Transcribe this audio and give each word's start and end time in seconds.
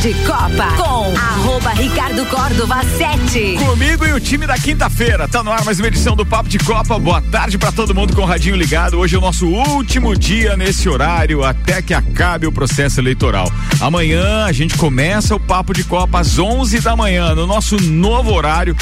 de 0.00 0.14
Copa 0.24 0.66
com 0.78 1.14
arroba 1.14 1.70
Ricardo 1.72 2.24
Córdova 2.24 2.82
7. 2.96 3.56
Comigo 3.58 4.06
e 4.06 4.12
o 4.14 4.18
time 4.18 4.46
da 4.46 4.56
quinta-feira. 4.56 5.28
Tá 5.28 5.42
no 5.42 5.52
ar 5.52 5.62
mais 5.62 5.78
uma 5.78 5.88
edição 5.88 6.16
do 6.16 6.24
Papo 6.24 6.48
de 6.48 6.58
Copa. 6.58 6.98
Boa 6.98 7.20
tarde 7.20 7.58
para 7.58 7.70
todo 7.70 7.94
mundo 7.94 8.16
com 8.16 8.22
o 8.22 8.24
radinho 8.24 8.56
ligado. 8.56 8.98
Hoje 8.98 9.16
é 9.16 9.18
o 9.18 9.20
nosso 9.20 9.46
último 9.46 10.16
dia 10.16 10.56
nesse 10.56 10.88
horário 10.88 11.44
até 11.44 11.82
que 11.82 11.92
acabe 11.92 12.46
o 12.46 12.52
processo 12.52 12.98
eleitoral. 12.98 13.52
Amanhã 13.78 14.46
a 14.46 14.52
gente 14.52 14.74
começa 14.78 15.34
o 15.34 15.40
Papo 15.40 15.74
de 15.74 15.84
Copa 15.84 16.20
às 16.20 16.38
11 16.38 16.80
da 16.80 16.96
manhã 16.96 17.34
no 17.34 17.46
nosso 17.46 17.76
novo 17.76 18.32
horário, 18.32 18.74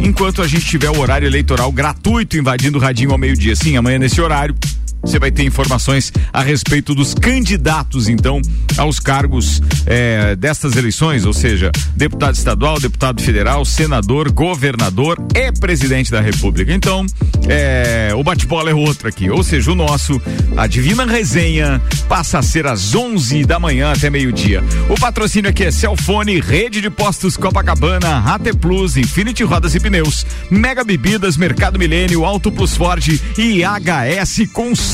enquanto 0.00 0.42
a 0.42 0.48
gente 0.48 0.66
tiver 0.66 0.90
o 0.90 0.98
horário 0.98 1.26
eleitoral 1.26 1.70
gratuito 1.70 2.36
invadindo 2.36 2.78
o 2.78 2.80
radinho 2.80 3.12
ao 3.12 3.18
meio-dia. 3.18 3.54
Sim, 3.54 3.76
amanhã 3.76 4.00
nesse 4.00 4.20
horário 4.20 4.56
você 5.04 5.18
vai 5.18 5.30
ter 5.30 5.44
informações 5.44 6.12
a 6.32 6.42
respeito 6.42 6.94
dos 6.94 7.14
candidatos, 7.14 8.08
então, 8.08 8.40
aos 8.76 8.98
cargos 8.98 9.60
é, 9.86 10.34
destas 10.34 10.76
eleições, 10.76 11.26
ou 11.26 11.32
seja, 11.32 11.70
deputado 11.94 12.34
estadual, 12.34 12.80
deputado 12.80 13.22
federal, 13.22 13.64
senador, 13.64 14.32
governador 14.32 15.18
e 15.34 15.52
presidente 15.52 16.10
da 16.10 16.20
República. 16.20 16.72
Então, 16.72 17.04
é, 17.48 18.12
o 18.14 18.24
bate-bola 18.24 18.70
é 18.70 18.74
outro 18.74 19.06
aqui, 19.06 19.28
ou 19.28 19.42
seja, 19.42 19.70
o 19.72 19.74
nosso, 19.74 20.20
a 20.56 20.66
Divina 20.66 21.04
Resenha, 21.04 21.80
passa 22.08 22.38
a 22.38 22.42
ser 22.42 22.66
às 22.66 22.94
11 22.94 23.44
da 23.44 23.58
manhã 23.58 23.92
até 23.92 24.08
meio-dia. 24.08 24.64
O 24.88 24.98
patrocínio 24.98 25.50
aqui 25.50 25.64
é 25.64 25.70
Celfone, 25.70 26.40
Rede 26.40 26.80
de 26.80 26.88
Postos 26.88 27.36
Copacabana, 27.36 28.20
AT 28.20 28.54
Plus, 28.58 28.96
Infinity 28.96 29.44
Rodas 29.44 29.74
e 29.74 29.80
Pneus, 29.80 30.24
Mega 30.50 30.82
Bebidas, 30.82 31.36
Mercado 31.36 31.78
Milênio, 31.78 32.24
Auto 32.24 32.50
Plus 32.50 32.74
Ford 32.74 33.06
e 33.36 33.62
HS 33.62 34.48
Consórcio 34.52 34.93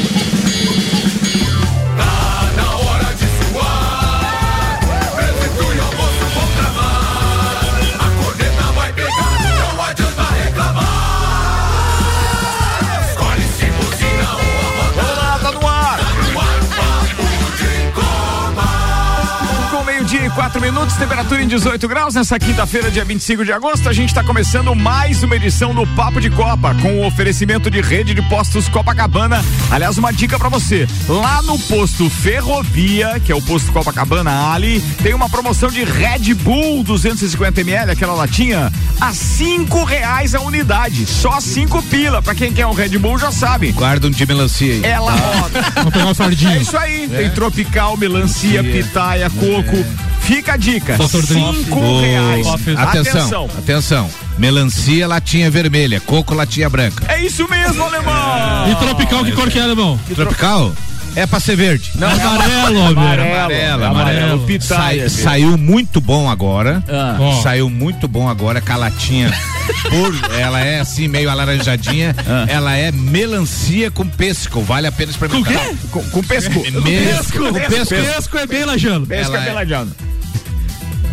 Quatro 20.31 20.61
minutos, 20.61 20.95
temperatura 20.95 21.41
em 21.41 21.47
18 21.47 21.87
graus. 21.87 22.15
Nessa 22.15 22.39
quinta-feira, 22.39 22.89
dia 22.89 23.03
25 23.03 23.43
de 23.43 23.51
agosto, 23.51 23.87
a 23.89 23.93
gente 23.93 24.09
está 24.09 24.23
começando 24.23 24.73
mais 24.75 25.23
uma 25.23 25.35
edição 25.35 25.73
do 25.73 25.85
Papo 25.87 26.21
de 26.21 26.29
Copa, 26.29 26.75
com 26.81 26.99
o 26.99 27.05
oferecimento 27.05 27.69
de 27.69 27.81
rede 27.81 28.13
de 28.13 28.21
postos 28.23 28.67
Copacabana. 28.69 29.43
Aliás, 29.69 29.97
uma 29.97 30.11
dica 30.11 30.37
para 30.37 30.49
você: 30.49 30.87
lá 31.07 31.41
no 31.41 31.57
posto 31.59 32.09
Ferrovia, 32.09 33.19
que 33.19 33.31
é 33.31 33.35
o 33.35 33.41
posto 33.41 33.71
Copacabana 33.71 34.53
Ali, 34.53 34.81
tem 35.01 35.13
uma 35.13 35.29
promoção 35.29 35.69
de 35.69 35.83
Red 35.83 36.33
Bull 36.35 36.83
250 36.83 37.61
ml, 37.61 37.91
aquela 37.91 38.13
latinha, 38.13 38.71
a 38.99 39.13
cinco 39.13 39.83
reais 39.83 40.33
a 40.35 40.41
unidade. 40.41 41.05
Só 41.05 41.39
cinco 41.41 41.81
pila. 41.83 42.21
Para 42.21 42.35
quem 42.35 42.53
quer 42.53 42.65
um 42.67 42.73
Red 42.73 42.97
Bull 42.97 43.17
já 43.17 43.31
sabe. 43.31 43.71
Guarda 43.71 44.07
um 44.07 44.11
de 44.11 44.25
melancia 44.25 44.73
aí. 44.73 44.83
Ela 44.83 45.11
roda. 45.11 45.61
Vamos 45.75 45.93
pegar 45.93 46.05
uma 46.05 46.13
sardinha. 46.13 46.55
É 46.55 46.61
isso 46.61 46.77
aí. 46.77 47.05
É. 47.05 47.17
Tem 47.17 47.29
tropical, 47.31 47.97
melancia, 47.97 48.63
pitaia, 48.63 49.29
coco. 49.29 49.75
É. 49.75 50.11
Fica 50.21 50.53
a 50.53 50.57
dica. 50.57 50.97
Cinco 51.07 51.99
reais. 51.99 52.47
Atenção, 52.77 53.49
atenção. 53.57 54.09
Melancia, 54.37 55.07
latinha 55.07 55.51
vermelha. 55.51 55.99
Coco, 55.99 56.33
latinha 56.33 56.69
branca. 56.69 57.05
É 57.07 57.23
isso 57.23 57.47
mesmo, 57.49 57.83
alemão. 57.83 58.71
E 58.71 58.75
tropical, 58.75 59.25
que 59.25 59.31
cor 59.33 59.49
que 59.49 59.59
é, 59.59 59.61
alemão? 59.61 59.99
Tropical? 60.15 60.73
É 61.15 61.27
pra 61.27 61.39
ser 61.39 61.55
verde. 61.55 61.91
Não, 61.95 62.07
é 62.07 62.13
amarelo, 62.13 62.81
amarelo, 62.87 62.91
amarelo, 62.91 63.85
amarelo. 63.85 64.33
amarelo. 64.33 64.61
Sa 64.61 65.09
saiu 65.09 65.57
muito 65.57 65.99
bom 65.99 66.29
agora. 66.29 66.83
Ah. 66.87 67.41
Saiu 67.43 67.69
muito 67.69 68.07
bom 68.07 68.29
agora, 68.29 68.61
calatinha. 68.61 69.31
Por, 69.89 70.33
ela 70.39 70.59
é 70.61 70.79
assim, 70.79 71.07
meio 71.07 71.29
alaranjadinha. 71.29 72.15
Ah. 72.25 72.45
Ela 72.47 72.75
é 72.75 72.91
melancia 72.91 73.91
com 73.91 74.07
pêssego. 74.07 74.61
Vale 74.61 74.87
a 74.87 74.91
pena 74.91 75.11
experimentar. 75.11 75.53
Com 75.53 75.59
o 75.59 75.77
quê? 75.77 75.77
Com, 75.91 76.03
com 76.03 76.23
pêssego. 76.23 76.63
É, 76.65 76.71
pêssego. 76.71 77.47
Com 77.47 77.53
pêssego. 77.53 78.03
Pêssego 78.03 78.37
é 78.37 78.47
bem 78.47 78.65
lajano. 78.65 79.05
Pêssego 79.05 79.35
é 79.35 79.41
bem 79.41 79.53
lajano. 79.53 79.91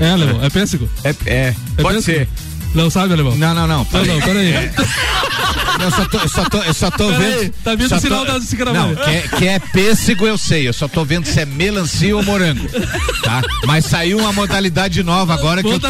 É, 0.01 0.15
Leão, 0.15 0.45
é 0.45 0.49
pêssego? 0.51 0.89
É, 1.03 1.09
é, 1.27 1.55
é 1.77 1.83
pode 1.83 1.97
pêssego? 1.97 2.03
ser. 2.03 2.29
Não 2.79 2.89
sabe, 2.89 3.13
Alemão? 3.13 3.37
Não, 3.37 3.53
não, 3.55 3.67
não. 3.67 3.87
Não, 3.93 4.05
não, 4.05 4.21
peraí. 4.21 4.55
É. 5.79 5.85
Eu 5.85 5.91
só 5.93 6.05
tô, 6.07 6.19
eu 6.19 6.29
só 6.29 6.45
tô, 6.45 6.59
eu 6.59 6.75
só 6.75 6.91
tô 6.91 7.09
vendo. 7.13 7.53
Tá 7.63 7.75
vendo 7.75 7.95
o 7.95 8.01
sinal 8.01 8.25
da 8.25 8.33
Não, 8.73 8.95
que 8.97 9.11
é, 9.11 9.29
que 9.39 9.49
é 9.49 9.59
pêssego 9.59 10.27
eu 10.27 10.37
sei, 10.37 10.67
eu 10.67 10.73
só 10.73 10.89
tô 10.89 11.05
vendo 11.05 11.27
se 11.27 11.41
é 11.41 11.47
melancia 11.47 12.17
ou 12.17 12.23
morango. 12.23 12.69
Tá? 13.23 13.41
Mas 13.65 13.85
saiu 13.85 14.19
uma 14.19 14.33
modalidade 14.33 15.03
nova 15.03 15.35
agora 15.35 15.63
que 15.63 15.69
eu, 15.69 15.79
to, 15.79 15.87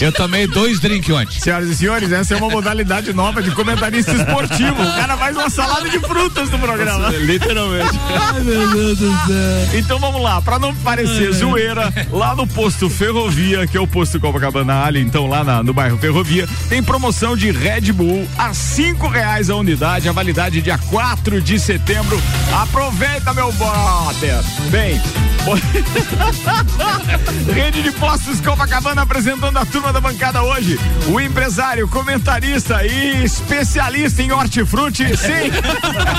eu 0.00 0.12
tomei 0.12 0.46
dois 0.46 0.78
drinks 0.78 1.10
ontem. 1.14 1.40
Senhoras 1.40 1.68
e 1.68 1.76
senhores, 1.76 2.12
essa 2.12 2.34
é 2.34 2.36
uma 2.36 2.50
modalidade 2.50 3.12
nova 3.12 3.42
de 3.42 3.50
comentarista 3.50 4.12
esportivo. 4.12 4.80
O 4.80 4.94
cara 4.94 5.16
faz 5.16 5.36
uma 5.36 5.50
salada 5.50 5.88
de 5.88 5.98
frutas 5.98 6.48
no 6.50 6.58
programa. 6.58 7.10
Literalmente. 7.10 7.98
Ai, 8.20 8.40
meu 8.42 8.70
Deus 8.70 8.98
do 8.98 9.10
céu. 9.26 9.78
Então 9.78 9.98
vamos 9.98 10.22
lá, 10.22 10.40
pra 10.40 10.58
não 10.58 10.74
parecer 10.76 11.32
zoeira, 11.32 11.92
lá 12.10 12.36
no 12.36 12.46
posto 12.46 12.88
Ferrovia, 12.88 13.66
que 13.66 13.76
é 13.76 13.80
o 13.80 13.86
posto 13.86 14.20
Copacabana 14.20 14.84
Ali, 14.84 15.00
então 15.00 15.26
lá 15.26 15.42
na, 15.42 15.62
no 15.62 15.74
bairro 15.74 15.98
Ferrovia, 15.98 16.31
tem 16.68 16.82
promoção 16.82 17.36
de 17.36 17.50
Red 17.50 17.92
Bull 17.92 18.26
a 18.38 18.54
cinco 18.54 19.06
reais 19.06 19.50
a 19.50 19.56
unidade, 19.56 20.08
a 20.08 20.12
validade 20.12 20.62
dia 20.62 20.78
4 20.78 21.40
de 21.40 21.58
setembro. 21.58 22.20
Aproveita, 22.52 23.34
meu 23.34 23.52
brother. 23.52 24.42
Bem, 24.70 25.00
Rede 27.52 27.82
de 27.82 27.90
Postos 27.92 28.40
Copacabana 28.40 29.02
apresentando 29.02 29.58
a 29.58 29.66
turma 29.66 29.92
da 29.92 30.00
bancada 30.00 30.42
hoje. 30.42 30.78
O 31.08 31.20
empresário, 31.20 31.88
comentarista 31.88 32.86
e 32.86 33.24
especialista 33.24 34.22
em 34.22 34.30
hortifruti, 34.30 35.04
sim. 35.16 35.50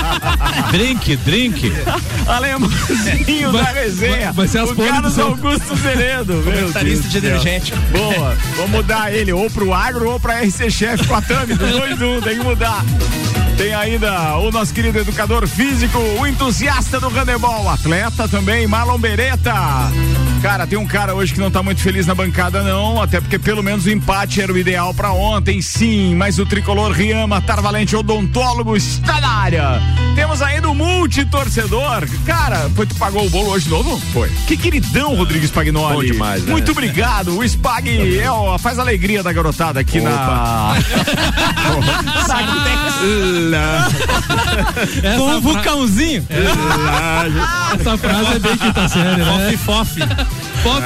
drink, 0.70 1.16
drink. 1.18 1.72
Alemãozinho 2.26 3.52
da 3.52 3.64
resenha. 3.64 4.32
Vai, 4.32 4.46
ser 4.46 4.58
as 4.58 4.70
o 4.70 4.76
Carlos 4.76 5.18
Augusto 5.18 5.74
Zeredo. 5.76 6.42
Comentarista 6.42 7.08
de 7.08 7.18
energético. 7.18 7.78
Boa. 7.90 8.36
Vamos 8.56 8.70
mudar 8.70 9.12
ele 9.12 9.32
ou 9.32 9.50
pro 9.50 9.72
agro 9.72 9.93
ou 10.02 10.18
pra 10.18 10.40
RC 10.40 10.70
Chef 10.70 11.06
com 11.06 11.14
a 11.14 11.22
Tami. 11.22 11.54
Dos 11.54 11.70
dois 11.70 12.02
um, 12.02 12.20
tem 12.20 12.38
que 12.38 12.44
mudar. 12.44 12.84
Tem 13.56 13.72
ainda 13.72 14.36
o 14.38 14.50
nosso 14.50 14.74
querido 14.74 14.98
educador 14.98 15.46
físico, 15.46 15.98
o 15.98 16.26
entusiasta 16.26 16.98
do 16.98 17.08
handebol, 17.08 17.68
atleta 17.68 18.26
também, 18.26 18.66
Marlon 18.66 18.98
Beretta. 18.98 19.54
Cara, 20.42 20.66
tem 20.66 20.76
um 20.76 20.86
cara 20.86 21.14
hoje 21.14 21.32
que 21.32 21.40
não 21.40 21.50
tá 21.50 21.62
muito 21.62 21.80
feliz 21.80 22.06
na 22.06 22.14
bancada, 22.14 22.62
não, 22.62 23.00
até 23.00 23.20
porque 23.20 23.38
pelo 23.38 23.62
menos 23.62 23.86
o 23.86 23.90
empate 23.90 24.42
era 24.42 24.52
o 24.52 24.58
ideal 24.58 24.92
para 24.92 25.12
ontem, 25.12 25.62
sim, 25.62 26.14
mas 26.16 26.38
o 26.38 26.46
tricolor 26.46 26.90
Riama 26.90 27.40
Tarvalente 27.40 27.94
Odontólogo 27.94 28.76
está 28.76 29.20
na 29.20 29.30
área. 29.30 29.80
Temos 30.14 30.40
ainda 30.40 30.68
o 30.68 30.74
multitorcedor. 30.74 32.08
Cara, 32.24 32.70
foi 32.74 32.86
tu 32.86 32.94
pagou 32.94 33.26
o 33.26 33.30
bolo 33.30 33.50
hoje 33.50 33.64
de 33.64 33.70
novo? 33.70 34.00
Foi. 34.12 34.30
Que 34.46 34.56
queridão, 34.56 35.14
Rodrigues 35.14 35.50
Spagnoli. 35.50 35.94
Bom 35.94 36.04
demais, 36.04 36.44
né? 36.44 36.52
Muito 36.52 36.70
obrigado. 36.70 37.36
O 37.36 37.44
Spag 37.44 38.18
é, 38.18 38.30
ó, 38.30 38.56
faz 38.58 38.78
alegria 38.78 39.22
da 39.22 39.32
garotada 39.32 39.80
aqui 39.80 40.00
Opa. 40.00 40.76
na. 43.50 43.88
Com 45.16 45.30
um 45.36 45.40
vulcãozinho. 45.40 46.26
Essa 47.78 47.98
frase 47.98 48.36
é 48.36 48.38
bem 48.38 48.56
quinta 48.56 48.88
série, 48.88 49.22
né? 49.22 49.56
Fof, 49.58 49.96
fof. 49.96 50.53
Fof, 50.64 50.80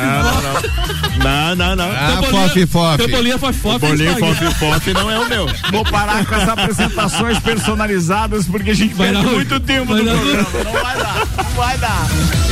Não, 1.23 1.55
não, 1.55 1.77
não. 1.77 1.89
Ah, 1.89 2.21
fof, 2.29 2.67
fof. 2.67 2.97
Teu 2.97 3.09
bolinho 3.09 3.39
fof, 3.39 3.59
fof. 3.59 3.79
Bolinho 3.79 4.17
fof, 4.19 4.55
fof 4.55 4.93
não 4.93 5.09
é 5.09 5.19
o 5.21 5.29
meu. 5.29 5.47
Vou 5.71 5.85
parar 5.85 6.27
com 6.27 6.35
as 6.35 6.49
apresentações 6.49 7.39
personalizadas 7.39 8.47
porque 8.47 8.71
a 8.71 8.75
gente 8.75 8.93
vai 8.95 9.13
perde 9.13 9.27
muito 9.29 9.61
tempo 9.61 9.95
no 9.95 10.03
programa. 10.03 10.47
Não 10.65 10.73
vai 10.73 10.97
dar, 10.97 11.27
não 11.37 11.51
vai 11.55 11.79
dar. 11.79 12.07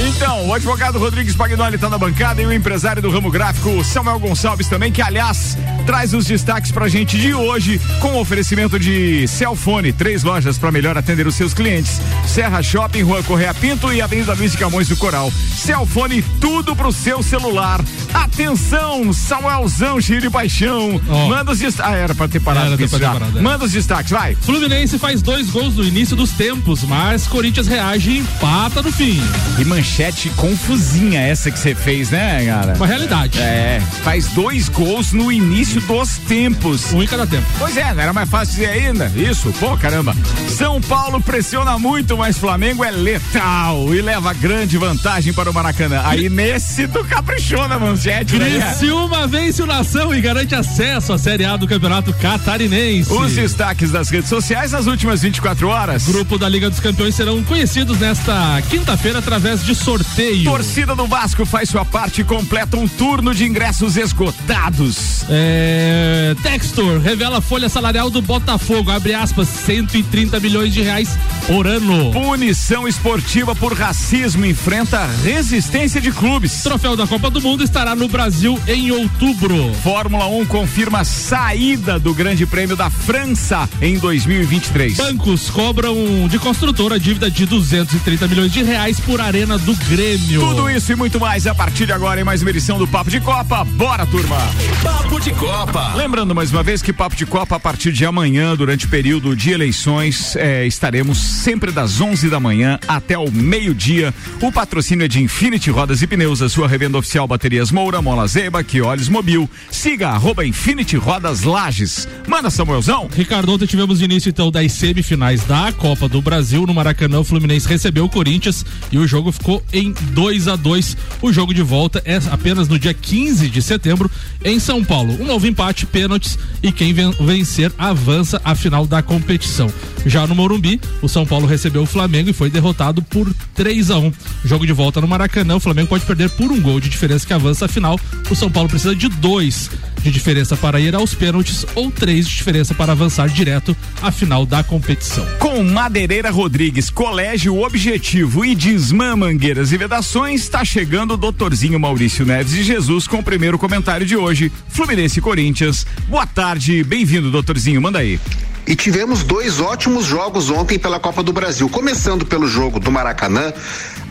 Então, 0.09 0.47
o 0.47 0.55
advogado 0.55 0.99
Rodrigues 0.99 1.35
Pagnoli 1.35 1.75
está 1.75 1.89
na 1.89 1.99
bancada 1.99 2.41
e 2.41 2.47
o 2.47 2.53
empresário 2.53 3.03
do 3.03 3.11
ramo 3.11 3.31
gráfico, 3.31 3.83
Samuel 3.83 4.21
Gonçalves 4.21 4.69
também, 4.69 4.93
que 4.93 5.03
aliás 5.03 5.59
traz 5.85 6.15
os 6.15 6.27
destaques 6.27 6.71
pra 6.71 6.87
gente 6.87 7.19
de 7.19 7.35
hoje 7.35 7.81
com 8.01 8.13
o 8.13 8.21
oferecimento 8.21 8.79
de 8.79 9.27
Celfone, 9.27 9.93
três 9.93 10.23
lojas 10.23 10.59
para 10.59 10.71
melhor 10.71 10.97
atender 10.97 11.27
os 11.27 11.35
seus 11.35 11.53
clientes. 11.53 12.01
Serra 12.27 12.63
Shopping, 12.63 13.03
Rua 13.03 13.23
Correia 13.23 13.55
Pinto 13.55 13.93
e 13.93 14.01
Avenida 14.01 14.35
Luiz 14.35 14.53
de 14.53 14.59
Camões 14.59 14.89
do 14.89 14.97
Coral. 14.97 15.33
Celfone, 15.57 16.23
tudo 16.41 16.77
pro 16.77 16.93
seu 16.93 17.16
seu 17.23 17.41
celular. 17.41 17.81
Atenção, 18.13 19.13
Samuelzão, 19.13 20.01
cheio 20.01 20.21
de 20.21 20.31
paixão. 20.31 21.01
Oh. 21.09 21.29
Manda 21.29 21.53
os 21.53 21.59
destaques. 21.59 21.93
Ah, 21.93 21.97
era 21.97 22.15
pra 22.15 22.29
ter 22.29 22.41
parado 22.41 22.73
era 22.73 22.83
isso 22.83 22.99
já. 22.99 23.13
Parado, 23.13 23.39
é. 23.39 23.43
Manda 23.43 23.65
os 23.65 23.73
destaques, 23.73 24.11
vai. 24.11 24.35
Fluminense 24.35 24.99
faz 24.99 25.23
dois 25.23 25.51
gols 25.51 25.77
no 25.77 25.85
início 25.85 26.17
dos 26.17 26.31
tempos, 26.33 26.83
mas 26.83 27.27
Corinthians 27.27 27.67
reage 27.67 28.11
e 28.11 28.19
empata 28.19 28.83
no 28.83 28.91
fim. 28.93 29.21
E 29.59 29.65
manchete 29.65 30.31
confusinha 30.31 31.21
essa 31.21 31.51
que 31.51 31.59
você 31.59 31.75
fez, 31.75 32.11
né, 32.11 32.45
cara? 32.47 32.75
Uma 32.75 32.87
realidade. 32.87 33.39
É, 33.39 33.81
faz 34.03 34.27
dois 34.29 34.69
gols 34.69 35.13
no 35.13 35.31
início 35.31 35.81
dos 35.83 36.19
tempos. 36.19 36.93
Um 36.93 37.03
em 37.03 37.07
cada 37.07 37.27
tempo. 37.27 37.47
Pois 37.59 37.77
é, 37.77 37.95
não 37.95 38.03
era 38.03 38.13
mais 38.13 38.29
fácil 38.29 38.55
dizer 38.55 38.69
ainda. 38.69 39.13
Isso, 39.15 39.53
pô, 39.59 39.77
caramba. 39.77 40.15
São 40.49 40.81
Paulo 40.81 41.21
pressiona 41.21 41.79
muito, 41.79 42.17
mas 42.17 42.39
Flamengo 42.39 42.85
é 42.85 42.91
letal 42.91 43.95
e 43.95 44.01
leva 44.01 44.33
grande 44.33 44.77
vantagem 44.79 45.33
para 45.33 45.51
o 45.51 45.55
Maracanã. 45.55 46.03
Aí 46.05 46.29
nesse 46.29 46.89
tu 46.89 47.05
caprichou 47.07 47.67
na 47.69 47.79
manchete, 47.79 48.39
né? 48.39 48.51
Criciúma 48.51 49.27
vence 49.27 49.63
o 49.63 49.67
Nação 49.67 50.15
e 50.15 50.21
garante 50.21 50.55
acesso 50.55 51.13
à 51.13 51.19
Série 51.19 51.45
A 51.45 51.57
do 51.57 51.67
Campeonato 51.67 52.13
Catarinense. 52.15 53.13
Os 53.13 53.33
destaques 53.33 53.91
das 53.91 54.09
redes 54.09 54.29
sociais 54.29 54.73
nas 54.73 54.87
últimas 54.87 55.23
24 55.23 55.69
horas. 55.69 56.05
Grupo 56.05 56.39
da 56.39 56.49
Liga 56.49 56.69
dos 56.69 56.81
Campeões 56.81 57.15
serão 57.15 57.43
conhecidos 57.45 57.99
nesta 57.99 58.61
quinta-feira 58.69 59.19
através 59.19 59.65
de 59.65 59.75
sorteio. 59.75 60.45
Torcida 60.45 60.95
do 60.95 61.07
Vasco 61.07 61.45
faz 61.45 61.69
sua 61.69 61.85
parte 61.85 62.21
e 62.21 62.25
completa 62.25 62.77
um 62.77 62.87
turno 62.87 63.35
de 63.35 63.45
ingressos 63.45 63.97
esgotados. 63.97 65.25
É... 65.29 66.35
Textor 66.43 67.01
revela 67.01 67.39
a 67.39 67.41
folha 67.41 67.69
salarial 67.69 68.11
do 68.11 68.23
Botafogo, 68.23 68.91
abre 68.91 69.15
aspas, 69.15 69.49
130 69.49 70.39
milhões 70.41 70.73
de 70.73 70.83
reais 70.83 71.19
por 71.47 71.67
ano. 71.67 72.13
Punição 72.13 72.87
esportiva 72.87 73.55
por 73.55 73.73
racismo 73.73 74.45
enfrenta 74.45 75.07
resistência 75.25 76.01
de 76.01 76.11
clubes. 76.13 76.63
Troféu 76.63 76.86
da 76.95 77.07
Copa 77.07 77.31
do 77.31 77.41
Mundo 77.41 77.65
estará 77.65 77.97
no 77.97 78.07
Brasil 78.07 78.61
em 78.69 78.91
outubro. 78.91 79.73
Fórmula 79.83 80.27
1 80.27 80.47
confirma 80.47 81.01
a 81.01 81.05
saída 81.05 81.99
do 81.99 82.13
Grande 82.15 82.47
Prêmio 82.47 82.77
da 82.77 82.91
França 82.91 83.69
em 83.81 83.99
2023. 83.99 84.97
Bancos 84.97 85.51
cobram 85.51 86.29
de 86.29 86.39
construtora 86.39 87.01
dívida 87.01 87.31
de 87.31 87.47
230 87.47 88.29
milhões 88.29 88.53
de 88.53 88.63
reais 88.63 89.01
por 89.01 89.21
arena 89.21 89.59
do 89.59 89.75
Grêmio. 89.89 90.41
Tudo 90.41 90.71
isso 90.71 90.93
e 90.93 90.95
muito 90.95 91.19
mais 91.19 91.47
a 91.47 91.55
partir 91.55 91.87
de 91.87 91.93
agora 91.93 92.21
em 92.21 92.25
mais 92.25 92.43
uma 92.43 92.51
edição 92.51 92.79
do 92.79 92.87
Papo 92.87 93.11
de 93.11 93.21
Copa. 93.21 93.65
Bora, 93.65 94.05
turma! 94.07 94.37
Papo 94.83 95.19
de 95.19 95.33
Copa. 95.33 95.95
Lembrando 95.95 96.35
mais 96.35 96.53
uma 96.53 96.63
vez 96.63 96.83
que 96.83 96.93
Papo 96.93 97.17
de 97.17 97.25
Copa 97.25 97.57
a 97.57 97.61
partir 97.61 97.91
de 97.91 98.05
amanhã, 98.05 98.55
durante 98.55 98.85
o 98.85 98.89
período 98.89 99.35
de 99.35 99.51
eleições, 99.51 100.37
é, 100.37 100.67
estaremos 100.67 101.19
sempre 101.19 101.73
das 101.73 102.01
11 102.01 102.29
da 102.29 102.39
manhã 102.39 102.79
até 102.87 103.17
o 103.17 103.31
meio-dia. 103.33 104.13
O 104.43 104.53
patrocínio 104.53 105.05
é 105.05 105.09
de 105.09 105.23
Infinity 105.23 105.71
Rodas 105.71 106.03
e 106.03 106.07
Pneus, 106.07 106.43
a 106.43 106.49
sua 106.49 106.69
revenda 106.77 106.99
oficial 106.99 107.27
Baterias 107.27 107.71
Moura, 107.71 108.03
Mola 108.03 108.27
Zeba, 108.27 108.63
olhos 108.85 109.09
mobil. 109.09 109.49
Siga 109.71 110.11
arroba 110.11 110.45
Infinity 110.45 110.99
Rodas 110.99 111.43
Lages. 111.43 112.07
Manda 112.29 112.51
Samuelzão. 112.51 113.09
Ricardo, 113.17 113.51
ontem 113.51 113.65
tivemos 113.65 114.03
início 114.03 114.29
então 114.29 114.51
das 114.51 114.73
semifinais 114.73 115.43
da 115.45 115.73
Copa 115.73 116.07
do 116.07 116.21
Brasil. 116.21 116.67
No 116.67 116.75
Maracanã, 116.75 117.21
o 117.21 117.25
Fluminense 117.25 117.67
recebeu 117.67 118.05
o 118.05 118.11
Corinthians 118.11 118.63
e 118.93 118.99
o 118.99 119.07
jogo 119.07 119.33
ficou 119.33 119.65
em 119.73 119.95
2 120.11 120.49
a 120.49 120.57
2 120.57 120.99
O 121.23 121.33
jogo 121.33 121.55
de 121.55 121.63
volta 121.63 122.03
é 122.05 122.17
apenas 122.31 122.69
no 122.69 122.79
dia 122.79 122.93
15 122.93 123.49
de 123.49 123.63
setembro 123.63 124.11
em 124.45 124.61
São 124.61 124.85
Paulo. 124.85 125.17
Um 125.19 125.25
novo 125.25 125.47
empate, 125.47 125.87
pênaltis 125.87 126.39
e 126.63 126.71
quem 126.71 126.93
vencer 126.93 127.73
avança 127.79 128.39
à 128.45 128.55
final 128.55 128.87
da 128.87 129.01
competição. 129.03 129.73
Já 130.05 130.27
no 130.27 130.35
Morumbi, 130.35 130.79
o 131.01 131.09
São 131.09 131.25
Paulo 131.25 131.47
recebeu 131.47 131.83
o 131.83 131.87
Flamengo 131.87 132.29
e 132.29 132.35
foi 132.35 132.51
derrotado 132.51 133.01
por 133.01 133.33
3 133.55 133.91
a 133.91 133.99
1 133.99 134.13
Jogo 134.45 134.67
de 134.67 134.73
volta 134.75 135.01
no 135.01 135.09
Maracanã, 135.09 135.57
o 135.57 135.61
Flamengo 135.61 135.89
pode 135.89 136.05
perder 136.05 136.29
por 136.31 136.53
um 136.53 136.61
gol 136.67 136.81
de 136.81 136.89
diferença 136.89 137.25
que 137.25 137.33
avança 137.33 137.67
à 137.67 137.69
final. 137.69 137.99
O 138.29 138.35
São 138.35 138.51
Paulo 138.51 138.69
precisa 138.69 138.95
de 138.95 139.09
dois 139.09 139.71
de 140.03 140.11
diferença 140.11 140.57
para 140.57 140.81
ir 140.81 140.95
aos 140.97 141.15
pênaltis 141.15 141.65
ou 141.77 141.93
três 141.93 142.29
de 142.29 142.35
diferença 142.35 142.75
para 142.75 142.93
avançar 142.93 143.29
direto 143.29 143.77
à 144.03 144.11
final 144.11 144.45
da 144.45 144.65
competição. 144.65 145.25
Com 145.39 145.63
Madeireira 145.63 146.31
Rodrigues, 146.31 146.91
Colégio 146.91 147.61
Objetivo 147.61 148.45
e 148.45 148.55
Desmã 148.55 149.15
Mangueiras 149.15 149.71
e 149.71 149.77
Vedações, 149.77 150.43
está 150.43 150.65
chegando 150.65 151.15
o 151.15 151.17
doutorzinho 151.17 151.79
Maurício 151.79 152.27
Neves 152.27 152.53
de 152.53 152.65
Jesus 152.65 153.07
com 153.07 153.19
o 153.19 153.23
primeiro 153.23 153.59
comentário 153.59 154.05
de 154.05 154.17
hoje. 154.17 154.51
Fluminense 154.69 155.21
e 155.21 155.23
Corinthians. 155.23 155.87
Boa 156.09 156.27
tarde, 156.27 156.83
bem-vindo, 156.83 157.31
doutorzinho, 157.31 157.81
manda 157.81 158.01
aí. 158.01 158.19
E 158.67 158.75
tivemos 158.75 159.23
dois 159.23 159.61
ótimos 159.61 160.05
jogos 160.05 160.51
ontem 160.51 160.77
pela 160.77 160.99
Copa 160.99 161.23
do 161.23 161.33
Brasil. 161.33 161.69
Começando 161.69 162.27
pelo 162.27 162.49
jogo 162.49 162.81
do 162.81 162.91
Maracanã, 162.91 163.53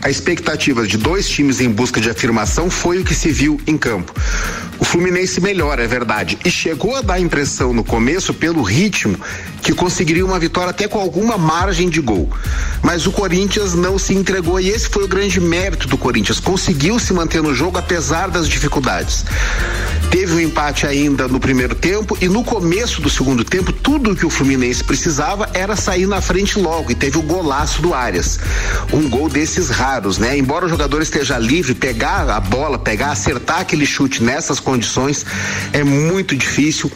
a 0.06 0.10
expectativa 0.10 0.86
de 0.86 0.96
dois 0.96 1.28
times 1.28 1.60
em 1.60 1.68
busca 1.68 2.00
de 2.00 2.08
afirmação 2.08 2.70
foi 2.70 3.00
o 3.00 3.04
que 3.04 3.12
se 3.12 3.28
viu 3.28 3.60
em 3.66 3.76
campo. 3.76 4.14
O 4.78 4.84
Fluminense 4.84 5.40
melhora, 5.40 5.82
é 5.82 5.86
verdade, 5.88 6.38
e 6.44 6.50
chegou 6.50 6.94
a 6.94 7.00
dar 7.00 7.14
a 7.14 7.20
impressão 7.20 7.72
no 7.72 7.82
começo, 7.82 8.32
pelo 8.32 8.62
ritmo, 8.62 9.18
que 9.62 9.74
conseguiria 9.74 10.24
uma 10.24 10.38
vitória 10.38 10.70
até 10.70 10.86
com 10.86 11.00
alguma 11.00 11.36
margem 11.36 11.88
de 11.88 12.00
gol. 12.00 12.30
Mas 12.84 13.04
o 13.04 13.10
Corinthians 13.10 13.74
não 13.74 13.98
se 13.98 14.14
entregou 14.14 14.60
e 14.60 14.68
esse 14.68 14.88
foi 14.88 15.02
o 15.02 15.08
grande 15.08 15.40
mérito 15.40 15.88
do 15.88 15.98
Corinthians. 15.98 16.38
Conseguiu 16.38 17.00
se 17.00 17.12
manter 17.12 17.42
no 17.42 17.52
jogo 17.52 17.76
apesar 17.76 18.28
das 18.28 18.48
dificuldades. 18.48 19.24
Teve 20.10 20.34
um 20.34 20.40
empate 20.40 20.86
ainda 20.86 21.28
no 21.28 21.38
primeiro 21.38 21.74
tempo 21.74 22.16
e 22.20 22.28
no 22.28 22.42
começo 22.42 23.00
do 23.00 23.10
segundo 23.10 23.44
tempo, 23.44 23.72
tudo 23.72 24.14
que 24.14 24.24
o 24.24 24.30
Fluminense 24.30 24.82
precisava 24.82 25.50
era 25.52 25.76
sair 25.76 26.06
na 26.06 26.20
frente 26.20 26.58
logo 26.58 26.90
e 26.90 26.94
teve 26.94 27.18
o 27.18 27.22
golaço 27.22 27.82
do 27.82 27.92
Arias. 27.92 28.38
Um 28.92 29.08
gol 29.08 29.28
desses 29.28 29.68
raros, 29.68 30.18
né? 30.18 30.36
Embora 30.36 30.66
o 30.66 30.68
jogador 30.68 31.02
esteja 31.02 31.38
livre, 31.38 31.74
pegar 31.74 32.28
a 32.30 32.40
bola, 32.40 32.78
pegar, 32.78 33.10
acertar 33.10 33.60
aquele 33.60 33.84
chute 33.84 34.22
nessas 34.22 34.60
condições 34.60 35.26
é 35.72 35.84
muito 35.84 36.36
difícil 36.36 36.90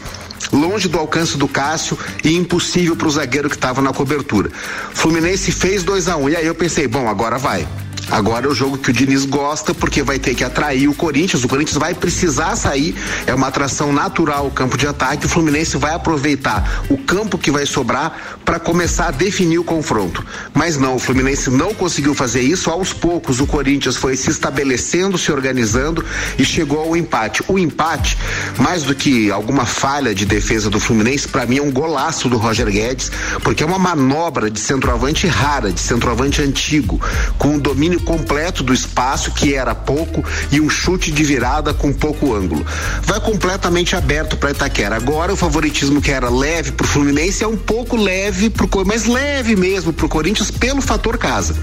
longe 0.51 0.87
do 0.87 0.97
alcance 0.97 1.37
do 1.37 1.47
Cássio 1.47 1.97
e 2.23 2.35
impossível 2.35 2.95
para 2.95 3.07
o 3.07 3.11
zagueiro 3.11 3.49
que 3.49 3.55
estava 3.55 3.81
na 3.81 3.93
cobertura. 3.93 4.49
Fluminense 4.93 5.51
fez 5.51 5.83
2 5.83 6.07
a 6.07 6.17
1 6.17 6.23
um, 6.23 6.29
e 6.29 6.35
aí 6.35 6.45
eu 6.45 6.55
pensei, 6.55 6.87
bom, 6.87 7.07
agora 7.07 7.37
vai. 7.37 7.67
Agora 8.09 8.45
é 8.45 8.49
o 8.49 8.53
jogo 8.53 8.77
que 8.77 8.89
o 8.89 8.93
Diniz 8.93 9.23
gosta, 9.25 9.73
porque 9.73 10.03
vai 10.03 10.19
ter 10.19 10.35
que 10.35 10.43
atrair 10.43 10.89
o 10.89 10.93
Corinthians. 10.93 11.43
O 11.43 11.47
Corinthians 11.47 11.77
vai 11.77 11.93
precisar 11.93 12.55
sair, 12.55 12.95
é 13.25 13.33
uma 13.33 13.47
atração 13.47 13.93
natural 13.93 14.47
o 14.47 14.51
campo 14.51 14.77
de 14.77 14.87
ataque. 14.87 15.25
O 15.25 15.29
Fluminense 15.29 15.77
vai 15.77 15.93
aproveitar 15.93 16.83
o 16.89 16.97
campo 16.97 17.37
que 17.37 17.51
vai 17.51 17.65
sobrar 17.65 18.39
para 18.43 18.59
começar 18.59 19.07
a 19.07 19.11
definir 19.11 19.59
o 19.59 19.63
confronto. 19.63 20.25
Mas 20.53 20.77
não, 20.77 20.95
o 20.95 20.99
Fluminense 20.99 21.49
não 21.49 21.73
conseguiu 21.73 22.13
fazer 22.13 22.41
isso. 22.41 22.69
Aos 22.69 22.91
poucos, 22.91 23.39
o 23.39 23.47
Corinthians 23.47 23.95
foi 23.95 24.17
se 24.17 24.29
estabelecendo, 24.29 25.17
se 25.17 25.31
organizando 25.31 26.03
e 26.37 26.43
chegou 26.43 26.79
ao 26.79 26.97
empate. 26.97 27.43
O 27.47 27.57
empate, 27.57 28.17
mais 28.57 28.83
do 28.83 28.93
que 28.93 29.31
alguma 29.31 29.65
falha 29.65 30.13
de 30.13 30.25
defesa 30.25 30.69
do 30.69 30.79
Fluminense, 30.79 31.27
para 31.27 31.45
mim 31.45 31.59
é 31.59 31.61
um 31.61 31.71
golaço 31.71 32.27
do 32.27 32.37
Roger 32.37 32.69
Guedes, 32.69 33.11
porque 33.41 33.63
é 33.63 33.65
uma 33.65 33.79
manobra 33.79 34.49
de 34.49 34.59
centroavante 34.59 35.27
rara, 35.27 35.71
de 35.71 35.79
centroavante 35.79 36.41
antigo, 36.41 36.99
com 37.37 37.55
o 37.55 37.59
domínio 37.59 37.80
completo 37.99 38.63
do 38.63 38.73
espaço, 38.73 39.31
que 39.31 39.55
era 39.55 39.73
pouco, 39.73 40.23
e 40.51 40.59
um 40.59 40.69
chute 40.69 41.11
de 41.11 41.23
virada 41.23 41.73
com 41.73 41.91
pouco 41.91 42.33
ângulo. 42.33 42.65
Vai 43.03 43.19
completamente 43.19 43.95
aberto 43.95 44.37
para 44.37 44.51
Itaquera. 44.51 44.95
Agora 44.95 45.33
o 45.33 45.37
favoritismo 45.37 46.01
que 46.01 46.11
era 46.11 46.29
leve 46.29 46.71
para 46.71 46.85
o 46.85 46.87
Fluminense 46.87 47.43
é 47.43 47.47
um 47.47 47.57
pouco 47.57 47.95
leve 47.95 48.49
pro 48.49 48.69
mas 48.85 49.05
leve 49.05 49.55
mesmo 49.55 49.93
para 49.93 50.05
o 50.05 50.09
Corinthians 50.09 50.49
pelo 50.49 50.81
fator 50.81 51.17
casa. 51.17 51.55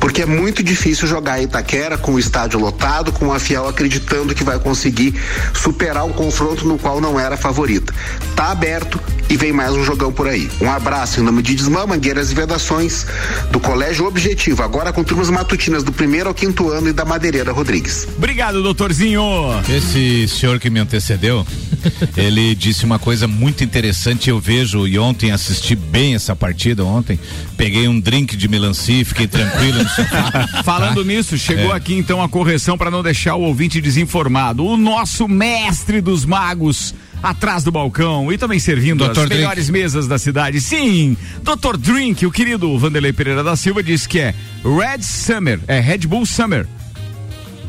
Porque 0.00 0.22
é 0.22 0.26
muito 0.26 0.62
difícil 0.62 1.06
jogar 1.06 1.42
Itaquera 1.42 1.98
com 1.98 2.14
o 2.14 2.18
estádio 2.18 2.58
lotado, 2.58 3.12
com 3.12 3.32
a 3.32 3.38
Fiel 3.38 3.68
acreditando 3.68 4.34
que 4.34 4.44
vai 4.44 4.58
conseguir 4.58 5.14
superar 5.54 6.04
um 6.04 6.12
confronto 6.12 6.66
no 6.66 6.78
qual 6.78 7.00
não 7.00 7.18
era 7.18 7.36
favorita. 7.36 7.92
Tá 8.34 8.50
aberto 8.50 9.00
e 9.30 9.36
vem 9.36 9.52
mais 9.52 9.74
um 9.74 9.84
jogão 9.84 10.12
por 10.12 10.26
aí. 10.26 10.48
Um 10.60 10.70
abraço 10.70 11.20
em 11.20 11.22
nome 11.22 11.42
de 11.42 11.54
Desmã, 11.54 11.86
Mangueiras 11.86 12.30
e 12.30 12.34
Vedações 12.34 13.06
do 13.50 13.60
Colégio 13.60 14.06
Objetivo, 14.06 14.62
agora 14.62 14.92
com 14.92 15.04
turmas 15.04 15.28
matutinas 15.30 15.82
do 15.82 15.92
primeiro 15.92 16.28
ao 16.28 16.34
quinto 16.34 16.70
ano 16.70 16.88
e 16.88 16.92
da 16.92 17.04
Madeireira 17.04 17.52
Rodrigues. 17.52 18.08
Obrigado, 18.16 18.62
doutorzinho. 18.62 19.22
Esse 19.68 20.26
senhor 20.28 20.58
que 20.58 20.70
me 20.70 20.80
antecedeu, 20.80 21.46
ele 22.16 22.54
disse 22.54 22.84
uma 22.84 22.98
coisa 22.98 23.28
muito 23.28 23.62
interessante. 23.62 24.30
Eu 24.30 24.40
vejo 24.40 24.86
e 24.86 24.98
ontem 24.98 25.30
assisti 25.30 25.76
bem 25.76 26.14
essa 26.14 26.34
partida. 26.34 26.84
Ontem 26.84 27.18
peguei 27.56 27.86
um 27.86 28.00
drink 28.00 28.36
de 28.36 28.48
melancia, 28.48 29.04
fiquei 29.04 29.26
tranquilo 29.26 29.82
no 29.82 29.88
sofá. 29.88 30.62
Falando 30.64 31.02
tá? 31.02 31.06
nisso, 31.06 31.36
chegou 31.36 31.72
é. 31.72 31.76
aqui 31.76 31.94
então 31.94 32.22
a 32.22 32.28
correção 32.28 32.78
para 32.78 32.90
não 32.90 33.02
deixar 33.02 33.34
o 33.36 33.42
ouvinte 33.42 33.80
desinformado. 33.80 34.64
O 34.64 34.76
nosso 34.76 35.28
mestre 35.28 36.00
dos 36.00 36.24
magos 36.24 36.94
atrás 37.22 37.64
do 37.64 37.70
balcão 37.70 38.32
e 38.32 38.38
também 38.38 38.58
servindo 38.58 39.06
Dr. 39.08 39.20
as 39.20 39.28
melhores 39.28 39.70
mesas 39.70 40.06
da 40.06 40.18
cidade. 40.18 40.60
Sim, 40.60 41.16
Dr. 41.42 41.76
Drink, 41.76 42.24
o 42.26 42.30
querido 42.30 42.78
Vanderlei 42.78 43.12
Pereira 43.12 43.42
da 43.42 43.56
Silva 43.56 43.82
disse 43.82 44.08
que 44.08 44.18
é 44.18 44.34
Red 44.64 45.02
Summer, 45.02 45.60
é 45.66 45.80
Red 45.80 45.98
Bull 45.98 46.26
Summer. 46.26 46.66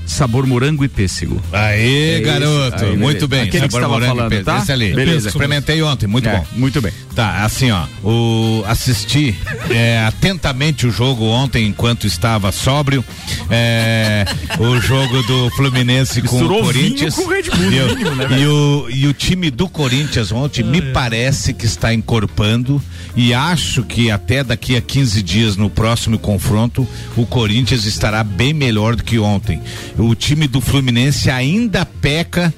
sabor 0.05 0.45
morango 0.47 0.83
e 0.83 0.87
pêssego. 0.87 1.41
Aê, 1.51 2.15
é 2.15 2.21
garoto. 2.21 2.83
Aí, 2.83 2.97
muito 2.97 3.27
bem. 3.27 3.41
Aquele 3.41 3.69
sabor 3.69 3.69
que 3.69 3.85
você 3.85 3.87
morango 3.87 4.15
falando, 4.15 4.33
e 4.33 4.37
pêssego. 4.37 4.57
Tá? 4.57 4.63
Esse 4.63 4.71
ali. 4.71 4.93
Beleza. 4.93 5.29
Experimentei 5.29 5.81
ontem, 5.83 6.07
muito 6.07 6.27
é, 6.27 6.37
bom. 6.37 6.45
Muito 6.53 6.81
bem. 6.81 6.91
Tá, 7.19 7.43
assim, 7.43 7.69
ó, 7.69 7.85
o 8.01 8.63
assisti 8.65 9.37
é, 9.69 10.05
atentamente 10.07 10.87
o 10.87 10.89
jogo 10.89 11.25
ontem 11.25 11.67
enquanto 11.67 12.07
estava 12.07 12.49
sóbrio. 12.49 13.03
É, 13.49 14.25
o 14.57 14.79
jogo 14.79 15.21
do 15.23 15.49
Fluminense 15.49 16.21
com 16.21 16.41
o 16.41 16.63
Corinthians. 16.63 17.15
Com 17.15 17.23
o 17.23 17.27
Red 17.27 17.43
Bull, 17.43 17.71
e, 17.73 17.79
o, 17.81 18.15
né, 18.15 18.39
e, 18.39 18.47
o, 18.47 18.89
e 18.89 19.07
o 19.07 19.13
time 19.13 19.51
do 19.51 19.67
Corinthians 19.67 20.31
ontem 20.31 20.63
me 20.63 20.81
parece 20.81 21.53
que 21.53 21.65
está 21.65 21.93
encorpando 21.93 22.81
e 23.17 23.33
acho 23.33 23.83
que 23.83 24.09
até 24.09 24.41
daqui 24.41 24.77
a 24.77 24.81
15 24.81 25.21
dias 25.21 25.57
no 25.57 25.69
próximo 25.69 26.17
confronto 26.17 26.87
o 27.17 27.25
Corinthians 27.25 27.83
estará 27.83 28.23
bem 28.23 28.53
melhor 28.53 28.95
do 28.95 29.03
que 29.03 29.19
ontem. 29.19 29.61
O 29.97 30.15
time 30.15 30.47
do 30.47 30.61
Fluminense 30.61 31.29
ainda 31.29 31.85
peca 31.85 32.53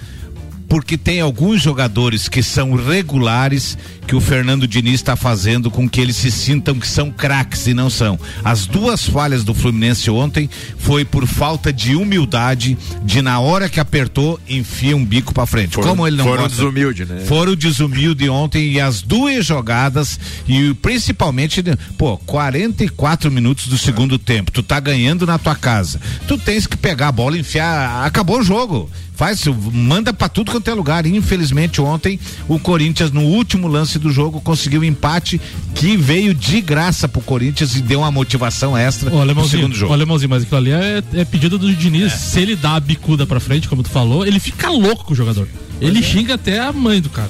porque 0.71 0.97
tem 0.97 1.19
alguns 1.19 1.61
jogadores 1.61 2.29
que 2.29 2.41
são 2.41 2.75
regulares 2.75 3.77
que 4.07 4.15
o 4.15 4.21
Fernando 4.21 4.65
Diniz 4.65 4.93
está 4.93 5.17
fazendo 5.17 5.69
com 5.69 5.87
que 5.87 5.99
eles 5.99 6.15
se 6.15 6.31
sintam 6.31 6.79
que 6.79 6.87
são 6.87 7.11
craques 7.11 7.67
e 7.67 7.73
não 7.73 7.89
são. 7.89 8.17
As 8.41 8.67
duas 8.67 9.05
falhas 9.05 9.43
do 9.43 9.53
Fluminense 9.53 10.09
ontem 10.09 10.49
foi 10.77 11.03
por 11.03 11.27
falta 11.27 11.73
de 11.73 11.93
humildade, 11.93 12.77
de 13.03 13.21
na 13.21 13.37
hora 13.41 13.67
que 13.67 13.81
apertou, 13.81 14.39
enfia 14.47 14.95
um 14.95 15.03
bico 15.03 15.33
para 15.33 15.45
frente. 15.45 15.75
Foram, 15.75 15.89
Como 15.89 16.07
ele 16.07 16.15
não 16.15 16.23
foram 16.23 16.47
desumilde, 16.47 17.03
né? 17.03 17.25
Foram 17.25 17.53
desumilde 17.53 18.29
ontem 18.29 18.71
e 18.71 18.79
as 18.79 19.01
duas 19.01 19.45
jogadas 19.45 20.17
e 20.47 20.73
principalmente, 20.75 21.61
pô, 21.97 22.17
44 22.19 23.29
minutos 23.29 23.67
do 23.67 23.77
segundo 23.77 24.17
tempo, 24.17 24.51
tu 24.51 24.63
tá 24.63 24.79
ganhando 24.79 25.25
na 25.25 25.37
tua 25.37 25.53
casa. 25.53 25.99
Tu 26.29 26.37
tens 26.37 26.65
que 26.65 26.77
pegar 26.77 27.09
a 27.09 27.11
bola 27.11 27.35
e 27.35 27.41
enfiar, 27.41 28.05
acabou 28.05 28.39
o 28.39 28.43
jogo 28.43 28.89
faz, 29.21 29.43
manda 29.71 30.11
para 30.11 30.27
tudo 30.27 30.51
quanto 30.51 30.67
é 30.67 30.73
lugar. 30.73 31.05
Infelizmente 31.05 31.79
ontem 31.79 32.19
o 32.47 32.57
Corinthians 32.57 33.11
no 33.11 33.21
último 33.21 33.67
lance 33.67 33.99
do 33.99 34.11
jogo 34.11 34.41
conseguiu 34.41 34.81
um 34.81 34.83
empate 34.83 35.39
que 35.75 35.95
veio 35.95 36.33
de 36.33 36.59
graça 36.59 37.07
pro 37.07 37.21
Corinthians 37.21 37.75
e 37.75 37.83
deu 37.83 37.99
uma 37.99 38.09
motivação 38.09 38.75
extra 38.75 39.13
ô, 39.13 39.23
no 39.23 39.47
segundo 39.47 39.75
jogo. 39.75 39.93
Olha, 39.93 40.03
Leãozinho, 40.03 40.27
mas 40.27 40.41
aquilo 40.41 40.57
ali 40.57 40.71
é, 40.71 41.03
é 41.13 41.23
pedido 41.23 41.59
do 41.59 41.71
Diniz. 41.71 42.11
É. 42.11 42.17
Se 42.17 42.39
ele 42.39 42.55
dá 42.55 42.73
a 42.77 42.79
bicuda 42.79 43.27
pra 43.27 43.39
frente, 43.39 43.69
como 43.69 43.83
tu 43.83 43.91
falou, 43.91 44.25
ele 44.25 44.39
fica 44.39 44.71
louco 44.71 45.05
com 45.05 45.13
o 45.13 45.15
jogador. 45.15 45.47
Ele 45.79 45.99
é. 45.99 46.01
xinga 46.01 46.33
até 46.33 46.59
a 46.59 46.73
mãe 46.73 46.99
do 46.99 47.11
cara. 47.11 47.29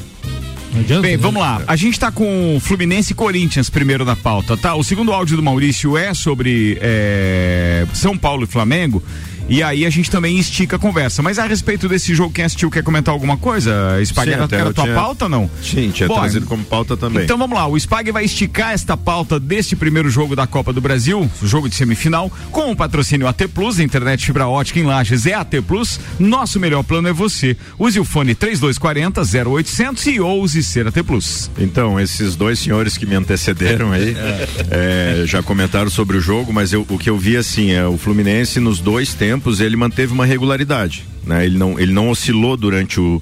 Adianta, 0.79 1.01
Bem, 1.01 1.17
né? 1.17 1.21
vamos 1.21 1.41
lá. 1.41 1.61
A 1.67 1.75
gente 1.75 1.99
tá 1.99 2.09
com 2.09 2.57
Fluminense 2.61 3.11
e 3.11 3.15
Corinthians 3.15 3.69
primeiro 3.69 4.05
na 4.05 4.15
pauta, 4.15 4.55
tá? 4.55 4.75
O 4.75 4.83
segundo 4.85 5.11
áudio 5.11 5.35
do 5.35 5.43
Maurício 5.43 5.97
é 5.97 6.13
sobre 6.13 6.77
é, 6.81 7.85
São 7.93 8.17
Paulo 8.17 8.45
e 8.45 8.47
Flamengo. 8.47 9.03
E 9.49 9.61
aí 9.61 9.85
a 9.85 9.89
gente 9.89 10.09
também 10.09 10.37
estica 10.37 10.75
a 10.75 10.79
conversa. 10.79 11.21
Mas 11.21 11.37
a 11.39 11.45
respeito 11.45 11.87
desse 11.89 12.13
jogo, 12.15 12.33
quem 12.33 12.45
assistiu 12.45 12.69
quer 12.69 12.83
comentar 12.83 13.13
alguma 13.13 13.37
coisa? 13.37 13.99
Spag, 14.03 14.31
era, 14.31 14.47
era 14.51 14.73
tua 14.73 14.83
tinha... 14.85 14.95
pauta 14.95 15.25
ou 15.25 15.29
não? 15.29 15.49
Sim, 15.61 15.91
tinha 15.91 16.07
Bom, 16.07 16.15
trazido 16.15 16.45
como 16.45 16.63
pauta 16.63 16.95
também. 16.95 17.23
Então 17.23 17.37
vamos 17.37 17.57
lá, 17.57 17.67
o 17.67 17.77
Spag 17.77 18.11
vai 18.11 18.23
esticar 18.23 18.71
esta 18.71 18.95
pauta 18.95 19.39
deste 19.39 19.75
primeiro 19.75 20.09
jogo 20.09 20.35
da 20.35 20.47
Copa 20.47 20.71
do 20.71 20.79
Brasil, 20.79 21.29
jogo 21.43 21.67
de 21.67 21.75
semifinal, 21.75 22.31
com 22.51 22.71
o 22.71 22.75
patrocínio 22.75 23.27
AT 23.27 23.47
Plus, 23.53 23.79
internet 23.79 24.25
fibra 24.25 24.47
ótica 24.47 24.79
em 24.79 24.83
Lages 24.83 25.25
é 25.25 25.33
AT 25.33 25.61
Plus. 25.67 25.99
Nosso 26.19 26.59
melhor 26.59 26.83
plano 26.83 27.07
é 27.07 27.13
você. 27.13 27.57
Use 27.77 27.99
o 27.99 28.05
fone 28.05 28.33
3240 28.33 29.21
0800 29.21 30.07
e 30.07 30.19
ouse 30.19 30.63
ser 30.63 30.87
AT 30.87 31.03
Plus. 31.03 31.51
Então, 31.57 31.99
esses 31.99 32.35
dois 32.35 32.59
senhores 32.59 32.97
que 32.97 33.05
me 33.05 33.15
antecederam 33.15 33.91
aí 33.91 34.15
é, 34.71 35.23
já 35.25 35.43
comentaram 35.43 35.89
sobre 35.89 36.17
o 36.17 36.21
jogo, 36.21 36.53
mas 36.53 36.71
eu, 36.73 36.85
o 36.89 36.97
que 36.97 37.09
eu 37.09 37.17
vi 37.17 37.37
assim 37.37 37.71
é 37.71 37.85
o 37.85 37.97
Fluminense 37.97 38.59
nos 38.59 38.79
dois 38.79 39.13
tempos 39.13 39.30
tempos 39.31 39.61
ele 39.61 39.77
manteve 39.77 40.11
uma 40.11 40.25
regularidade, 40.25 41.05
né? 41.25 41.45
Ele 41.45 41.57
não, 41.57 41.79
ele 41.79 41.93
não 41.93 42.09
oscilou 42.09 42.57
durante 42.57 42.99
o, 42.99 43.21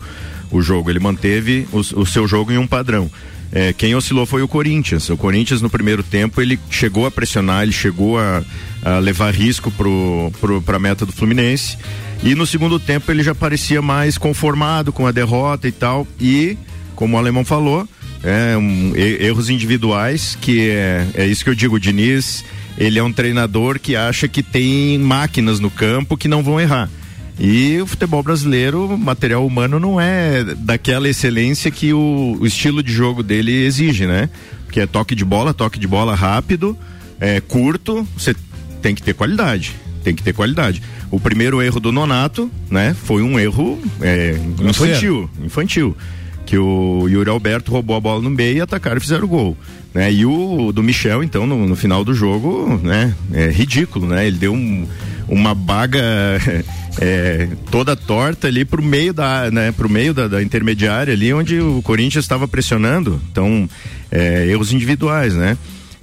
o 0.50 0.60
jogo, 0.60 0.90
ele 0.90 1.00
manteve 1.00 1.68
o, 1.72 1.78
o 1.78 2.06
seu 2.06 2.28
jogo 2.28 2.52
em 2.52 2.58
um 2.58 2.66
padrão. 2.66 3.12
É, 3.52 3.74
quem 3.74 3.94
oscilou 3.94 4.26
foi 4.26 4.42
o 4.42 4.48
Corinthians. 4.48 5.08
O 5.10 5.18
Corinthians 5.18 5.62
no 5.62 5.70
primeiro 5.70 6.02
tempo 6.02 6.42
ele 6.42 6.60
chegou 6.72 7.06
a 7.06 7.12
pressionar, 7.12 7.62
ele 7.62 7.72
chegou 7.72 8.18
a, 8.18 8.44
a 8.84 8.98
levar 8.98 9.34
risco 9.34 9.70
pro, 9.70 10.32
pra 10.66 10.80
meta 10.80 11.06
do 11.06 11.12
Fluminense. 11.12 11.78
E 12.24 12.34
no 12.34 12.46
segundo 12.46 12.80
tempo 12.80 13.12
ele 13.12 13.22
já 13.22 13.36
parecia 13.36 13.82
mais 13.82 14.18
conformado 14.18 14.92
com 14.92 15.06
a 15.06 15.12
derrota 15.12 15.68
e 15.68 15.72
tal. 15.72 16.08
E, 16.20 16.58
como 16.96 17.16
o 17.16 17.20
alemão 17.20 17.46
falou, 17.46 17.88
é, 18.24 18.58
um, 18.58 18.94
erros 18.96 19.50
individuais, 19.50 20.36
que 20.42 20.72
é, 20.72 21.08
é 21.14 21.26
isso 21.28 21.44
que 21.44 21.50
eu 21.52 21.56
digo, 21.56 21.76
o 21.76 21.80
Diniz 21.80 22.44
ele 22.78 23.00
é 23.00 23.04
um 23.04 23.12
treinador 23.12 23.80
que 23.80 23.96
acha 23.96 24.28
que 24.28 24.42
tem 24.42 24.98
máquinas 24.98 25.60
no 25.60 25.70
campo 25.70 26.18
que 26.18 26.28
não 26.28 26.44
vão 26.44 26.60
errar. 26.60 26.90
E 27.40 27.80
o 27.80 27.88
futebol 27.88 28.22
brasileiro, 28.22 28.98
material 28.98 29.46
humano 29.46 29.80
não 29.80 30.00
é 30.00 30.44
daquela 30.44 31.08
excelência 31.08 31.72
que 31.72 31.94
o, 31.94 32.38
o, 32.40 32.46
estilo 32.46 32.84
de 32.84 32.92
jogo 32.92 33.24
dele 33.24 33.66
exige, 33.66 34.06
né? 34.06 34.30
Que 34.70 34.82
é 34.82 34.86
toque 34.86 35.16
de 35.16 35.24
bola, 35.24 35.54
toque 35.54 35.80
de 35.80 35.88
bola 35.88 36.14
rápido, 36.16 36.78
é, 37.20 37.40
curto, 37.40 38.06
você 38.18 38.36
tem 38.82 38.94
que 38.94 39.02
ter 39.02 39.14
qualidade. 39.14 39.74
Tem 40.04 40.14
que 40.14 40.22
ter 40.22 40.34
qualidade. 40.34 40.82
O 41.10 41.20
primeiro 41.20 41.62
erro 41.62 41.80
do 41.80 41.92
Nonato, 41.92 42.52
né? 42.70 42.94
Foi 43.06 43.22
um 43.22 43.40
erro 43.40 43.80
é, 44.02 44.38
infantil. 44.62 45.30
Infantil 45.42 45.96
que 46.50 46.58
o 46.58 47.08
Yuri 47.08 47.30
Alberto 47.30 47.72
roubou 47.72 47.96
a 47.96 48.02
bola 48.02 48.24
no 48.24 48.30
meio 48.32 48.58
e 48.58 48.62
atacaram 48.62 48.98
e 48.98 49.00
fizeram 49.00 49.26
o 49.26 49.28
gol. 49.28 49.56
Né? 49.94 50.12
E 50.12 50.26
o 50.26 50.72
do 50.72 50.82
Michel, 50.82 51.24
então, 51.24 51.46
no, 51.46 51.68
no 51.68 51.76
final 51.76 52.04
do 52.04 52.12
jogo, 52.12 52.80
né? 52.82 53.14
É 53.32 53.52
ridículo, 53.52 54.08
né? 54.08 54.26
Ele 54.26 54.38
deu 54.40 54.52
um, 54.52 54.88
uma 55.28 55.54
baga 55.54 56.02
é, 57.00 57.50
toda 57.70 57.96
torta 57.96 58.48
ali 58.48 58.66
pro 58.66 58.82
meio 58.82 59.14
da, 59.14 59.52
né? 59.52 59.72
Pro 59.72 59.88
meio 59.88 60.12
da, 60.12 60.28
da, 60.28 60.42
intermediária 60.42 61.14
ali, 61.14 61.32
onde 61.32 61.60
o 61.60 61.84
Corinthians 61.84 62.26
estava 62.26 62.48
pressionando. 62.48 63.22
Então, 63.32 63.70
é, 64.12 64.48
erros 64.48 64.74
individuais, 64.74 65.36
né? 65.36 65.56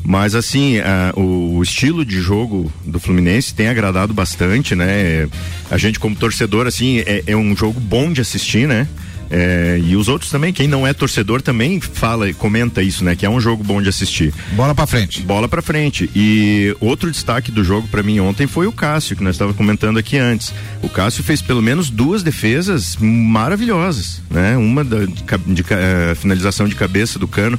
Mas 0.05 0.37
assim, 0.37 0.79
a, 0.79 1.13
o, 1.17 1.57
o, 1.57 1.63
estilo 1.65 2.05
de 2.05 2.21
jogo 2.21 2.73
do 2.85 3.01
Fluminense 3.01 3.53
tem 3.53 3.67
agradado 3.67 4.15
bastante, 4.15 4.77
né? 4.77 5.29
A 5.69 5.77
gente 5.77 5.99
como 5.99 6.15
torcedor, 6.15 6.69
assim, 6.69 7.01
é, 7.01 7.25
é 7.27 7.37
um 7.37 7.57
jogo 7.57 7.81
bom 7.81 8.13
de 8.13 8.21
assistir, 8.21 8.69
né? 8.69 8.87
É, 9.31 9.81
e 9.83 9.97
os 9.97 10.09
outros 10.09 10.31
também, 10.31 10.53
quem 10.53 10.69
não 10.69 10.87
é 10.87 10.93
torcedor 10.93 11.43
também 11.43 11.81
fala 11.81 12.29
e 12.29 12.35
comenta 12.35 12.83
isso, 12.83 13.05
né? 13.05 13.17
Que 13.17 13.27
é 13.27 13.31
um 13.31 13.41
jogo 13.41 13.63
bom 13.63 13.83
de 13.83 13.89
assistir. 13.89 14.33
Bola 14.53 14.75
para 14.75 14.87
frente. 14.87 15.23
Bola 15.23 15.49
para 15.49 15.63
frente. 15.63 16.09
E 16.15 16.77
outro 16.81 17.11
destaque 17.11 17.51
do 17.51 17.65
jogo 17.65 17.89
para 17.89 18.03
mim 18.03 18.21
ontem 18.21 18.47
foi 18.47 18.67
o 18.67 18.73
Cássio, 18.73 19.17
que 19.17 19.25
nós 19.25 19.35
estávamos 19.35 19.57
comentando 19.57 19.99
aqui 19.99 20.17
antes. 20.17 20.53
O 20.83 20.89
Cássio 20.89 21.25
fez 21.25 21.43
pelo 21.43 21.63
menos 21.63 21.91
duas 21.91 22.23
defesas 22.23 22.97
maravilhosas, 23.01 24.23
né? 24.31 24.57
Uma 24.57 24.85
da, 24.85 25.05
de, 25.05 25.55
de, 25.55 25.63
uh, 25.63 26.17
finalização 26.17 26.69
de 26.69 26.75
cabeça 26.75 27.19
do 27.19 27.27
Cano 27.27 27.59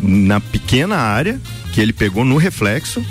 na 0.00 0.40
pequena 0.40 0.96
área 0.96 1.40
que 1.72 1.80
ele 1.80 1.92
pegou 1.92 2.24
no 2.24 2.36
reflexo 2.36 3.04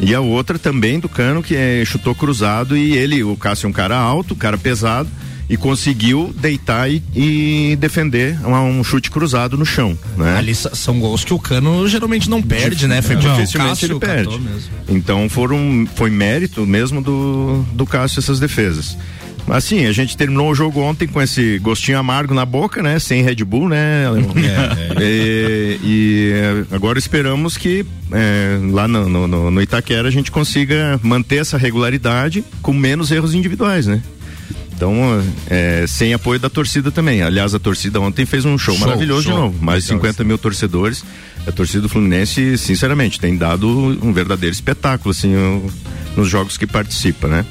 e 0.00 0.14
a 0.14 0.20
outra 0.20 0.58
também 0.58 1.00
do 1.00 1.08
Cano 1.08 1.42
que 1.42 1.56
é, 1.56 1.82
chutou 1.84 2.14
cruzado 2.14 2.76
e 2.76 2.96
ele, 2.96 3.24
o 3.24 3.36
Cássio 3.36 3.66
é 3.66 3.70
um 3.70 3.72
cara 3.72 3.96
alto, 3.96 4.36
cara 4.36 4.56
pesado 4.56 5.08
e 5.48 5.56
conseguiu 5.56 6.34
deitar 6.38 6.90
e, 6.90 7.02
e 7.14 7.76
defender 7.76 8.38
um, 8.46 8.80
um, 8.80 8.84
chute 8.84 9.10
cruzado 9.10 9.56
no 9.56 9.64
chão. 9.64 9.98
Né? 10.16 10.36
Ali 10.36 10.54
são 10.54 11.00
gols 11.00 11.24
que 11.24 11.32
o 11.32 11.38
Cano 11.38 11.88
geralmente 11.88 12.28
não 12.28 12.42
perde, 12.42 12.86
né? 12.86 13.00
Foi 13.00 13.16
não, 13.16 13.22
dificilmente 13.22 13.84
ele 13.86 13.98
perde. 13.98 14.38
Então 14.88 15.28
foram, 15.28 15.88
foi 15.94 16.10
mérito 16.10 16.66
mesmo 16.66 17.00
do, 17.00 17.64
do 17.72 17.86
Cássio 17.86 18.20
essas 18.20 18.38
defesas. 18.38 18.96
Assim, 19.50 19.86
a 19.86 19.92
gente 19.92 20.16
terminou 20.16 20.50
o 20.50 20.54
jogo 20.54 20.80
ontem 20.80 21.08
com 21.08 21.20
esse 21.22 21.58
gostinho 21.58 21.98
amargo 21.98 22.34
na 22.34 22.44
boca, 22.44 22.82
né? 22.82 22.98
Sem 22.98 23.22
Red 23.22 23.36
Bull, 23.44 23.68
né? 23.68 24.04
É, 24.38 25.02
é. 25.02 25.02
E, 25.02 25.80
e, 25.82 26.32
agora 26.70 26.98
esperamos 26.98 27.56
que 27.56 27.84
é, 28.12 28.58
lá 28.70 28.86
no, 28.86 29.08
no, 29.08 29.50
no 29.50 29.62
Itaquera 29.62 30.08
a 30.08 30.10
gente 30.10 30.30
consiga 30.30 30.98
manter 31.02 31.36
essa 31.36 31.56
regularidade 31.56 32.44
com 32.62 32.72
menos 32.72 33.10
erros 33.10 33.34
individuais, 33.34 33.86
né? 33.86 34.02
Então, 34.78 34.94
é, 35.50 35.84
sem 35.88 36.14
apoio 36.14 36.38
da 36.38 36.48
torcida 36.48 36.92
também. 36.92 37.20
Aliás, 37.20 37.52
a 37.52 37.58
torcida 37.58 38.00
ontem 38.00 38.24
fez 38.24 38.44
um 38.44 38.56
show, 38.56 38.76
show 38.76 38.86
maravilhoso 38.86 39.24
show. 39.24 39.32
de 39.32 39.38
novo. 39.40 39.58
Mais 39.60 39.82
de 39.82 39.88
50 39.88 40.22
mil 40.22 40.38
torcedores. 40.38 41.04
A 41.44 41.50
torcida 41.50 41.82
do 41.82 41.88
Fluminense, 41.88 42.56
sinceramente, 42.56 43.18
tem 43.18 43.36
dado 43.36 43.68
um 43.68 44.12
verdadeiro 44.12 44.54
espetáculo, 44.54 45.10
assim, 45.10 45.34
nos 46.16 46.28
jogos 46.28 46.56
que 46.56 46.64
participa, 46.64 47.26
né? 47.26 47.44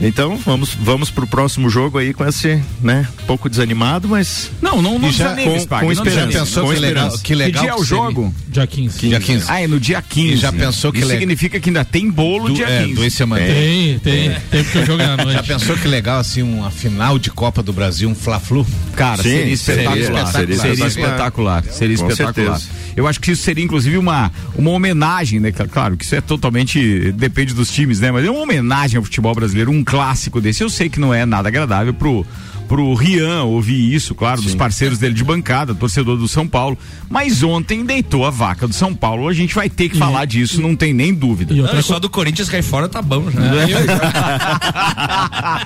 Então, 0.00 0.36
vamos, 0.36 0.74
vamos 0.74 1.10
pro 1.10 1.26
próximo 1.26 1.68
jogo 1.68 1.98
aí 1.98 2.14
com 2.14 2.24
esse, 2.24 2.62
né, 2.80 3.06
pouco 3.26 3.48
desanimado, 3.48 4.08
mas. 4.08 4.50
Não, 4.62 4.80
não, 4.80 4.98
não 4.98 5.10
já, 5.10 5.34
com, 5.34 5.56
Spag, 5.56 5.84
com 5.84 5.92
esperança. 5.92 6.30
Já 6.30 6.38
pensou 6.40 6.64
com 6.64 6.72
que 6.72 6.78
legal, 6.78 7.18
que 7.18 7.34
legal. 7.34 7.62
Que 7.62 7.66
dia 7.66 7.76
é 7.76 7.80
o 7.80 7.84
jogo? 7.84 8.34
Dia 8.46 8.66
15. 8.66 8.98
15. 8.98 9.08
Dia 9.08 9.20
15. 9.20 9.44
Ah, 9.48 9.60
é 9.60 9.66
no 9.66 9.80
dia 9.80 10.00
15. 10.00 10.32
E 10.32 10.36
já 10.36 10.52
né? 10.52 10.66
pensou 10.66 10.92
que 10.92 10.98
Isso 10.98 11.08
le... 11.08 11.18
significa 11.18 11.58
que 11.58 11.68
ainda 11.68 11.84
tem 11.84 12.08
bolo 12.10 12.48
do, 12.48 12.54
dia 12.54 12.68
é, 12.68 12.82
15. 12.84 12.94
Duas 12.94 13.12
semanas. 13.12 13.48
Tem, 13.48 13.98
tem. 13.98 14.28
É. 14.28 14.42
Tem 14.50 14.64
porque 14.64 14.78
eu 14.78 14.86
jogo 14.86 15.02
à 15.02 15.16
noite. 15.18 15.32
Já 15.32 15.42
pensou 15.42 15.76
que 15.76 15.88
legal, 15.88 16.20
assim, 16.20 16.42
uma 16.42 16.70
final 16.70 17.18
de 17.18 17.30
Copa 17.30 17.62
do 17.62 17.72
Brasil, 17.72 18.08
um 18.08 18.14
Fla-Flu? 18.14 18.66
Cara, 18.94 19.22
Sim, 19.22 19.56
seria 19.56 19.56
espetacular. 19.56 20.26
Seria, 20.26 20.54
espetacular. 20.54 20.62
Seria 20.62 20.86
espetacular. 20.86 21.64
Seria 21.64 21.94
espetacular. 21.94 22.60
Eu 22.96 23.06
acho 23.06 23.20
que 23.20 23.30
isso 23.30 23.42
seria, 23.42 23.64
inclusive, 23.64 23.96
uma, 23.96 24.30
uma 24.56 24.70
homenagem, 24.70 25.38
né? 25.38 25.52
Claro 25.52 25.96
que 25.96 26.04
isso 26.04 26.14
é 26.14 26.20
totalmente. 26.20 27.12
depende 27.12 27.54
dos 27.54 27.70
times, 27.70 28.00
né? 28.00 28.10
Mas 28.10 28.24
é 28.24 28.30
uma 28.30 28.40
homenagem 28.40 28.96
ao 28.96 29.04
futebol 29.04 29.34
brasileiro. 29.34 29.70
Um 29.70 29.84
clássico 29.88 30.40
desse. 30.40 30.62
Eu 30.62 30.68
sei 30.68 30.88
que 30.88 31.00
não 31.00 31.14
é 31.14 31.24
nada 31.24 31.48
agradável 31.48 31.94
pro 31.94 32.26
pro 32.68 32.94
Rian 32.94 33.42
ouvir 33.44 33.94
isso, 33.94 34.14
claro, 34.14 34.40
Sim. 34.40 34.46
dos 34.46 34.54
parceiros 34.54 34.98
dele 34.98 35.14
de 35.14 35.24
bancada, 35.24 35.74
torcedor 35.74 36.16
do 36.18 36.28
São 36.28 36.46
Paulo. 36.46 36.76
Mas 37.08 37.42
ontem 37.42 37.84
deitou 37.84 38.26
a 38.26 38.30
vaca 38.30 38.68
do 38.68 38.74
São 38.74 38.94
Paulo. 38.94 39.26
A 39.26 39.32
gente 39.32 39.54
vai 39.54 39.70
ter 39.70 39.88
que 39.88 39.96
e, 39.96 39.98
falar 39.98 40.26
disso, 40.26 40.60
e, 40.60 40.62
não 40.62 40.76
tem 40.76 40.92
nem 40.92 41.14
dúvida. 41.14 41.54
E 41.54 41.60
outra 41.60 41.76
não, 41.76 41.82
só 41.82 41.98
do 41.98 42.10
Corinthians 42.10 42.48
cair 42.48 42.62
fora 42.62 42.88
tá 42.88 43.00
bom 43.00 43.30
já. 43.30 43.40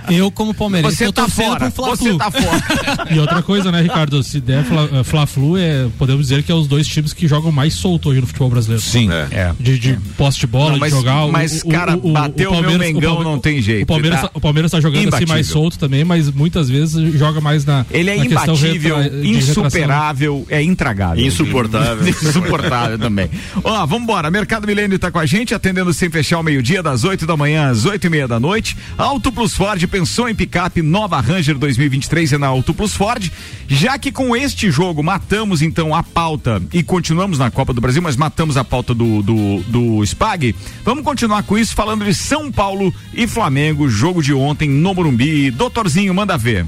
É. 0.08 0.14
Eu, 0.14 0.30
como 0.30 0.54
palmeirense, 0.54 0.96
você 0.96 1.12
tá 1.12 1.28
fora. 1.28 1.70
Você 1.70 2.16
tá 2.16 2.30
fora. 2.30 3.08
e 3.10 3.18
outra 3.18 3.42
coisa, 3.42 3.72
né, 3.72 3.82
Ricardo? 3.82 4.22
Se 4.22 4.40
der 4.40 4.64
eh, 4.64 5.04
Fla-Flu, 5.04 5.56
é, 5.56 5.88
podemos 5.98 6.22
dizer 6.22 6.42
que 6.42 6.52
é 6.52 6.54
os 6.54 6.66
dois 6.68 6.86
times 6.86 7.12
que 7.12 7.26
jogam 7.26 7.50
mais 7.50 7.74
solto 7.74 8.10
hoje 8.10 8.20
no 8.20 8.26
futebol 8.26 8.50
brasileiro. 8.50 8.82
Sim. 8.82 9.10
É. 9.10 9.28
é. 9.32 9.54
De, 9.58 9.78
de 9.78 9.98
posse 10.16 10.38
de 10.38 10.46
bola, 10.46 10.72
não, 10.72 10.78
mas, 10.78 10.92
de 10.92 10.98
jogar. 10.98 11.26
Mas, 11.28 11.62
o, 11.62 11.68
cara, 11.68 11.96
o, 11.96 12.10
o, 12.10 12.12
bateu 12.12 12.52
o, 12.52 12.60
meu 12.60 12.78
Mengão, 12.78 13.22
não 13.22 13.38
tem 13.38 13.60
jeito. 13.60 13.84
O 13.84 13.86
Palmeiras, 13.86 14.20
tá, 14.20 14.30
o 14.34 14.40
Palmeiras 14.40 14.70
tá 14.70 14.80
jogando 14.80 15.02
imbatível. 15.02 15.24
assim 15.24 15.32
mais 15.32 15.46
solto 15.48 15.78
também, 15.78 16.04
mas 16.04 16.30
muitas 16.30 16.68
vezes 16.68 16.91
joga 16.92 17.40
mais 17.40 17.64
na. 17.64 17.84
Ele 17.90 18.10
é 18.10 18.16
na 18.16 18.26
imbatível, 18.26 18.96
insuperável, 19.24 20.46
é 20.48 20.62
intragável. 20.62 21.24
Insuportável. 21.24 22.06
Insuportável 22.08 22.98
também. 22.98 23.30
Ó, 23.62 23.86
vambora. 23.86 24.30
Mercado 24.30 24.66
Milênio 24.66 24.98
tá 24.98 25.10
com 25.10 25.18
a 25.18 25.26
gente, 25.26 25.54
atendendo 25.54 25.92
sem 25.92 26.10
fechar 26.10 26.38
o 26.38 26.42
meio-dia, 26.42 26.82
das 26.82 27.04
8 27.04 27.26
da 27.26 27.36
manhã 27.36 27.70
às 27.70 27.84
8 27.84 28.06
e 28.06 28.10
meia 28.10 28.28
da 28.28 28.38
noite. 28.38 28.76
Auto 28.96 29.32
Plus 29.32 29.54
Ford 29.54 29.84
pensou 29.86 30.28
em 30.28 30.34
picape 30.34 30.82
nova 30.82 31.20
Ranger 31.20 31.58
2023 31.58 32.34
é 32.34 32.38
na 32.38 32.46
Auto 32.48 32.74
Plus 32.74 32.94
Ford. 32.94 33.30
Já 33.68 33.98
que 33.98 34.12
com 34.12 34.36
este 34.36 34.70
jogo 34.70 35.02
matamos 35.02 35.62
então 35.62 35.94
a 35.94 36.02
pauta 36.02 36.62
e 36.72 36.82
continuamos 36.82 37.38
na 37.38 37.50
Copa 37.50 37.72
do 37.72 37.80
Brasil, 37.80 38.02
mas 38.02 38.16
matamos 38.16 38.56
a 38.56 38.64
pauta 38.64 38.94
do, 38.94 39.22
do, 39.22 39.60
do 39.66 40.06
SPAG, 40.06 40.54
vamos 40.84 41.04
continuar 41.04 41.42
com 41.42 41.56
isso 41.56 41.74
falando 41.74 42.04
de 42.04 42.14
São 42.14 42.50
Paulo 42.50 42.94
e 43.14 43.26
Flamengo, 43.26 43.88
jogo 43.88 44.22
de 44.22 44.32
ontem 44.34 44.68
no 44.68 44.94
Morumbi. 44.94 45.50
Doutorzinho, 45.50 46.14
manda 46.14 46.36
ver. 46.36 46.66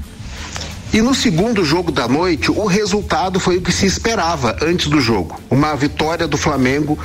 E 0.95 1.01
no 1.01 1.13
segundo 1.13 1.61
jogo 1.65 1.91
da 1.91 2.07
noite, 2.07 2.49
o 2.49 2.65
resultado 2.65 3.37
foi 3.37 3.57
o 3.57 3.61
que 3.61 3.69
se 3.69 3.85
esperava 3.85 4.55
antes 4.61 4.87
do 4.87 5.01
jogo. 5.01 5.37
Uma 5.49 5.75
vitória 5.75 6.25
do 6.25 6.37
Flamengo 6.37 6.97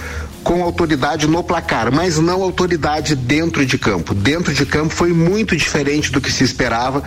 com 0.42 0.62
autoridade 0.62 1.26
no 1.26 1.42
placar, 1.42 1.92
mas 1.92 2.18
não 2.18 2.42
autoridade 2.42 3.14
dentro 3.14 3.64
de 3.64 3.78
campo. 3.78 4.14
Dentro 4.14 4.52
de 4.52 4.64
campo 4.66 4.94
foi 4.94 5.12
muito 5.12 5.56
diferente 5.56 6.10
do 6.10 6.20
que 6.20 6.32
se 6.32 6.44
esperava, 6.44 7.02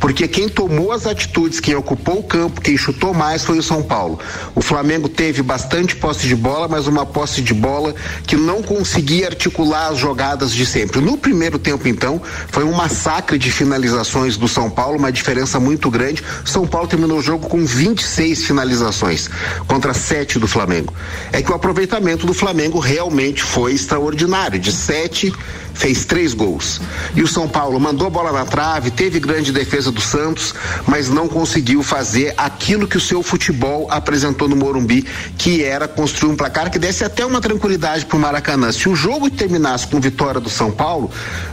porque 0.00 0.26
quem 0.26 0.48
tomou 0.48 0.92
as 0.92 1.06
atitudes, 1.06 1.60
quem 1.60 1.74
ocupou 1.74 2.18
o 2.18 2.22
campo, 2.22 2.60
quem 2.60 2.76
chutou 2.76 3.14
mais 3.14 3.44
foi 3.44 3.58
o 3.58 3.62
São 3.62 3.82
Paulo. 3.82 4.18
O 4.54 4.60
Flamengo 4.60 5.08
teve 5.08 5.42
bastante 5.42 5.96
posse 5.96 6.26
de 6.26 6.34
bola, 6.34 6.68
mas 6.68 6.86
uma 6.86 7.04
posse 7.04 7.42
de 7.42 7.54
bola 7.54 7.94
que 8.26 8.36
não 8.36 8.62
conseguia 8.62 9.26
articular 9.26 9.88
as 9.88 9.98
jogadas 9.98 10.52
de 10.52 10.64
sempre. 10.64 11.00
No 11.00 11.16
primeiro 11.16 11.58
tempo, 11.58 11.88
então, 11.88 12.20
foi 12.48 12.64
um 12.64 12.72
massacre 12.72 13.38
de 13.38 13.50
finalizações 13.50 14.36
do 14.36 14.48
São 14.48 14.70
Paulo, 14.70 14.98
uma 14.98 15.12
diferença 15.12 15.60
muito 15.60 15.90
grande. 15.90 16.22
São 16.44 16.66
Paulo 16.66 16.88
terminou 16.88 17.18
o 17.18 17.22
jogo 17.22 17.48
com 17.48 17.64
26 17.64 18.44
finalizações 18.44 19.28
contra 19.66 19.92
7 19.92 20.38
do 20.38 20.48
Flamengo. 20.48 20.92
É 21.32 21.42
que 21.42 21.50
o 21.50 21.54
aproveitamento 21.54 22.26
do 22.26 22.34
Flamengo 22.34 22.77
realmente 22.78 23.42
foi 23.42 23.72
extraordinário. 23.72 24.58
De 24.58 24.72
sete, 24.72 25.32
fez 25.78 26.04
três 26.04 26.34
gols. 26.34 26.80
E 27.14 27.22
o 27.22 27.28
São 27.28 27.48
Paulo 27.48 27.78
mandou 27.78 28.10
bola 28.10 28.32
na 28.32 28.44
trave, 28.44 28.90
teve 28.90 29.20
grande 29.20 29.52
defesa 29.52 29.92
do 29.92 30.00
Santos, 30.00 30.52
mas 30.86 31.08
não 31.08 31.28
conseguiu 31.28 31.82
fazer 31.82 32.34
aquilo 32.36 32.88
que 32.88 32.96
o 32.96 33.00
seu 33.00 33.22
futebol 33.22 33.86
apresentou 33.88 34.48
no 34.48 34.56
Morumbi, 34.56 35.06
que 35.38 35.62
era 35.62 35.86
construir 35.86 36.32
um 36.32 36.36
placar 36.36 36.70
que 36.70 36.78
desse 36.78 37.04
até 37.04 37.24
uma 37.24 37.40
tranquilidade 37.40 38.04
para 38.04 38.16
o 38.16 38.20
Maracanã. 38.20 38.72
Se 38.72 38.88
o 38.88 38.96
jogo 38.96 39.30
terminasse 39.30 39.86
com 39.86 40.00
vitória 40.00 40.40
do 40.40 40.50
São 40.50 40.70
Paulo, 40.72 41.10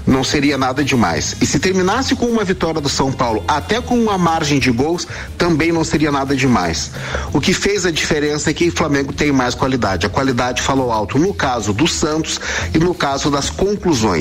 não 0.08 0.24
seria 0.24 0.58
nada 0.58 0.84
demais. 0.84 1.36
E 1.39 1.46
se 1.46 1.60
terminasse 1.60 2.15
com 2.15 2.25
uma 2.25 2.44
vitória 2.44 2.82
do 2.82 2.89
São 2.89 3.12
Paulo, 3.12 3.44
até 3.48 3.79
com 3.79 3.96
uma 3.96 4.17
margem 4.17 4.58
de 4.60 4.72
gols, 4.72 5.08
também 5.38 5.72
não 5.72 5.84
seria 5.84 6.12
nada 6.12 6.36
demais. 6.36 6.91
O 7.32 7.39
que 7.39 7.53
fez 7.53 7.86
a 7.86 7.91
diferença 7.91 8.50
é 8.50 8.53
que 8.53 8.70
o 8.70 8.75
Flamengo 8.75 9.13
tem 9.13 9.32
mais 9.32 9.53
qualidade. 9.53 10.08
A 10.08 10.10
qualidade 10.10 10.63
falou 10.63 10.91
alto 10.91 11.20
no 11.20 11.32
caso 11.32 11.72
do 11.74 11.88
Santos 11.88 12.39
e 12.74 12.79
no 12.79 12.96
caso 12.96 13.29
das 13.29 13.51
conclusões. 13.51 14.14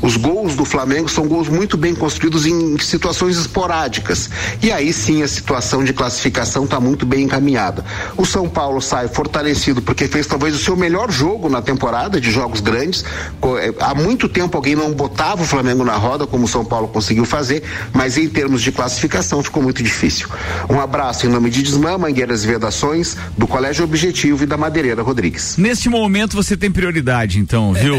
Os 0.00 0.16
gols 0.16 0.54
do 0.54 0.64
Flamengo 0.64 1.08
são 1.08 1.26
gols 1.26 1.48
muito 1.48 1.76
bem 1.76 1.94
construídos 1.94 2.46
em 2.46 2.78
situações 2.78 3.36
esporádicas. 3.36 4.30
E 4.62 4.70
aí 4.70 4.92
sim 4.92 5.22
a 5.22 5.28
situação 5.28 5.84
de 5.84 5.92
classificação 5.92 6.64
está 6.64 6.80
muito 6.80 7.04
bem 7.04 7.24
encaminhada. 7.24 7.84
O 8.16 8.24
São 8.24 8.48
Paulo 8.48 8.80
sai 8.80 9.08
fortalecido 9.08 9.82
porque 9.82 10.06
fez 10.06 10.26
talvez 10.26 10.54
o 10.54 10.58
seu 10.58 10.76
melhor 10.76 11.10
jogo 11.10 11.48
na 11.48 11.60
temporada 11.60 12.20
de 12.20 12.30
jogos 12.30 12.60
grandes. 12.60 13.04
É, 13.60 13.74
há 13.80 13.94
muito 13.94 14.28
tempo 14.28 14.56
alguém 14.56 14.74
não 14.74 14.92
botava 14.92 15.42
o 15.42 15.46
Flamengo 15.46 15.84
na 15.84 15.96
roda 15.96 16.26
como 16.26 16.44
o 16.44 16.48
São 16.48 16.64
Paulo 16.64 16.88
conseguiu 16.88 17.24
fazer, 17.24 17.62
mas 17.92 18.16
em 18.16 18.28
termos 18.28 18.62
de 18.62 18.72
classificação 18.72 19.42
ficou 19.42 19.62
muito 19.62 19.82
difícil. 19.82 20.28
Um 20.68 20.80
abraço 20.80 21.26
em 21.26 21.28
nome 21.28 21.50
de 21.50 21.62
Desmã, 21.62 21.98
Mangueiras 21.98 22.44
e 22.44 22.46
Vedações, 22.46 23.16
do 23.36 23.46
Colégio 23.46 23.84
Objetivo 23.84 24.44
e 24.44 24.46
da 24.46 24.56
Madeireira 24.56 25.02
Rodrigues. 25.02 25.56
Neste 25.56 25.88
momento 25.88 26.04
momento 26.04 26.36
você 26.36 26.56
tem 26.56 26.70
prioridade, 26.70 27.38
então, 27.38 27.72
viu? 27.72 27.96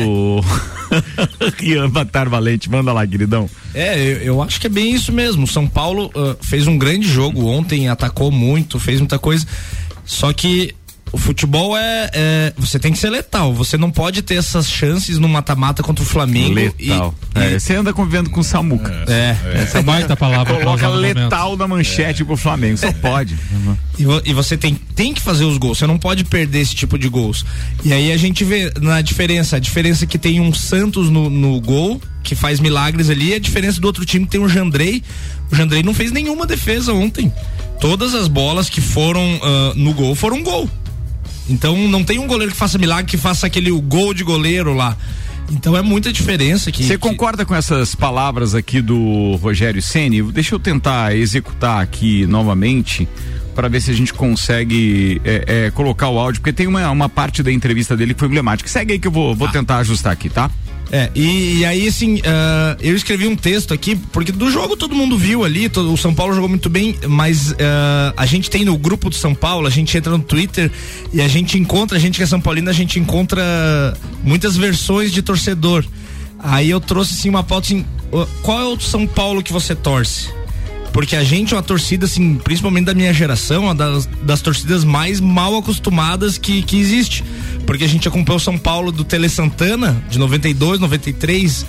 Ian 1.62 1.90
Batar 1.90 2.29
Valente, 2.29 2.70
manda 2.70 2.92
lá, 2.94 3.05
queridão. 3.05 3.50
É, 3.74 4.00
eu, 4.00 4.18
eu, 4.18 4.42
acho 4.42 4.60
que 4.60 4.68
é 4.68 4.70
bem 4.70 4.94
isso 4.94 5.12
mesmo. 5.12 5.48
São 5.48 5.68
Paulo 5.68 6.12
uh, 6.16 6.38
fez 6.42 6.68
um 6.68 6.77
grande 6.77 7.08
jogo 7.08 7.46
ontem, 7.46 7.88
atacou 7.88 8.31
muito, 8.31 8.79
fez 8.79 9.00
muita 9.00 9.20
coisa. 9.20 9.46
Só 10.05 10.31
que 10.31 10.74
o 11.16 11.18
futebol 11.18 11.78
é, 11.78 12.10
é, 12.14 12.54
Você 12.58 12.78
tem 12.78 12.92
que 12.92 12.98
ser 12.98 13.10
letal. 13.10 13.54
Você 13.54 13.78
não 13.78 13.90
pode 13.90 14.22
ter 14.22 14.36
essas 14.36 14.70
chances 14.70 15.18
no 15.18 15.30
mata-mata 15.30 15.82
contra 15.82 16.04
o 16.04 16.06
Flamengo. 16.06 16.54
Letal. 16.54 17.16
E, 17.34 17.40
é, 17.40 17.58
você 17.58 17.74
anda 17.74 17.94
convivendo 17.94 18.30
com 18.30 18.42
o 18.42 18.44
Samuca. 18.44 18.94
É. 19.08 19.38
é. 19.46 19.62
Essa 19.62 19.80
é 19.80 19.82
baita 19.82 20.18
palavra. 20.18 20.56
Coloca 20.56 20.90
letal 20.90 21.56
na 21.56 21.70
manchete 21.70 22.22
é. 22.22 22.25
pro 22.25 22.36
Flamengo. 22.36 22.78
Só 22.78 22.92
pode. 22.92 23.34
E, 23.98 24.04
e, 24.30 24.34
você 24.34 24.58
tem, 24.58 24.75
tem 24.94 25.14
que 25.14 25.22
fazer 25.22 25.46
os 25.46 25.58
gols. 25.58 25.78
Você 25.78 25.88
não 25.88 25.98
pode 25.98 26.25
perder 26.25 26.60
esse 26.60 26.75
tipo 26.75 27.00
de 27.00 27.08
gols. 27.08 27.46
E 27.86 27.94
aí 27.94 28.12
a 28.12 28.18
gente 28.18 28.44
vê 28.44 28.74
na 28.82 29.00
diferença. 29.00 29.56
A 29.56 29.60
diferença 29.60 30.06
que 30.06 30.18
tem 30.18 30.42
um 30.42 30.54
Santos 30.54 31.10
no, 31.10 31.30
no 31.30 31.62
gol 31.62 32.01
que 32.24 32.36
faz 32.36 32.60
milagres 32.60 33.10
ali. 33.10 33.34
A 33.34 33.40
diferença 33.40 33.80
do 33.80 33.86
outro 33.86 34.04
time 34.06 34.25
tem 34.25 34.42
o 34.42 34.50
Jandrei. 34.50 35.01
O 35.50 35.56
Jandrei 35.56 35.82
não 35.82 35.94
fez 35.94 36.12
nenhuma 36.12 36.46
defesa 36.46 36.92
ontem. 36.92 37.32
Todas 37.80 38.14
as 38.14 38.28
bolas 38.28 38.70
que 38.70 38.82
foram 38.82 39.36
uh, 39.36 39.74
no 39.78 39.94
gol 39.94 40.14
foram 40.14 40.44
gol. 40.44 40.70
Então 41.50 41.77
não 41.88 42.03
tem 42.03 42.20
um 42.20 42.27
goleiro 42.27 42.51
que 42.51 42.58
faça 42.58 42.77
milagre, 42.77 43.05
que 43.05 43.18
faça 43.18 43.48
aquele 43.48 43.72
gol 43.72 44.14
de 44.14 44.24
goleiro 44.24 44.74
lá. 44.74 44.98
Então 45.51 45.77
é 45.77 45.81
muita 45.81 46.12
diferença 46.12 46.70
aqui. 46.70 46.84
Você 46.84 46.98
concorda 46.98 47.46
com 47.46 47.53
essas 47.53 47.94
palavras 47.94 48.55
aqui 48.55 48.81
do 48.81 49.36
Rogério 49.36 49.81
Ceni? 49.81 50.22
Deixa 50.24 50.55
eu 50.55 50.60
tentar 50.60 51.16
executar 51.16 51.81
aqui 51.81 52.25
novamente 52.25 53.08
para 53.53 53.70
ver 53.70 53.79
se 53.81 53.92
a 53.92 53.94
gente 53.94 54.14
consegue 54.14 55.22
é, 55.24 55.68
é, 55.68 55.72
colocar 55.72 56.10
o 56.10 56.20
áudio, 56.20 56.42
porque 56.42 56.51
tem 56.51 56.68
uma, 56.68 56.90
uma 56.90 57.08
parte 57.08 57.42
da 57.42 57.51
entrevista 57.51 57.96
dele 57.96 58.14
que 58.14 58.20
foi 58.20 58.27
emblemática. 58.27 58.68
Segue 58.70 58.94
aí 58.94 59.00
que 59.00 59.08
eu 59.08 59.12
vou, 59.12 59.36
vou 59.36 59.48
ah. 59.48 59.51
tentar 59.51 59.77
ajustar 59.77 60.12
aqui, 60.12 60.29
tá? 60.29 60.50
É, 60.96 61.12
e, 61.14 61.58
e 61.58 61.66
aí, 61.66 61.90
assim, 61.90 62.20
uh, 62.20 62.77
eu 62.79 62.96
escrevi 62.96 63.27
um 63.27 63.36
texto 63.36 63.74
aqui, 63.74 63.98
porque 64.14 64.31
do 64.31 64.50
jogo 64.50 64.77
todo 64.77 64.96
mundo 64.96 65.18
viu 65.18 65.44
ali, 65.44 65.68
todo, 65.68 65.92
o 65.92 65.98
São 65.98 66.14
Paulo 66.14 66.34
jogou 66.34 66.48
muito 66.48 66.70
bem, 66.70 66.96
mas 67.05 67.51
uh, 67.51 67.55
a 68.16 68.25
gente 68.25 68.50
tem 68.50 68.64
no 68.64 68.77
grupo 68.77 69.10
do 69.10 69.16
São 69.16 69.36
Paulo, 69.36 69.68
a 69.68 69.70
gente 69.70 69.98
entra 69.98 70.18
no 70.18 70.24
Twitter 70.24 70.72
e 71.12 71.20
a 71.20 71.27
gente 71.27 71.60
encontra, 71.60 71.98
a 71.98 72.00
gente 72.00 72.16
que 72.16 72.24
é 72.24 72.25
São 72.25 72.40
Paulino, 72.40 72.70
a 72.70 72.74
gente 72.74 72.98
encontra 72.98 73.44
muitas 74.24 74.55
versões 74.55 75.12
de 75.12 75.22
torcedor. 75.22 75.84
Aí 76.40 76.70
eu 76.70 76.79
trouxe, 76.79 77.14
assim, 77.14 77.27
uma 77.27 77.44
pauta 77.44 77.68
assim, 77.68 77.86
qual 78.42 78.62
é 78.62 78.64
o 78.64 78.79
São 78.79 79.05
Paulo 79.05 79.44
que 79.44 79.51
você 79.51 79.75
torce? 79.75 80.29
Porque 80.94 81.18
a 81.18 81.25
gente 81.25 81.53
é 81.53 81.58
uma 81.58 81.64
torcida, 81.64 82.05
assim, 82.05 82.36
principalmente 82.36 82.86
da 82.86 82.94
minha 82.94 83.14
geração, 83.14 83.66
uma 83.66 83.75
das, 83.75 84.05
das 84.24 84.42
torcidas 84.42 84.86
mais 84.86 85.20
mal 85.20 85.58
acostumadas 85.58 86.38
que, 86.38 86.64
que 86.64 86.77
existe. 86.77 87.22
Porque 87.66 87.84
a 87.84 87.88
gente 87.88 88.08
acompanhou 88.08 88.38
o 88.38 88.42
São 88.42 88.58
Paulo 88.58 88.92
do 88.92 89.04
Tele 89.04 89.30
Santana, 89.30 90.04
de 90.10 90.20
92, 90.20 90.80
93, 90.80 91.66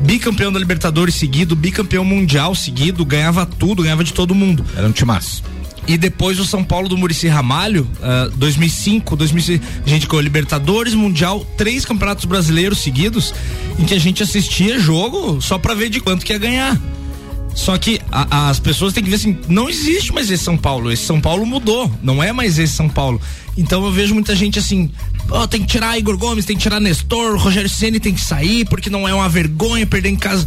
bicampeão 0.00 0.52
da 0.52 0.58
Libertadores 0.58 1.14
seguido, 1.14 1.54
bicampeão 1.56 2.04
mundial 2.04 2.54
seguido, 2.54 3.04
ganhava 3.04 3.44
tudo, 3.44 3.82
ganhava 3.82 4.04
de 4.04 4.12
todo 4.12 4.34
mundo. 4.34 4.64
Era 4.76 4.86
um 4.86 4.92
timaço. 4.92 5.42
E 5.86 5.96
depois 5.96 6.38
o 6.38 6.44
São 6.44 6.62
Paulo 6.62 6.88
do 6.88 6.96
Murici 6.96 7.26
Ramalho, 7.26 7.88
uh, 7.98 8.30
2005, 8.36 9.16
2006, 9.16 9.60
a 9.84 9.88
gente 9.88 10.06
com 10.06 10.20
Libertadores, 10.20 10.94
Mundial, 10.94 11.44
três 11.56 11.84
campeonatos 11.84 12.26
brasileiros 12.26 12.78
seguidos, 12.78 13.34
em 13.78 13.84
que 13.84 13.94
a 13.94 13.98
gente 13.98 14.22
assistia 14.22 14.78
jogo 14.78 15.40
só 15.40 15.58
para 15.58 15.74
ver 15.74 15.88
de 15.88 16.00
quanto 16.00 16.24
que 16.24 16.32
ia 16.32 16.38
ganhar. 16.38 16.80
Só 17.54 17.76
que 17.76 18.00
a, 18.12 18.50
as 18.50 18.60
pessoas 18.60 18.92
têm 18.92 19.02
que 19.02 19.10
ver 19.10 19.16
assim, 19.16 19.36
não 19.48 19.68
existe 19.68 20.12
mais 20.12 20.30
esse 20.30 20.44
São 20.44 20.56
Paulo. 20.56 20.92
Esse 20.92 21.04
São 21.04 21.20
Paulo 21.20 21.44
mudou, 21.44 21.92
não 22.02 22.22
é 22.22 22.32
mais 22.32 22.58
esse 22.58 22.74
São 22.74 22.88
Paulo. 22.88 23.20
Então 23.56 23.84
eu 23.84 23.90
vejo 23.90 24.14
muita 24.14 24.36
gente 24.36 24.58
assim, 24.58 24.90
oh, 25.30 25.46
tem 25.46 25.60
que 25.60 25.66
tirar 25.66 25.98
Igor 25.98 26.16
Gomes, 26.16 26.44
tem 26.44 26.56
que 26.56 26.62
tirar 26.62 26.80
Nestor, 26.80 27.36
Rogério 27.38 27.68
Ceni 27.68 28.00
tem 28.00 28.14
que 28.14 28.20
sair 28.20 28.64
porque 28.66 28.90
não 28.90 29.08
é 29.08 29.14
uma 29.14 29.28
vergonha 29.28 29.86
perder 29.86 30.10
em 30.10 30.16
casa. 30.16 30.46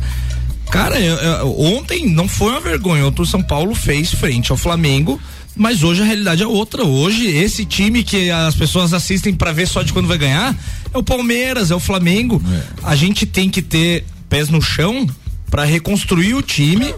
Cara, 0.72 1.00
eu, 1.00 1.16
eu, 1.16 1.60
ontem 1.60 2.08
não 2.10 2.28
foi 2.28 2.52
uma 2.52 2.62
vergonha. 2.62 3.06
Ontem 3.06 3.22
o 3.22 3.26
São 3.26 3.44
Paulo 3.44 3.76
fez 3.76 4.12
frente 4.12 4.52
ao 4.52 4.58
Flamengo, 4.58 5.22
mas 5.56 5.84
hoje 5.84 6.02
a 6.02 6.06
realidade 6.06 6.42
é 6.42 6.48
outra. 6.48 6.84
Hoje 6.84 7.28
esse 7.28 7.64
time 7.64 8.04
que 8.04 8.32
as 8.32 8.56
pessoas 8.56 8.94
assistem 8.94 9.34
para 9.34 9.52
ver 9.52 9.68
só 9.68 9.84
de 9.84 9.94
quando 9.94 10.08
vai 10.08 10.18
ganhar 10.18 10.56
é 10.94 10.98
o 10.98 11.04
Palmeiras, 11.04 11.70
é 11.70 11.76
o 11.76 11.80
Flamengo. 11.80 12.42
É. 12.52 12.64
A 12.84 12.96
gente 12.96 13.26
tem 13.26 13.50
que 13.50 13.62
ter 13.62 14.06
pés 14.28 14.50
no 14.50 14.62
chão 14.62 15.08
para 15.50 15.64
reconstruir 15.64 16.34
o 16.34 16.42
time. 16.42 16.94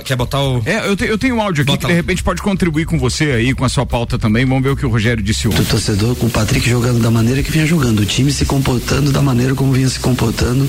Quer 0.00 0.16
botar 0.16 0.40
o. 0.42 0.62
É, 0.64 0.88
eu, 0.88 0.96
te, 0.96 1.04
eu 1.04 1.18
tenho 1.18 1.36
um 1.36 1.42
áudio 1.42 1.62
aqui 1.62 1.72
Bota 1.72 1.86
que 1.86 1.92
de 1.92 1.94
repente 1.94 2.22
pode 2.22 2.40
contribuir 2.40 2.86
com 2.86 2.98
você 2.98 3.24
aí, 3.32 3.54
com 3.54 3.64
a 3.64 3.68
sua 3.68 3.84
pauta 3.84 4.18
também. 4.18 4.46
Vamos 4.46 4.62
ver 4.62 4.70
o 4.70 4.76
que 4.76 4.86
o 4.86 4.88
Rogério 4.88 5.22
disse 5.22 5.48
ontem. 5.48 5.60
O 5.60 5.64
torcedor 5.64 6.16
com 6.16 6.26
o 6.26 6.30
Patrick 6.30 6.68
jogando 6.68 7.00
da 7.00 7.10
maneira 7.10 7.42
que 7.42 7.50
vinha 7.50 7.66
jogando, 7.66 8.00
o 8.00 8.06
time 8.06 8.32
se 8.32 8.44
comportando 8.44 9.12
da 9.12 9.20
maneira 9.20 9.54
como 9.54 9.72
vinha 9.72 9.88
se 9.88 10.00
comportando. 10.00 10.68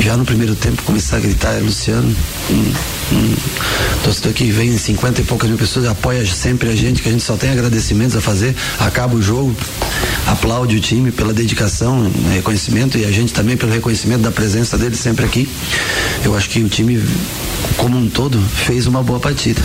Já 0.00 0.16
no 0.16 0.24
primeiro 0.24 0.54
tempo 0.54 0.82
começar 0.82 1.18
a 1.18 1.20
gritar, 1.20 1.52
é 1.54 1.60
Luciano. 1.60 2.14
Hum, 2.50 2.72
hum, 3.12 3.34
torcedor 4.02 4.32
que 4.32 4.50
vem 4.50 4.76
50 4.76 5.20
e 5.20 5.24
poucas 5.24 5.48
mil 5.48 5.58
pessoas, 5.58 5.86
apoia 5.86 6.24
sempre 6.26 6.68
a 6.68 6.74
gente, 6.76 7.02
que 7.02 7.08
a 7.08 7.12
gente 7.12 7.24
só 7.24 7.36
tem 7.36 7.50
agradecimentos 7.50 8.16
a 8.16 8.20
fazer. 8.20 8.54
Acaba 8.78 9.14
o 9.14 9.22
jogo, 9.22 9.54
aplaude 10.26 10.76
o 10.76 10.80
time 10.80 11.10
pela 11.12 11.32
dedicação, 11.32 12.10
reconhecimento 12.32 12.98
e 12.98 13.04
a 13.04 13.10
gente 13.10 13.32
também 13.32 13.56
pelo 13.56 13.72
reconhecimento 13.72 14.22
da 14.22 14.30
presença 14.30 14.76
dele 14.76 14.96
sempre 14.96 15.24
aqui. 15.24 15.48
Eu 16.24 16.36
acho 16.36 16.48
que 16.50 16.60
o 16.60 16.68
time 16.68 17.00
como 17.76 17.98
um 17.98 18.08
todo 18.08 18.40
fez 18.56 18.86
uma 18.86 19.02
boa 19.02 19.20
partida. 19.20 19.60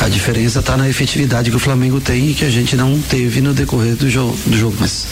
A 0.00 0.08
diferença 0.08 0.60
está 0.60 0.76
na 0.76 0.88
efetividade 0.88 1.50
que 1.50 1.56
o 1.56 1.60
Flamengo 1.60 2.00
tem 2.00 2.30
e 2.30 2.34
que 2.34 2.44
a 2.44 2.50
gente 2.50 2.74
não 2.76 2.98
teve 3.00 3.40
no 3.40 3.54
decorrer 3.54 3.94
do 3.96 4.08
jogo. 4.08 4.36
Do 4.46 4.56
jogo. 4.56 4.76
Mas 4.80 5.06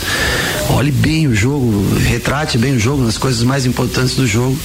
olhe 0.68 0.90
bem 0.90 1.26
o 1.28 1.34
jogo, 1.34 1.94
retrate 1.98 2.58
bem 2.58 2.76
o 2.76 2.78
jogo 2.78 3.02
nas 3.04 3.18
coisas 3.18 3.42
mais 3.42 3.66
importantes 3.66 4.14
do 4.14 4.26
jogo 4.26 4.58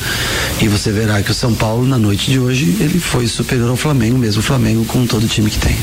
e 0.61 0.67
você 0.67 0.91
verá 0.91 1.21
que 1.21 1.31
o 1.31 1.33
São 1.33 1.53
Paulo 1.53 1.85
na 1.85 1.97
noite 1.97 2.31
de 2.31 2.39
hoje 2.39 2.77
ele 2.79 2.99
foi 2.99 3.27
superior 3.27 3.69
ao 3.69 3.75
Flamengo, 3.75 4.17
mesmo 4.17 4.39
o 4.39 4.43
Flamengo 4.43 4.85
com 4.85 5.05
todo 5.05 5.25
o 5.25 5.27
time 5.27 5.49
que 5.49 5.59
tem. 5.59 5.75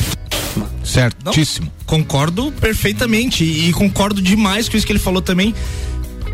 Certíssimo. 0.85 1.67
Não, 1.67 1.73
concordo 1.87 2.53
perfeitamente 2.53 3.45
e, 3.45 3.69
e 3.69 3.73
concordo 3.73 4.21
demais 4.21 4.69
com 4.69 4.77
isso 4.77 4.85
que 4.85 4.93
ele 4.93 4.99
falou 4.99 5.23
também 5.23 5.55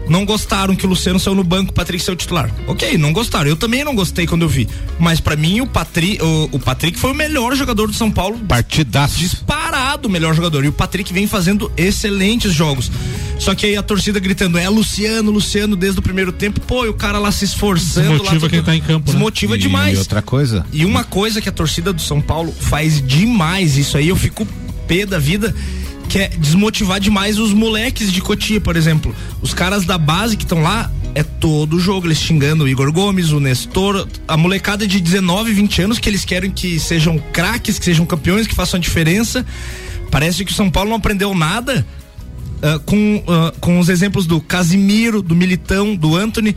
não 0.08 0.24
gostaram 0.24 0.74
que 0.74 0.86
o 0.86 0.88
Luciano 0.88 1.20
saiu 1.20 1.34
no 1.34 1.44
banco, 1.44 1.70
o 1.70 1.74
Patrick 1.74 2.02
saiu 2.02 2.16
titular. 2.16 2.50
Ok, 2.66 2.96
não 2.96 3.12
gostaram. 3.12 3.48
Eu 3.48 3.56
também 3.56 3.84
não 3.84 3.94
gostei 3.94 4.26
quando 4.26 4.42
eu 4.42 4.48
vi. 4.48 4.68
Mas 4.98 5.20
para 5.20 5.36
mim 5.36 5.60
o 5.60 5.66
Patrick, 5.66 6.22
o, 6.22 6.48
o, 6.52 6.58
Patrick 6.58 6.98
foi 6.98 7.12
o 7.12 7.14
melhor 7.14 7.54
jogador 7.54 7.86
do 7.86 7.94
São 7.94 8.10
Paulo. 8.10 8.38
Partidaço. 8.38 9.18
Disparado 9.18 10.08
o 10.08 10.10
melhor 10.10 10.34
jogador. 10.34 10.64
E 10.64 10.68
o 10.68 10.72
Patrick 10.72 11.12
vem 11.12 11.26
fazendo 11.26 11.70
excelentes 11.76 12.52
jogos. 12.52 12.90
Só 13.38 13.54
que 13.54 13.66
aí 13.66 13.76
a 13.76 13.82
torcida 13.82 14.18
gritando, 14.18 14.58
é 14.58 14.68
Luciano, 14.68 15.30
Luciano, 15.30 15.76
desde 15.76 16.00
o 16.00 16.02
primeiro 16.02 16.32
tempo, 16.32 16.60
pô, 16.60 16.84
e 16.84 16.88
o 16.88 16.94
cara 16.94 17.18
lá 17.18 17.30
se 17.30 17.44
esforçando. 17.44 18.08
Desmotiva 18.08 18.46
lá, 18.46 18.50
quem 18.50 18.62
tá 18.62 18.74
em 18.74 18.80
campo. 18.80 19.06
Né? 19.06 19.12
Desmotiva 19.12 19.52
né? 19.54 19.58
demais. 19.58 19.96
E 19.96 19.98
outra 20.00 20.22
coisa. 20.22 20.66
E 20.72 20.84
uma 20.84 21.04
coisa 21.04 21.40
que 21.40 21.48
a 21.48 21.52
torcida 21.52 21.92
do 21.92 22.02
São 22.02 22.20
Paulo 22.20 22.52
faz 22.52 23.00
demais, 23.00 23.76
isso 23.76 23.96
aí 23.96 24.08
eu 24.08 24.16
fico 24.16 24.46
pé 24.88 25.04
da 25.04 25.18
vida 25.18 25.54
quer 26.08 26.32
é 26.32 26.36
desmotivar 26.36 26.98
demais 26.98 27.38
os 27.38 27.52
moleques 27.52 28.10
de 28.10 28.20
Cotia, 28.20 28.60
por 28.60 28.76
exemplo. 28.76 29.14
Os 29.42 29.52
caras 29.52 29.84
da 29.84 29.98
base 29.98 30.36
que 30.36 30.44
estão 30.44 30.62
lá, 30.62 30.90
é 31.14 31.22
todo 31.22 31.76
o 31.76 31.80
jogo, 31.80 32.06
eles 32.06 32.18
xingando 32.18 32.64
o 32.64 32.68
Igor 32.68 32.90
Gomes, 32.92 33.30
o 33.30 33.40
Nestor, 33.40 34.08
a 34.26 34.36
molecada 34.36 34.86
de 34.86 35.00
19, 35.00 35.52
20 35.52 35.82
anos 35.82 35.98
que 35.98 36.08
eles 36.08 36.24
querem 36.24 36.50
que 36.50 36.80
sejam 36.80 37.18
craques, 37.32 37.78
que 37.78 37.84
sejam 37.84 38.06
campeões, 38.06 38.46
que 38.46 38.54
façam 38.54 38.78
a 38.78 38.80
diferença. 38.80 39.44
Parece 40.10 40.44
que 40.44 40.52
o 40.52 40.54
São 40.54 40.70
Paulo 40.70 40.90
não 40.90 40.96
aprendeu 40.96 41.34
nada 41.34 41.86
uh, 42.62 42.80
com, 42.80 43.16
uh, 43.16 43.58
com 43.60 43.78
os 43.78 43.88
exemplos 43.88 44.26
do 44.26 44.40
Casimiro, 44.40 45.20
do 45.20 45.36
Militão, 45.36 45.94
do 45.94 46.16
Anthony 46.16 46.56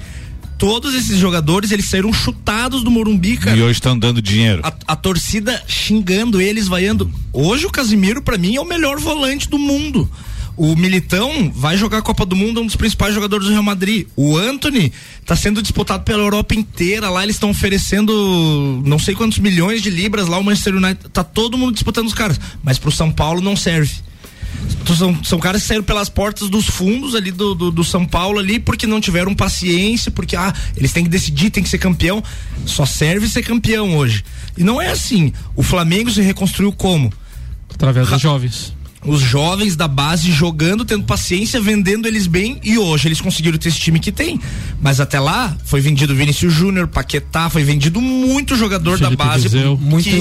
todos 0.62 0.94
esses 0.94 1.18
jogadores, 1.18 1.72
eles 1.72 1.86
saíram 1.86 2.14
chutados 2.14 2.84
do 2.84 2.92
Morumbi, 2.92 3.36
cara. 3.36 3.58
E 3.58 3.64
hoje 3.64 3.72
estão 3.72 3.98
dando 3.98 4.22
dinheiro. 4.22 4.62
A, 4.64 4.72
a, 4.90 4.96
torcida 4.96 5.60
xingando 5.68 6.40
eles, 6.40 6.68
vaiando. 6.68 7.12
Hoje 7.34 7.66
o 7.66 7.72
Casimiro, 7.72 8.22
para 8.22 8.38
mim, 8.38 8.56
é 8.56 8.62
o 8.62 8.66
melhor 8.66 9.00
volante 9.00 9.50
do 9.50 9.58
mundo. 9.58 10.08
O 10.56 10.76
Militão 10.76 11.52
vai 11.52 11.78
jogar 11.78 11.98
a 11.98 12.02
Copa 12.04 12.28
do 12.28 12.36
Mundo, 12.36 12.60
é 12.60 12.64
um 12.64 12.68
dos 12.68 12.76
principais 12.76 13.16
jogadores 13.16 13.48
do 13.48 13.52
Real 13.52 13.64
Madrid. 13.64 14.06
O 14.16 14.38
Anthony 14.38 14.94
está 15.20 15.36
sendo 15.36 15.64
disputado 15.64 16.04
pela 16.04 16.22
Europa 16.22 16.54
inteira. 16.54 17.10
Lá 17.10 17.24
eles 17.24 17.38
estão 17.38 17.50
oferecendo 17.50 18.84
não 18.86 19.00
sei 19.00 19.16
quantos 19.16 19.40
milhões 19.40 19.82
de 19.82 19.90
libras. 19.90 20.28
Lá 20.28 20.38
o 20.38 20.44
Manchester 20.44 20.76
United 20.76 21.10
tá 21.10 21.24
todo 21.24 21.58
mundo 21.58 21.74
disputando 21.74 22.06
os 22.06 22.14
caras. 22.14 22.40
Mas 22.64 22.78
pro 22.78 22.92
São 22.92 23.12
Paulo 23.12 23.42
não 23.42 23.56
serve. 23.56 23.96
São, 24.98 25.24
são 25.24 25.40
caras 25.40 25.62
que 25.62 25.68
saíram 25.68 25.84
pelas 25.84 26.10
portas 26.10 26.50
dos 26.50 26.66
fundos 26.66 27.16
ali 27.16 27.32
do, 27.32 27.56
do, 27.56 27.72
do, 27.72 27.84
São 27.84 28.06
Paulo 28.06 28.40
ali 28.40 28.60
porque 28.60 28.86
não 28.86 29.00
tiveram 29.00 29.34
paciência, 29.34 30.12
porque 30.12 30.36
ah, 30.36 30.54
eles 30.76 30.92
têm 30.92 31.04
que 31.04 31.10
decidir, 31.10 31.50
tem 31.50 31.64
que 31.64 31.70
ser 31.70 31.78
campeão. 31.78 32.22
Só 32.66 32.86
serve 32.86 33.28
ser 33.28 33.44
campeão 33.44 33.96
hoje. 33.96 34.24
E 34.58 34.64
não 34.64 34.82
é 34.82 34.92
assim. 34.92 35.32
O 35.56 35.64
Flamengo 35.64 36.12
se 36.12 36.22
reconstruiu 36.22 36.72
como? 36.74 37.12
Através 37.74 38.10
dos 38.10 38.22
jovens. 38.22 38.74
Os 39.04 39.20
jovens 39.20 39.76
da 39.76 39.88
base 39.88 40.32
jogando, 40.32 40.86
tendo 40.86 41.06
paciência, 41.06 41.60
vendendo 41.60 42.08
eles 42.08 42.28
bem 42.28 42.60
e 42.64 42.78
hoje 42.78 43.08
eles 43.08 43.20
conseguiram 43.20 43.58
ter 43.58 43.70
esse 43.70 43.80
time 43.80 44.00
que 44.00 44.12
tem. 44.12 44.40
Mas 44.80 45.00
até 45.00 45.20
lá 45.20 45.58
foi 45.66 45.82
vendido 45.82 46.14
Vinícius 46.14 46.54
Júnior, 46.54 46.88
Paquetá, 46.88 47.50
foi 47.50 47.64
vendido 47.64 48.00
muito 48.00 48.56
jogador 48.56 49.00
Felipe 49.00 49.16
da 49.16 49.26
base 49.26 49.44
Viseu. 49.44 49.78
muito 49.78 50.04
que. 50.04 50.12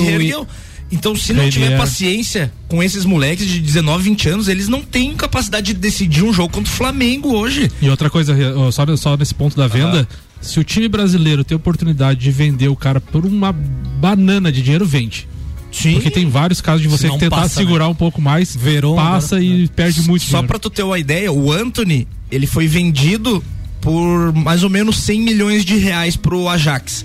Então, 0.93 1.15
se 1.15 1.33
não 1.33 1.49
tiver 1.49 1.77
paciência 1.77 2.53
com 2.67 2.83
esses 2.83 3.05
moleques 3.05 3.47
de 3.47 3.61
19, 3.61 4.03
20 4.03 4.29
anos, 4.29 4.49
eles 4.49 4.67
não 4.67 4.83
têm 4.83 5.15
capacidade 5.15 5.73
de 5.73 5.75
decidir 5.75 6.25
um 6.25 6.33
jogo 6.33 6.53
contra 6.53 6.73
o 6.73 6.77
Flamengo 6.77 7.33
hoje. 7.33 7.71
E 7.81 7.89
outra 7.89 8.11
coisa, 8.11 8.35
só, 8.73 8.97
só 8.97 9.17
nesse 9.17 9.35
ponto 9.35 9.57
da 9.57 9.69
venda, 9.69 10.09
se 10.41 10.59
o 10.59 10.65
time 10.65 10.89
brasileiro 10.89 11.45
tem 11.45 11.57
oportunidade 11.57 12.19
de 12.19 12.31
vender 12.31 12.69
o 12.69 12.77
cara 12.77 13.01
por 13.01 13.25
uma 13.25 13.53
banana 13.53 14.51
de 14.51 14.63
dinheiro, 14.63 14.85
vende. 14.85 15.29
Sim. 15.71 15.95
Porque 15.95 16.11
tem 16.11 16.29
vários 16.29 16.61
casos 16.61 16.83
de 16.83 16.89
você 16.89 17.09
tentar 17.09 17.31
passa, 17.31 17.61
segurar 17.61 17.85
né? 17.85 17.91
um 17.91 17.95
pouco 17.95 18.21
mais, 18.21 18.57
Verão, 18.57 18.97
passa 18.97 19.37
agora, 19.37 19.53
e 19.53 19.69
perde 19.69 20.03
muito 20.03 20.25
Só 20.25 20.43
para 20.43 20.59
tu 20.59 20.69
ter 20.69 20.83
uma 20.83 20.99
ideia, 20.99 21.33
o 21.33 21.53
Anthony, 21.53 22.09
ele 22.31 22.47
foi 22.47 22.67
vendido 22.67 23.43
por 23.81 24.33
mais 24.33 24.63
ou 24.63 24.71
menos 24.71 24.99
100 24.99 25.21
milhões 25.21 25.65
de 25.65 25.77
reais 25.77 26.17
pro 26.17 26.49
Ajax. 26.49 27.05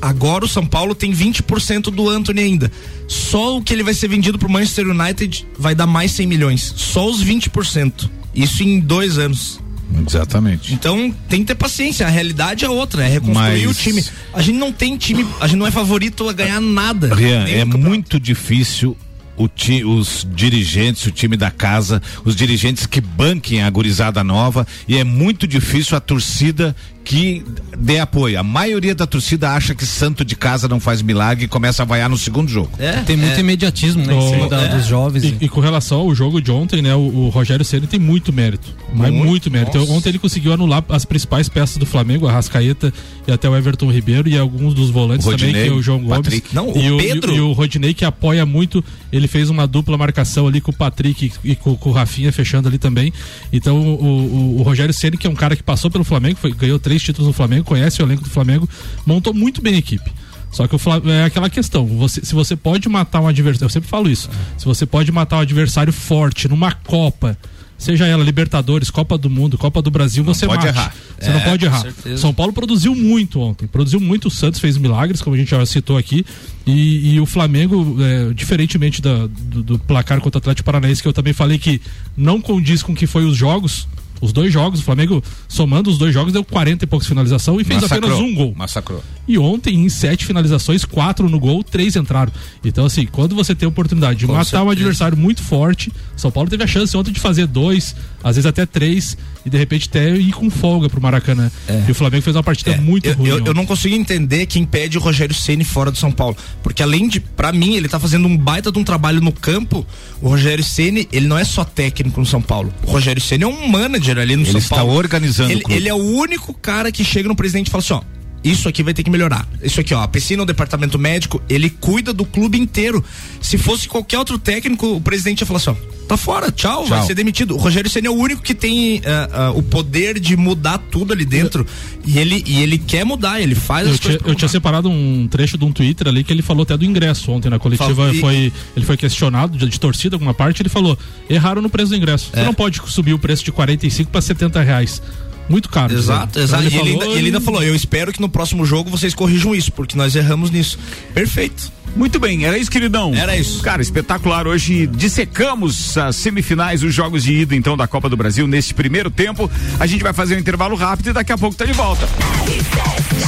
Agora 0.00 0.44
o 0.44 0.48
São 0.48 0.66
Paulo 0.66 0.94
tem 0.94 1.12
20% 1.12 1.90
do 1.90 2.08
Anthony 2.08 2.40
ainda. 2.40 2.72
Só 3.06 3.56
o 3.56 3.62
que 3.62 3.72
ele 3.72 3.82
vai 3.82 3.94
ser 3.94 4.08
vendido 4.08 4.38
pro 4.38 4.48
Manchester 4.48 4.88
United 4.88 5.46
vai 5.58 5.74
dar 5.74 5.86
mais 5.86 6.12
100 6.12 6.26
milhões. 6.26 6.74
Só 6.76 7.08
os 7.08 7.24
20%. 7.24 8.08
Isso 8.34 8.62
em 8.62 8.80
dois 8.80 9.18
anos. 9.18 9.60
Exatamente. 10.06 10.74
Então 10.74 11.14
tem 11.28 11.40
que 11.40 11.46
ter 11.46 11.54
paciência. 11.54 12.06
A 12.06 12.10
realidade 12.10 12.64
é 12.64 12.68
outra, 12.68 13.04
é 13.04 13.08
reconstruir 13.08 13.66
Mas... 13.66 13.70
o 13.70 13.74
time. 13.74 14.04
A 14.32 14.42
gente 14.42 14.58
não 14.58 14.72
tem 14.72 14.96
time, 14.96 15.26
a 15.40 15.46
gente 15.46 15.58
não 15.58 15.66
é 15.66 15.70
favorito 15.70 16.28
a 16.28 16.32
ganhar 16.32 16.60
nada. 16.60 17.14
Rian, 17.14 17.48
é 17.48 17.64
muito 17.64 18.20
difícil 18.20 18.96
ti, 19.46 19.84
os 19.84 20.26
dirigentes, 20.34 21.06
o 21.06 21.10
time 21.10 21.36
da 21.36 21.50
casa, 21.50 22.02
os 22.24 22.34
dirigentes 22.34 22.86
que 22.86 23.00
banquem 23.00 23.62
a 23.62 23.70
gurizada 23.70 24.24
nova 24.24 24.66
e 24.88 24.96
é 24.96 25.04
muito 25.04 25.46
difícil 25.46 25.96
a 25.96 26.00
torcida 26.00 26.74
que 27.08 27.42
dê 27.78 27.98
apoio. 27.98 28.38
A 28.38 28.42
maioria 28.42 28.94
da 28.94 29.06
torcida 29.06 29.50
acha 29.52 29.74
que 29.74 29.86
santo 29.86 30.22
de 30.26 30.36
casa 30.36 30.68
não 30.68 30.78
faz 30.78 31.00
milagre 31.00 31.46
e 31.46 31.48
começa 31.48 31.82
a 31.82 31.86
vaiar 31.86 32.10
no 32.10 32.18
segundo 32.18 32.50
jogo. 32.50 32.70
É, 32.78 33.00
tem 33.00 33.16
muito 33.16 33.36
é. 33.36 33.40
imediatismo 33.40 34.04
né, 34.04 34.14
em 34.14 34.30
cima 34.30 34.46
da, 34.46 34.60
é. 34.60 34.68
dos 34.68 34.84
jovens. 34.84 35.24
E, 35.24 35.38
e, 35.40 35.48
com 35.48 35.58
relação 35.60 36.00
ao 36.00 36.14
jogo 36.14 36.38
de 36.38 36.50
ontem, 36.50 36.82
né, 36.82 36.94
o, 36.94 36.98
o 36.98 37.28
Rogério 37.30 37.64
Ceni 37.64 37.86
tem 37.86 37.98
muito 37.98 38.30
mérito. 38.30 38.68
Mas 38.92 39.10
muito, 39.10 39.26
muito 39.26 39.50
mérito. 39.50 39.78
Nossa. 39.78 39.90
Ontem 39.90 40.10
ele 40.10 40.18
conseguiu 40.18 40.52
anular 40.52 40.84
as 40.90 41.06
principais 41.06 41.48
peças 41.48 41.78
do 41.78 41.86
Flamengo, 41.86 42.28
a 42.28 42.32
Rascaeta 42.32 42.92
e 43.28 43.32
até 43.32 43.48
o 43.48 43.54
Everton 43.54 43.92
Ribeiro 43.92 44.26
e 44.26 44.38
alguns 44.38 44.72
dos 44.72 44.88
volantes 44.88 45.26
Rodinei, 45.26 45.52
também, 45.52 45.68
que 45.68 45.74
é 45.74 45.78
o 45.78 45.82
João 45.82 46.00
Gomes. 46.00 46.16
Patrick. 46.16 46.54
Não, 46.54 46.74
e 46.74 46.90
o 46.90 46.96
Pedro. 46.96 47.32
E, 47.32 47.36
e, 47.36 47.40
o 47.40 47.52
Rodinei 47.52 47.92
que 47.92 48.04
apoia 48.04 48.46
muito, 48.46 48.82
ele 49.12 49.28
fez 49.28 49.50
uma 49.50 49.66
dupla 49.66 49.98
marcação 49.98 50.48
ali 50.48 50.62
com 50.62 50.70
o 50.70 50.74
Patrick 50.74 51.30
e, 51.44 51.50
e 51.50 51.54
com, 51.54 51.76
com, 51.76 51.90
o 51.90 51.92
Rafinha 51.92 52.32
fechando 52.32 52.68
ali 52.68 52.78
também. 52.78 53.12
Então 53.52 53.76
o, 53.78 54.02
o, 54.02 54.60
o 54.60 54.62
Rogério 54.62 54.94
Ceni 54.94 55.18
que 55.18 55.26
é 55.26 55.30
um 55.30 55.34
cara 55.34 55.54
que 55.54 55.62
passou 55.62 55.90
pelo 55.90 56.04
Flamengo, 56.04 56.38
foi, 56.38 56.52
ganhou 56.54 56.78
três 56.78 57.02
títulos 57.02 57.26
no 57.26 57.34
Flamengo, 57.34 57.64
conhece 57.64 58.00
o 58.00 58.06
elenco 58.06 58.24
do 58.24 58.30
Flamengo, 58.30 58.66
montou 59.04 59.34
muito 59.34 59.60
bem 59.60 59.74
a 59.74 59.78
equipe. 59.78 60.10
Só 60.58 60.66
que 60.66 60.74
o 60.74 60.78
Flamengo, 60.78 61.08
é 61.08 61.22
aquela 61.22 61.48
questão, 61.48 61.86
você, 61.86 62.20
se 62.24 62.34
você 62.34 62.56
pode 62.56 62.88
matar 62.88 63.20
um 63.20 63.28
adversário, 63.28 63.66
eu 63.66 63.70
sempre 63.70 63.88
falo 63.88 64.10
isso, 64.10 64.28
se 64.56 64.64
você 64.64 64.84
pode 64.84 65.12
matar 65.12 65.36
um 65.36 65.40
adversário 65.42 65.92
forte 65.92 66.48
numa 66.48 66.72
Copa, 66.72 67.38
seja 67.78 68.08
ela 68.08 68.24
Libertadores, 68.24 68.90
Copa 68.90 69.16
do 69.16 69.30
Mundo, 69.30 69.56
Copa 69.56 69.80
do 69.80 69.88
Brasil, 69.88 70.24
não 70.24 70.34
você 70.34 70.46
pode 70.46 70.66
mate. 70.66 70.76
errar. 70.76 70.94
Você 71.16 71.30
é, 71.30 71.32
não 71.32 71.40
pode 71.42 71.64
errar. 71.64 71.86
São 72.16 72.34
Paulo 72.34 72.52
produziu 72.52 72.92
muito 72.92 73.38
ontem, 73.38 73.68
produziu 73.68 74.00
muito. 74.00 74.26
O 74.26 74.30
Santos 74.32 74.58
fez 74.58 74.76
milagres, 74.76 75.22
como 75.22 75.36
a 75.36 75.38
gente 75.38 75.52
já 75.52 75.64
citou 75.64 75.96
aqui, 75.96 76.26
e, 76.66 77.14
e 77.14 77.20
o 77.20 77.26
Flamengo, 77.26 77.96
é, 78.02 78.34
diferentemente 78.34 79.00
da, 79.00 79.28
do, 79.28 79.62
do, 79.62 79.78
placar 79.78 80.20
contra 80.20 80.38
o 80.38 80.40
Atlético 80.40 80.66
Paranaense, 80.66 81.00
que 81.00 81.06
eu 81.06 81.12
também 81.12 81.32
falei 81.32 81.56
que 81.56 81.80
não 82.16 82.40
condiz 82.40 82.82
com 82.82 82.94
o 82.94 82.96
que 82.96 83.06
foi 83.06 83.24
os 83.24 83.36
jogos. 83.36 83.86
Os 84.20 84.32
dois 84.32 84.52
jogos, 84.52 84.80
o 84.80 84.82
Flamengo, 84.82 85.22
somando 85.46 85.90
os 85.90 85.98
dois 85.98 86.12
jogos, 86.12 86.32
deu 86.32 86.44
40 86.44 86.84
e 86.84 86.86
poucos 86.86 87.06
finalização 87.06 87.60
e 87.60 87.64
fez 87.64 87.82
Massacrou. 87.82 88.10
apenas 88.10 88.30
um 88.30 88.34
gol. 88.34 88.54
Massacrou. 88.56 89.02
E 89.26 89.38
ontem, 89.38 89.74
em 89.74 89.88
sete 89.88 90.24
finalizações, 90.24 90.84
quatro 90.84 91.28
no 91.28 91.38
gol, 91.38 91.62
três 91.62 91.94
entraram. 91.96 92.32
Então, 92.64 92.86
assim, 92.86 93.06
quando 93.06 93.34
você 93.34 93.54
tem 93.54 93.66
a 93.66 93.68
oportunidade 93.68 94.18
de 94.18 94.26
Com 94.26 94.32
matar 94.32 94.44
certeza. 94.44 94.64
um 94.64 94.70
adversário 94.70 95.18
muito 95.18 95.42
forte, 95.42 95.92
São 96.16 96.30
Paulo 96.30 96.48
teve 96.48 96.64
a 96.64 96.66
chance 96.66 96.96
ontem 96.96 97.12
de 97.12 97.20
fazer 97.20 97.46
dois, 97.46 97.94
às 98.24 98.36
vezes 98.36 98.46
até 98.46 98.64
três, 98.64 99.18
e 99.44 99.50
de 99.50 99.58
repente 99.58 99.88
até 99.88 100.16
ir 100.16 100.32
com 100.32 100.48
folga 100.48 100.88
pro 100.88 101.00
Maracanã. 101.00 101.50
É. 101.68 101.84
E 101.86 101.90
o 101.90 101.94
Flamengo 101.94 102.22
fez 102.22 102.34
uma 102.34 102.42
partida 102.42 102.72
é. 102.72 102.78
muito 102.78 103.06
eu, 103.06 103.14
ruim. 103.14 103.28
Eu, 103.28 103.44
eu, 103.44 103.54
não 103.54 103.66
consigo 103.66 103.94
entender 103.94 104.46
quem 104.46 104.64
pede 104.64 104.96
o 104.96 105.00
Rogério 105.00 105.34
Ceni 105.34 105.64
fora 105.64 105.90
do 105.90 105.98
São 105.98 106.10
Paulo. 106.10 106.36
Porque 106.62 106.82
além 106.82 107.06
de, 107.06 107.20
para 107.20 107.52
mim, 107.52 107.74
ele 107.74 107.88
tá 107.88 108.00
fazendo 108.00 108.26
um 108.26 108.36
baita 108.36 108.72
de 108.72 108.78
um 108.78 108.84
trabalho 108.84 109.20
no 109.20 109.32
campo. 109.32 109.86
O 110.22 110.28
Rogério 110.28 110.64
Ceni, 110.64 111.06
ele 111.12 111.26
não 111.26 111.36
é 111.36 111.44
só 111.44 111.64
técnico 111.64 112.18
no 112.18 112.26
São 112.26 112.40
Paulo. 112.40 112.72
O 112.82 112.90
Rogério 112.90 113.20
Ceni 113.20 113.44
é 113.44 113.46
um 113.46 113.68
manager 113.68 114.07
ali 114.16 114.36
no 114.36 114.42
ele 114.42 114.52
São 114.52 114.60
Paulo. 114.62 114.84
Ele 114.84 114.90
está 114.90 114.98
organizando 114.98 115.52
ele, 115.52 115.62
ele 115.68 115.88
é 115.88 115.94
o 115.94 115.96
único 115.96 116.54
cara 116.54 116.90
que 116.92 117.04
chega 117.04 117.28
no 117.28 117.36
presidente 117.36 117.68
e 117.68 117.70
fala 117.70 117.82
assim, 117.82 117.94
ó, 117.94 118.02
isso 118.42 118.68
aqui 118.68 118.82
vai 118.82 118.94
ter 118.94 119.02
que 119.02 119.10
melhorar. 119.10 119.46
Isso 119.62 119.80
aqui, 119.80 119.92
ó, 119.92 120.02
a 120.02 120.08
piscina, 120.08 120.42
o 120.42 120.46
departamento 120.46 120.98
médico, 120.98 121.42
ele 121.48 121.68
cuida 121.68 122.12
do 122.12 122.24
clube 122.24 122.58
inteiro. 122.58 123.04
Se 123.40 123.58
fosse 123.58 123.88
qualquer 123.88 124.18
outro 124.18 124.38
técnico, 124.38 124.96
o 124.96 125.00
presidente 125.00 125.40
ia 125.40 125.46
falar 125.46 125.58
assim, 125.58 125.70
ó, 125.70 125.74
tá 126.06 126.16
fora, 126.16 126.50
tchau, 126.50 126.84
tchau. 126.84 126.86
vai 126.86 127.02
ser 127.06 127.14
demitido. 127.14 127.54
O 127.54 127.58
Rogério 127.58 127.90
Senna 127.90 128.06
é 128.06 128.10
o 128.10 128.14
único 128.14 128.40
que 128.40 128.54
tem 128.54 128.98
uh, 128.98 129.52
uh, 129.52 129.58
o 129.58 129.62
poder 129.62 130.18
de 130.20 130.36
mudar 130.36 130.78
tudo 130.78 131.12
ali 131.12 131.24
dentro. 131.24 131.66
E 132.06 132.18
ele, 132.18 132.42
e 132.46 132.62
ele 132.62 132.78
quer 132.78 133.04
mudar, 133.04 133.40
ele 133.40 133.54
faz 133.54 133.86
eu 133.86 133.94
as 133.94 134.00
tinha, 134.00 134.18
Eu 134.24 134.34
tinha 134.34 134.48
separado 134.48 134.88
um 134.88 135.26
trecho 135.28 135.58
de 135.58 135.64
um 135.64 135.72
Twitter 135.72 136.08
ali 136.08 136.22
que 136.22 136.32
ele 136.32 136.42
falou 136.42 136.62
até 136.62 136.76
do 136.76 136.84
ingresso 136.84 137.30
ontem 137.30 137.50
na 137.50 137.58
coletiva. 137.58 138.14
E... 138.14 138.20
Foi, 138.20 138.52
ele 138.76 138.86
foi 138.86 138.96
questionado 138.96 139.58
de, 139.58 139.68
de, 139.68 139.80
torcida, 139.80 140.16
alguma 140.16 140.32
parte, 140.32 140.62
ele 140.62 140.68
falou: 140.68 140.96
erraram 141.28 141.60
no 141.60 141.68
preço 141.68 141.90
do 141.90 141.96
ingresso. 141.96 142.30
É. 142.32 142.40
Você 142.40 142.46
não 142.46 142.54
pode 142.54 142.80
subir 142.86 143.12
o 143.12 143.18
preço 143.18 143.44
de 143.44 143.52
45 143.52 144.10
para 144.10 144.20
70 144.20 144.62
reais 144.62 145.02
muito 145.48 145.68
caro. 145.68 145.94
Exato, 145.94 146.38
exato. 146.38 146.64
Ele, 146.64 146.76
ele, 146.76 146.90
ainda, 146.90 147.06
ele 147.06 147.26
ainda 147.26 147.40
falou: 147.40 147.62
eu 147.62 147.74
espero 147.74 148.12
que 148.12 148.20
no 148.20 148.28
próximo 148.28 148.64
jogo 148.64 148.90
vocês 148.90 149.14
corrijam 149.14 149.54
isso, 149.54 149.72
porque 149.72 149.96
nós 149.96 150.14
erramos 150.14 150.50
nisso. 150.50 150.78
Perfeito. 151.14 151.77
Muito 151.96 152.18
bem, 152.18 152.44
era 152.44 152.56
isso, 152.58 152.70
queridão. 152.70 153.14
Era 153.14 153.36
isso. 153.36 153.62
Cara, 153.62 153.82
espetacular. 153.82 154.46
Hoje 154.46 154.86
dissecamos 154.86 155.96
as 155.98 156.16
semifinais, 156.16 156.82
os 156.82 156.94
jogos 156.94 157.22
de 157.24 157.32
ida, 157.32 157.54
então, 157.54 157.76
da 157.76 157.86
Copa 157.86 158.08
do 158.08 158.16
Brasil 158.16 158.46
neste 158.46 158.74
primeiro 158.74 159.10
tempo. 159.10 159.50
A 159.78 159.86
gente 159.86 160.02
vai 160.02 160.12
fazer 160.12 160.36
um 160.36 160.38
intervalo 160.38 160.76
rápido 160.76 161.10
e 161.10 161.12
daqui 161.12 161.32
a 161.32 161.38
pouco 161.38 161.56
tá 161.56 161.64
de 161.64 161.72
volta. 161.72 162.08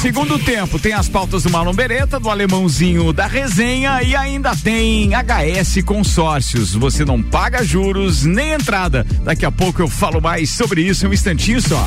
Segundo 0.01 0.39
tempo, 0.39 0.79
tem 0.79 0.93
as 0.93 1.09
pautas 1.09 1.43
do 1.43 1.51
Marlon 1.51 1.75
Beretta, 1.75 2.19
do 2.19 2.31
alemãozinho 2.31 3.13
da 3.13 3.27
resenha 3.27 4.03
e 4.03 4.17
ainda 4.17 4.55
tem 4.57 5.11
HS 5.11 5.83
Consórcios. 5.85 6.75
Você 6.75 7.05
não 7.05 7.23
paga 7.23 7.63
juros 7.63 8.25
nem 8.25 8.53
entrada. 8.53 9.05
Daqui 9.23 9.45
a 9.45 9.53
pouco 9.53 9.83
eu 9.83 9.89
falo 9.89 10.21
mais 10.21 10.51
sobre 10.51 10.83
isso 10.83 11.05
em 11.05 11.09
um 11.09 11.13
instantinho 11.13 11.61
só. 11.61 11.87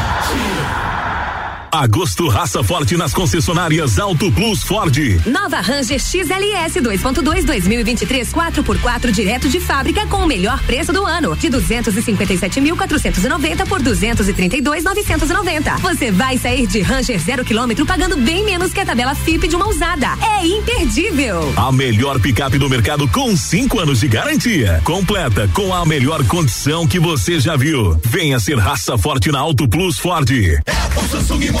Agosto 1.71 2.27
raça 2.27 2.61
forte 2.61 2.97
nas 2.97 3.13
concessionárias 3.13 3.97
Auto 3.97 4.29
Plus 4.33 4.61
Ford. 4.61 4.93
Nova 5.25 5.61
Ranger 5.61 5.97
XLS 5.97 6.81
2.2 6.81 7.45
2023 7.45 8.33
4x4 8.33 9.09
direto 9.11 9.47
de 9.47 9.61
fábrica 9.61 10.05
com 10.07 10.17
o 10.17 10.27
melhor 10.27 10.61
preço 10.63 10.91
do 10.91 11.05
ano, 11.05 11.33
de 11.33 11.49
257.490 11.49 13.65
por 13.69 13.81
232.990. 13.81 15.79
Você 15.79 16.11
vai 16.11 16.37
sair 16.37 16.67
de 16.67 16.81
Ranger 16.81 17.17
zero 17.17 17.45
quilômetro 17.45 17.85
pagando 17.85 18.17
bem 18.17 18.43
menos 18.43 18.73
que 18.73 18.81
a 18.81 18.85
tabela 18.85 19.15
FIP 19.15 19.47
de 19.47 19.55
uma 19.55 19.69
usada. 19.69 20.17
É 20.21 20.45
imperdível. 20.45 21.53
A 21.55 21.71
melhor 21.71 22.19
picape 22.19 22.57
do 22.57 22.69
mercado 22.69 23.07
com 23.07 23.37
5 23.37 23.79
anos 23.79 24.01
de 24.01 24.09
garantia, 24.09 24.81
completa 24.83 25.49
com 25.53 25.73
a 25.73 25.85
melhor 25.85 26.21
condição 26.25 26.85
que 26.85 26.99
você 26.99 27.39
já 27.39 27.55
viu. 27.55 27.97
Venha 28.03 28.41
ser 28.41 28.59
raça 28.59 28.97
forte 28.97 29.31
na 29.31 29.39
Auto 29.39 29.69
Plus 29.69 29.97
Ford. 29.97 30.29
É 30.31 30.59
a 30.67 30.89
Samsung 31.07 31.60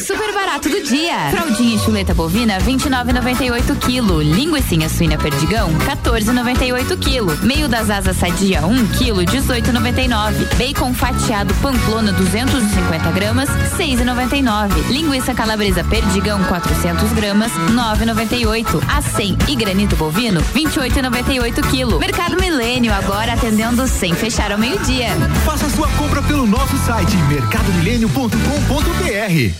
Super 0.00 0.32
barato 0.32 0.68
do 0.68 0.82
dia. 0.82 1.30
Fraldinha 1.30 1.76
e 1.76 1.78
chuleta 1.78 2.12
bovina 2.14 2.58
29,98 2.58 3.76
kg. 3.78 4.22
Linguiça 4.22 4.88
suína 4.88 5.18
perdigão 5.18 5.70
14,98 5.80 6.96
kg. 6.98 7.44
Meio 7.44 7.68
das 7.68 7.90
asas 7.90 8.16
sadia 8.16 8.64
1 8.66 8.86
kg 8.88 9.24
18,99. 9.24 10.56
Bacon 10.56 10.92
fatiado 10.94 11.52
pamplona 11.54 12.12
250 12.12 13.10
gramas 13.12 13.48
6,99. 13.76 14.88
Linguiça 14.88 15.34
calabresa 15.34 15.84
perdigão 15.84 16.42
400 16.44 17.12
gramas 17.12 17.52
9,98. 17.52 18.82
A 18.88 19.02
100 19.02 19.36
e 19.48 19.56
granito 19.56 19.96
bovino 19.96 20.40
28,98 20.54 21.60
kg. 21.70 21.98
Mercado 21.98 22.40
Milênio 22.40 22.92
agora 22.92 23.34
atendendo 23.34 23.86
sem 23.86 24.14
fechar 24.14 24.50
ao 24.52 24.58
meio-dia. 24.58 25.08
Faça 25.44 25.68
sua 25.70 25.88
compra 25.90 26.22
pelo 26.22 26.46
nosso 26.46 26.76
site 26.78 27.16
mercadomilênio.com.br. 27.28 29.59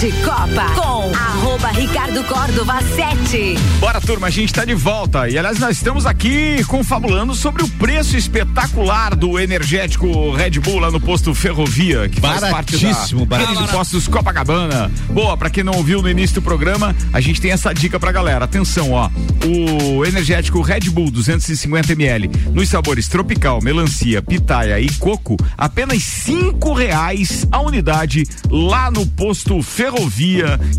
De 0.00 0.12
Copa 0.22 0.64
com 0.76 1.12
arroba 1.12 1.68
Ricardo 1.68 2.14
do 2.14 2.24
Córdova 2.24 2.80
7. 2.80 3.56
Bora, 3.80 4.00
turma, 4.00 4.28
a 4.28 4.30
gente 4.30 4.50
está 4.50 4.64
de 4.64 4.74
volta. 4.74 5.28
E 5.28 5.36
aliás, 5.36 5.58
nós 5.58 5.76
estamos 5.76 6.06
aqui 6.06 6.64
confabulando 6.64 7.34
sobre 7.34 7.62
o 7.62 7.68
preço 7.68 8.16
espetacular 8.16 9.14
do 9.14 9.38
energético 9.38 10.32
Red 10.32 10.58
Bull 10.60 10.80
lá 10.80 10.90
no 10.90 11.00
posto 11.00 11.34
Ferrovia, 11.34 12.08
que 12.08 12.20
faz 12.20 12.40
parte 12.40 12.76
da 12.76 13.54
de 13.54 13.68
postos 13.72 14.08
Copacabana. 14.08 14.90
Boa, 15.10 15.36
para 15.36 15.50
quem 15.50 15.62
não 15.62 15.74
ouviu 15.74 16.00
no 16.00 16.08
início 16.08 16.36
do 16.36 16.42
programa, 16.42 16.94
a 17.12 17.20
gente 17.20 17.40
tem 17.40 17.50
essa 17.50 17.72
dica 17.72 18.00
pra 18.00 18.10
galera. 18.10 18.44
Atenção, 18.44 18.92
ó. 18.92 19.10
O 19.44 20.04
energético 20.04 20.60
Red 20.60 20.90
Bull 20.90 21.10
250 21.10 21.92
ml 21.92 22.30
nos 22.52 22.68
sabores 22.68 23.08
tropical, 23.08 23.60
melancia, 23.62 24.22
pitaia 24.22 24.80
e 24.80 24.90
coco, 24.94 25.36
apenas 25.56 26.02
cinco 26.02 26.72
reais 26.72 27.46
a 27.50 27.60
unidade 27.60 28.24
lá 28.50 28.90
no 28.90 29.06
posto 29.06 29.62
Ferrovia, 29.62 29.87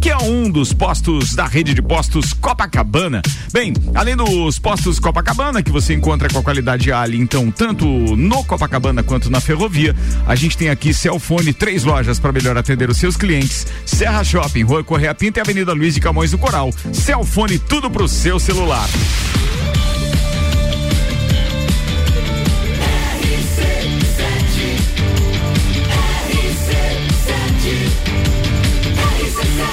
que 0.02 0.10
é 0.10 0.18
um 0.18 0.50
dos 0.50 0.74
postos 0.74 1.34
da 1.36 1.46
rede 1.46 1.74
de 1.74 1.82
postos 1.82 2.34
Copacabana. 2.34 3.22
Bem, 3.52 3.74
além 3.96 4.16
dos 4.16 4.60
postos 4.60 5.00
Copacabana, 5.00 5.64
que 5.64 5.72
você 5.72 5.94
encontra 5.94 6.30
com 6.30 6.40
a 6.40 6.44
qualidade 6.44 6.92
Ali, 6.92 7.18
então, 7.18 7.50
tanto 7.52 7.86
no 7.86 8.44
Copacabana 8.44 9.04
quanto 9.04 9.30
na 9.30 9.40
Ferrovia, 9.40 9.96
a 10.28 10.36
gente 10.36 10.58
tem 10.58 10.70
aqui 10.70 10.94
Celfone, 10.94 11.54
três 11.54 11.84
lojas 11.84 12.20
para 12.20 12.32
melhor 12.32 12.58
atender 12.58 12.90
os 12.90 12.98
seus 12.98 13.18
clientes. 13.18 13.66
Serra 13.86 14.24
Shopping, 14.24 14.64
Rua 14.64 14.84
Correia 14.84 15.16
Pinta 15.16 15.40
e 15.40 15.42
Avenida 15.42 15.74
Luiz 15.74 15.94
de 15.94 16.00
Camões 16.00 16.32
do 16.32 16.38
Coral. 16.38 16.72
Celfone, 16.92 17.58
tudo 17.58 17.90
pro 17.90 18.08
seu 18.08 18.40
celular. 18.40 18.88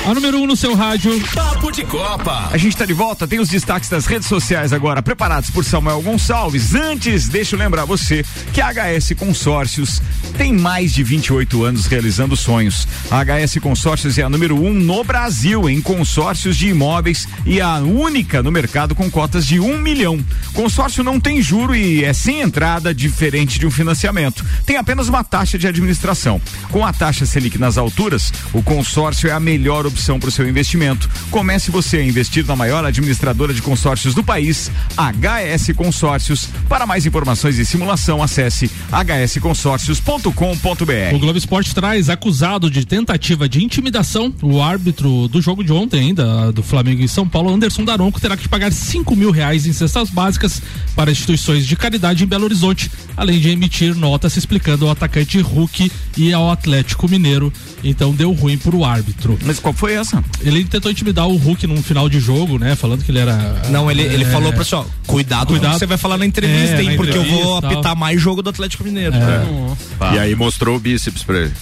A 0.06 0.14
número 0.14 0.38
1 0.38 0.42
um 0.42 0.46
no 0.46 0.54
seu 0.54 0.72
rádio. 0.76 1.20
Papo 1.34 1.72
de 1.72 1.84
Copa. 1.84 2.50
A 2.52 2.56
gente 2.56 2.74
está 2.74 2.86
de 2.86 2.92
volta, 2.92 3.26
tem 3.26 3.40
os 3.40 3.48
destaques 3.48 3.88
das 3.88 4.06
redes 4.06 4.28
sociais 4.28 4.72
agora, 4.72 5.02
preparados 5.02 5.50
por 5.50 5.64
Samuel 5.64 6.00
Gonçalves. 6.00 6.76
Antes, 6.76 7.28
deixa 7.28 7.56
eu 7.56 7.58
lembrar 7.58 7.84
você 7.86 8.24
que 8.52 8.60
a 8.60 8.72
HS 8.72 9.14
Consórcios 9.18 10.00
tem 10.38 10.52
mais 10.52 10.94
de 10.94 11.02
28 11.02 11.64
anos 11.64 11.86
realizando 11.86 12.36
sonhos. 12.36 12.86
A 13.10 13.24
HS 13.24 13.58
Consórcios 13.58 14.16
é 14.16 14.22
a 14.22 14.28
número 14.28 14.54
1 14.54 14.66
um 14.68 14.72
no 14.72 15.02
Brasil 15.02 15.68
em 15.68 15.80
consórcios 15.80 16.56
de 16.56 16.68
imóveis 16.68 17.26
e 17.44 17.60
a 17.60 17.78
única 17.78 18.44
no 18.44 18.52
mercado 18.52 18.94
com 18.94 19.10
cotas 19.10 19.44
de 19.44 19.58
um 19.58 19.76
milhão. 19.76 20.24
Consórcio 20.52 21.02
não 21.02 21.18
tem 21.18 21.42
juro 21.42 21.74
e 21.74 22.04
é 22.04 22.12
sem 22.12 22.42
entrada, 22.42 22.94
diferente 22.94 23.58
de 23.58 23.66
um 23.66 23.72
financiamento. 23.72 24.44
Tem 24.64 24.76
apenas 24.76 25.08
uma 25.08 25.24
taxa 25.24 25.58
de 25.58 25.66
administração. 25.66 26.40
Com 26.70 26.86
a 26.86 26.92
taxa 26.92 27.26
Selic 27.26 27.58
nas 27.58 27.76
alturas, 27.76 28.32
o 28.52 28.62
consórcio 28.62 29.28
é 29.28 29.32
a 29.32 29.40
melhor 29.40 29.84
opção 29.84 29.95
opção 29.96 30.20
para 30.20 30.28
o 30.28 30.32
seu 30.32 30.46
investimento. 30.46 31.08
Comece 31.30 31.70
você 31.70 31.96
a 31.96 32.04
investir 32.04 32.44
na 32.44 32.54
maior 32.54 32.84
administradora 32.84 33.54
de 33.54 33.62
consórcios 33.62 34.14
do 34.14 34.22
país, 34.22 34.70
HS 34.94 35.74
Consórcios. 35.74 36.50
Para 36.68 36.86
mais 36.86 37.06
informações 37.06 37.58
e 37.58 37.64
simulação, 37.64 38.22
acesse 38.22 38.70
hsconsórcios.com.br. 38.92 41.14
O 41.14 41.18
Globo 41.18 41.38
Esporte 41.38 41.74
traz 41.74 42.10
acusado 42.10 42.70
de 42.70 42.84
tentativa 42.84 43.48
de 43.48 43.64
intimidação 43.64 44.32
o 44.42 44.62
árbitro 44.62 45.28
do 45.28 45.40
jogo 45.40 45.64
de 45.64 45.72
ontem 45.72 46.00
ainda, 46.00 46.52
do 46.52 46.62
Flamengo 46.62 47.02
em 47.02 47.08
São 47.08 47.26
Paulo, 47.26 47.50
Anderson 47.50 47.84
Daronco, 47.84 48.20
terá 48.20 48.36
que 48.36 48.48
pagar 48.48 48.72
cinco 48.72 49.16
mil 49.16 49.30
reais 49.30 49.66
em 49.66 49.72
cestas 49.72 50.10
básicas 50.10 50.60
para 50.94 51.10
instituições 51.10 51.66
de 51.66 51.74
caridade 51.74 52.22
em 52.22 52.26
Belo 52.26 52.44
Horizonte, 52.44 52.90
além 53.16 53.40
de 53.40 53.48
emitir 53.48 53.94
notas 53.94 54.36
explicando 54.36 54.84
ao 54.84 54.92
atacante 54.92 55.40
Hulk 55.40 55.90
e 56.18 56.32
ao 56.32 56.50
Atlético 56.50 57.08
Mineiro. 57.08 57.52
Então 57.82 58.12
deu 58.12 58.32
ruim 58.32 58.58
para 58.58 58.74
o 58.74 58.84
árbitro. 58.84 59.38
Mas 59.44 59.58
qual 59.58 59.72
foi 59.72 59.85
essa? 59.94 60.22
Ele 60.40 60.64
tentou 60.64 60.90
intimidar 60.90 61.26
o 61.26 61.36
Hulk 61.36 61.66
num 61.66 61.82
final 61.82 62.08
de 62.08 62.20
jogo, 62.20 62.58
né? 62.58 62.74
Falando 62.74 63.04
que 63.04 63.10
ele 63.10 63.18
era. 63.18 63.36
Não, 63.70 63.90
ele, 63.90 64.02
ele 64.02 64.24
é... 64.24 64.30
falou 64.30 64.50
pra 64.50 64.58
pessoal, 64.58 64.88
cuidado, 65.06 65.48
cuidado. 65.48 65.72
que 65.72 65.78
você 65.78 65.86
vai 65.86 65.98
falar 65.98 66.18
na 66.18 66.26
entrevista, 66.26 66.76
é, 66.76 66.82
hein? 66.82 66.90
Na 66.90 66.96
porque 66.96 67.10
entrevista, 67.10 67.38
eu 67.38 67.44
vou 67.44 67.56
apitar 67.58 67.82
tal. 67.82 67.96
mais 67.96 68.20
jogo 68.20 68.42
do 68.42 68.50
Atlético 68.50 68.84
Mineiro. 68.84 69.14
É. 69.16 70.14
E 70.14 70.18
aí 70.18 70.34
mostrou 70.34 70.76
o 70.76 70.80
bíceps 70.80 71.22
pra 71.22 71.38
ele. 71.38 71.52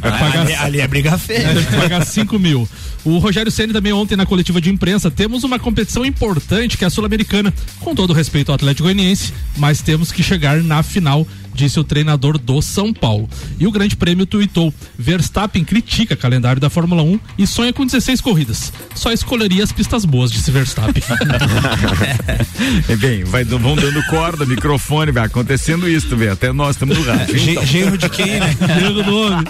pagar... 0.00 0.40
ali, 0.40 0.54
ali, 0.54 0.80
é 0.80 0.88
briga 0.88 1.16
feia. 1.18 1.48
Teve 1.48 1.66
que 1.66 1.76
pagar 1.76 2.04
5 2.04 2.38
mil. 2.38 2.68
O 3.04 3.18
Rogério 3.18 3.50
Ceni 3.50 3.72
também 3.72 3.92
ontem 3.92 4.16
na 4.16 4.26
coletiva 4.26 4.60
de 4.60 4.70
imprensa, 4.70 5.10
temos 5.10 5.44
uma 5.44 5.58
competição 5.58 6.04
importante 6.04 6.76
que 6.76 6.84
é 6.84 6.86
a 6.86 6.90
Sul-Americana, 6.90 7.54
com 7.80 7.94
todo 7.94 8.12
respeito 8.12 8.50
ao 8.50 8.56
Atlético 8.56 8.84
Goianiense, 8.84 9.32
mas 9.56 9.80
temos 9.80 10.12
que 10.12 10.22
chegar 10.22 10.62
na 10.62 10.82
final 10.82 11.26
disse 11.58 11.80
o 11.80 11.84
treinador 11.84 12.38
do 12.38 12.62
São 12.62 12.94
Paulo. 12.94 13.28
E 13.58 13.66
o 13.66 13.72
Grande 13.72 13.96
Prêmio 13.96 14.24
tuitou: 14.24 14.72
Verstappen 14.96 15.64
critica 15.64 16.16
calendário 16.16 16.60
da 16.60 16.70
Fórmula 16.70 17.02
1 17.02 17.18
e 17.36 17.46
sonha 17.46 17.72
com 17.72 17.84
16 17.84 18.20
corridas. 18.20 18.72
Só 18.94 19.12
escolheria 19.12 19.64
as 19.64 19.72
pistas 19.72 20.04
boas, 20.04 20.30
disse 20.30 20.50
Verstappen. 20.50 21.02
é 22.88 22.96
bem, 22.96 23.24
vai, 23.24 23.42
vão 23.44 23.74
dando 23.74 24.02
corda, 24.04 24.46
microfone, 24.46 25.10
vai 25.10 25.26
acontecendo 25.26 25.88
isso, 25.88 26.16
vê. 26.16 26.28
Até 26.28 26.52
nós 26.52 26.76
estamos 26.76 26.96
no 26.96 27.04
rádio. 27.04 27.36
Então. 27.36 27.66
Genro 27.66 27.98
de 27.98 28.08
quem, 28.08 28.38
né? 28.38 28.56
Genro 28.78 29.02
do 29.02 29.16
homem. 29.16 29.44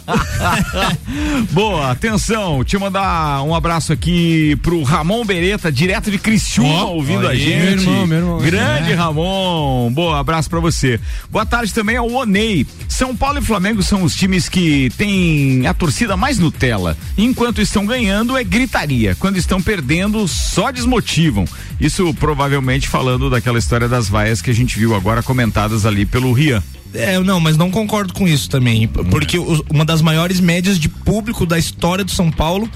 Boa, 1.52 1.90
atenção, 1.90 2.60
deixa 2.60 2.76
eu 2.76 2.80
mandar 2.80 3.42
um 3.42 3.54
abraço 3.54 3.92
aqui 3.92 4.56
pro 4.62 4.82
Ramon 4.82 5.24
Beretta, 5.24 5.70
direto 5.70 6.10
de 6.10 6.18
Criciúma, 6.18 6.86
oh, 6.86 6.94
ouvindo 6.94 7.26
a 7.26 7.34
gente. 7.34 7.84
Meu 7.84 7.92
irmão, 7.92 8.06
meu 8.06 8.18
irmão. 8.18 8.38
Grande 8.38 8.92
é. 8.92 8.94
Ramon, 8.94 9.92
boa, 9.92 10.18
abraço 10.18 10.48
pra 10.48 10.60
você. 10.60 10.98
Boa 11.30 11.44
tarde 11.44 11.72
também 11.74 11.97
ao 11.98 12.10
Onei. 12.10 12.66
São 12.88 13.14
Paulo 13.14 13.38
e 13.38 13.42
Flamengo 13.42 13.82
são 13.82 14.02
os 14.02 14.14
times 14.14 14.48
que 14.48 14.90
têm 14.96 15.66
a 15.66 15.74
torcida 15.74 16.16
mais 16.16 16.38
Nutella. 16.38 16.96
Enquanto 17.16 17.60
estão 17.60 17.84
ganhando 17.84 18.36
é 18.36 18.42
gritaria. 18.42 19.14
Quando 19.14 19.36
estão 19.36 19.60
perdendo, 19.60 20.26
só 20.26 20.70
desmotivam. 20.70 21.44
Isso 21.80 22.12
provavelmente 22.14 22.88
falando 22.88 23.28
daquela 23.28 23.58
história 23.58 23.88
das 23.88 24.08
vaias 24.08 24.40
que 24.40 24.50
a 24.50 24.54
gente 24.54 24.78
viu 24.78 24.94
agora 24.94 25.22
comentadas 25.22 25.84
ali 25.84 26.06
pelo 26.06 26.32
Rian. 26.32 26.62
É, 26.94 27.18
não, 27.20 27.38
mas 27.38 27.56
não 27.56 27.70
concordo 27.70 28.12
com 28.14 28.26
isso 28.26 28.48
também. 28.48 28.88
Porque 28.88 29.38
uma 29.70 29.84
das 29.84 30.00
maiores 30.00 30.40
médias 30.40 30.78
de 30.78 30.88
público 30.88 31.44
da 31.44 31.58
história 31.58 32.04
do 32.04 32.10
São 32.10 32.30
Paulo 32.30 32.68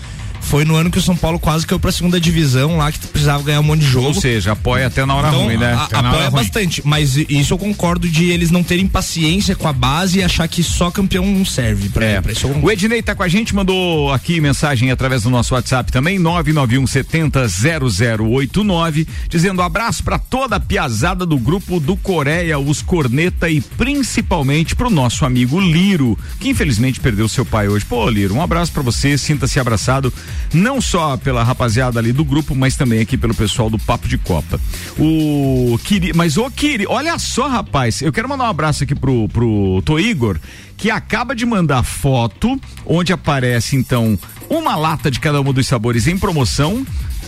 foi 0.43 0.65
no 0.65 0.77
ano 0.77 0.91
que 0.91 0.99
o 0.99 1.03
São 1.03 1.17
Paulo 1.17 1.39
quase 1.39 1.67
caiu 1.67 1.81
pra 1.81 1.91
segunda 1.91 2.21
divisão 2.21 2.77
lá, 2.77 2.93
que 2.93 2.99
precisava 2.99 3.43
ganhar 3.43 3.61
um 3.61 3.63
monte 3.63 3.81
de 3.81 3.87
jogo. 3.87 4.09
Ou 4.09 4.15
seja, 4.15 4.53
apoia 4.53 4.89
até 4.89 5.07
na 5.07 5.15
hora 5.15 5.29
então, 5.29 5.45
ruim, 5.45 5.57
né? 5.57 5.73
A, 5.73 5.99
apoia 6.01 6.31
bastante, 6.31 6.81
ruim. 6.81 6.91
mas 6.91 7.17
isso 7.17 7.55
eu 7.55 7.59
concordo 7.59 8.09
de 8.09 8.31
eles 8.31 8.51
não 8.51 8.63
terem 8.63 8.87
paciência 8.87 9.55
com 9.55 9.67
a 9.67 9.73
base 9.73 10.19
e 10.19 10.23
achar 10.23 10.47
que 10.49 10.63
só 10.63 10.91
campeão 10.91 11.25
não 11.25 11.45
serve 11.45 11.89
pra, 11.89 12.05
é. 12.05 12.21
pra 12.21 12.33
isso. 12.33 12.47
O 12.49 12.71
Ednei 12.71 13.03
tá 13.03 13.15
com 13.15 13.23
a 13.23 13.29
gente, 13.29 13.55
mandou 13.55 14.13
aqui 14.13 14.41
mensagem 14.41 14.91
através 14.91 15.23
do 15.23 15.31
nosso 15.31 15.55
WhatsApp 15.55 15.91
também, 15.91 16.19
991 16.19 16.87
70 16.87 17.47
0089, 17.49 19.07
dizendo 19.29 19.63
abraço 19.63 20.03
para 20.03 20.19
toda 20.19 20.57
a 20.57 20.61
piazada 20.61 21.25
do 21.25 21.39
grupo 21.39 21.81
do 21.81 21.97
Coreia, 21.97 22.59
os 22.59 22.83
Corneta 22.83 23.49
e 23.49 23.61
principalmente 23.61 24.75
pro 24.75 24.91
nosso 24.91 25.25
amigo 25.25 25.61
Liro, 25.61 26.19
que 26.41 26.49
infelizmente 26.49 27.01
perdeu 27.01 27.29
seu 27.29 27.45
pai 27.45 27.69
hoje. 27.69 27.85
Pô, 27.85 28.09
Liro, 28.11 28.35
um 28.35 28.43
abraço 28.43 28.73
para 28.73 28.83
você, 28.83 29.17
sinta-se 29.17 29.59
abraçado 29.61 30.13
não 30.53 30.81
só 30.81 31.17
pela 31.17 31.43
rapaziada 31.43 31.99
ali 31.99 32.13
do 32.13 32.25
grupo, 32.25 32.55
mas 32.55 32.77
também 32.77 33.01
aqui 33.01 33.17
pelo 33.17 33.35
pessoal 33.35 33.71
do 33.71 33.79
Papo 33.79 34.09
de 34.09 34.19
Copa. 34.19 34.61
O 34.99 35.79
Kiri, 35.85 36.13
mas 36.15 36.37
o 36.37 36.51
Kiri, 36.51 36.87
olha 36.87 37.19
só, 37.19 37.49
rapaz, 37.49 38.03
eu 38.03 38.13
quero 38.13 38.29
mandar 38.29 38.45
um 38.45 38.51
abraço 38.51 38.85
aqui 38.85 38.95
pro, 38.95 39.29
pro 39.29 39.83
Tô 39.85 39.99
Igor, 39.99 40.39
que 40.77 40.91
acaba 40.91 41.35
de 41.35 41.47
mandar 41.47 41.83
foto 41.83 42.61
onde 42.85 43.13
aparece 43.13 43.77
então 43.77 44.19
uma 44.51 44.77
lata 44.77 45.11
de 45.11 45.21
cada 45.21 45.41
um 45.41 45.53
dos 45.53 45.67
sabores 45.67 46.07
em 46.07 46.19
promoção 46.19 46.85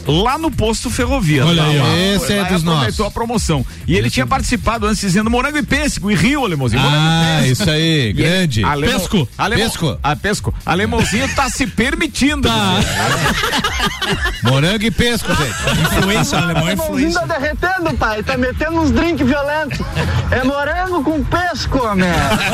lá 0.06 0.38
no 0.38 0.50
posto 0.50 0.90
ferrovia. 0.90 1.44
Olha 1.44 1.62
tá 1.62 1.68
aí, 1.68 1.78
lá, 1.78 1.98
esse 2.14 2.32
é 2.32 2.44
dos 2.44 2.62
nossos. 2.62 3.00
a 3.00 3.10
promoção. 3.10 3.64
E 3.86 3.96
ele 3.96 4.10
tinha 4.10 4.26
participado 4.26 4.86
antes 4.86 5.00
dizendo 5.00 5.30
morango 5.30 5.58
e 5.58 5.62
pêssego 5.62 6.10
e 6.10 6.14
Rio, 6.14 6.44
alemãozinho. 6.44 6.82
Ah, 6.84 7.46
isso 7.46 7.68
aí, 7.68 8.12
grande. 8.12 8.64
Alemo, 8.64 8.92
pesco. 8.92 9.28
Alemo, 9.36 9.62
pesco. 9.62 9.98
Ah, 10.02 10.16
pesco. 10.16 10.54
Alemãozinho 10.64 11.28
tá 11.34 11.48
se 11.48 11.66
permitindo. 11.66 12.48
Tá. 12.48 12.80
morango 14.42 14.84
e 14.84 14.90
pesco, 14.90 15.28
gente. 15.34 15.98
Influência, 15.98 16.38
alemão 16.38 16.68
é 16.68 16.72
influência. 16.74 17.20
tá 17.20 17.38
derretendo, 17.38 17.94
pai. 17.94 18.22
Tá 18.22 18.36
metendo 18.36 18.80
uns 18.80 18.90
drinks 18.90 19.26
violentos. 19.26 19.78
É 20.30 20.44
morango 20.44 21.02
com 21.02 21.22
pesco. 21.24 21.80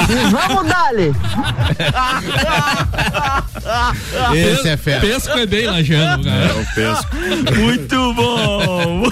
E 0.09 0.31
vamos 0.31 0.67
dali. 0.67 1.13
Esse 4.35 4.69
é 4.69 4.77
fera. 4.77 5.01
Pesco 5.01 5.39
é 5.39 5.47
bem 5.47 5.67
lajando, 5.67 6.25
cara. 6.25 6.45
É, 6.45 6.53
o 6.53 6.75
pesco. 6.75 7.17
Muito 7.59 8.15
bom! 8.15 9.05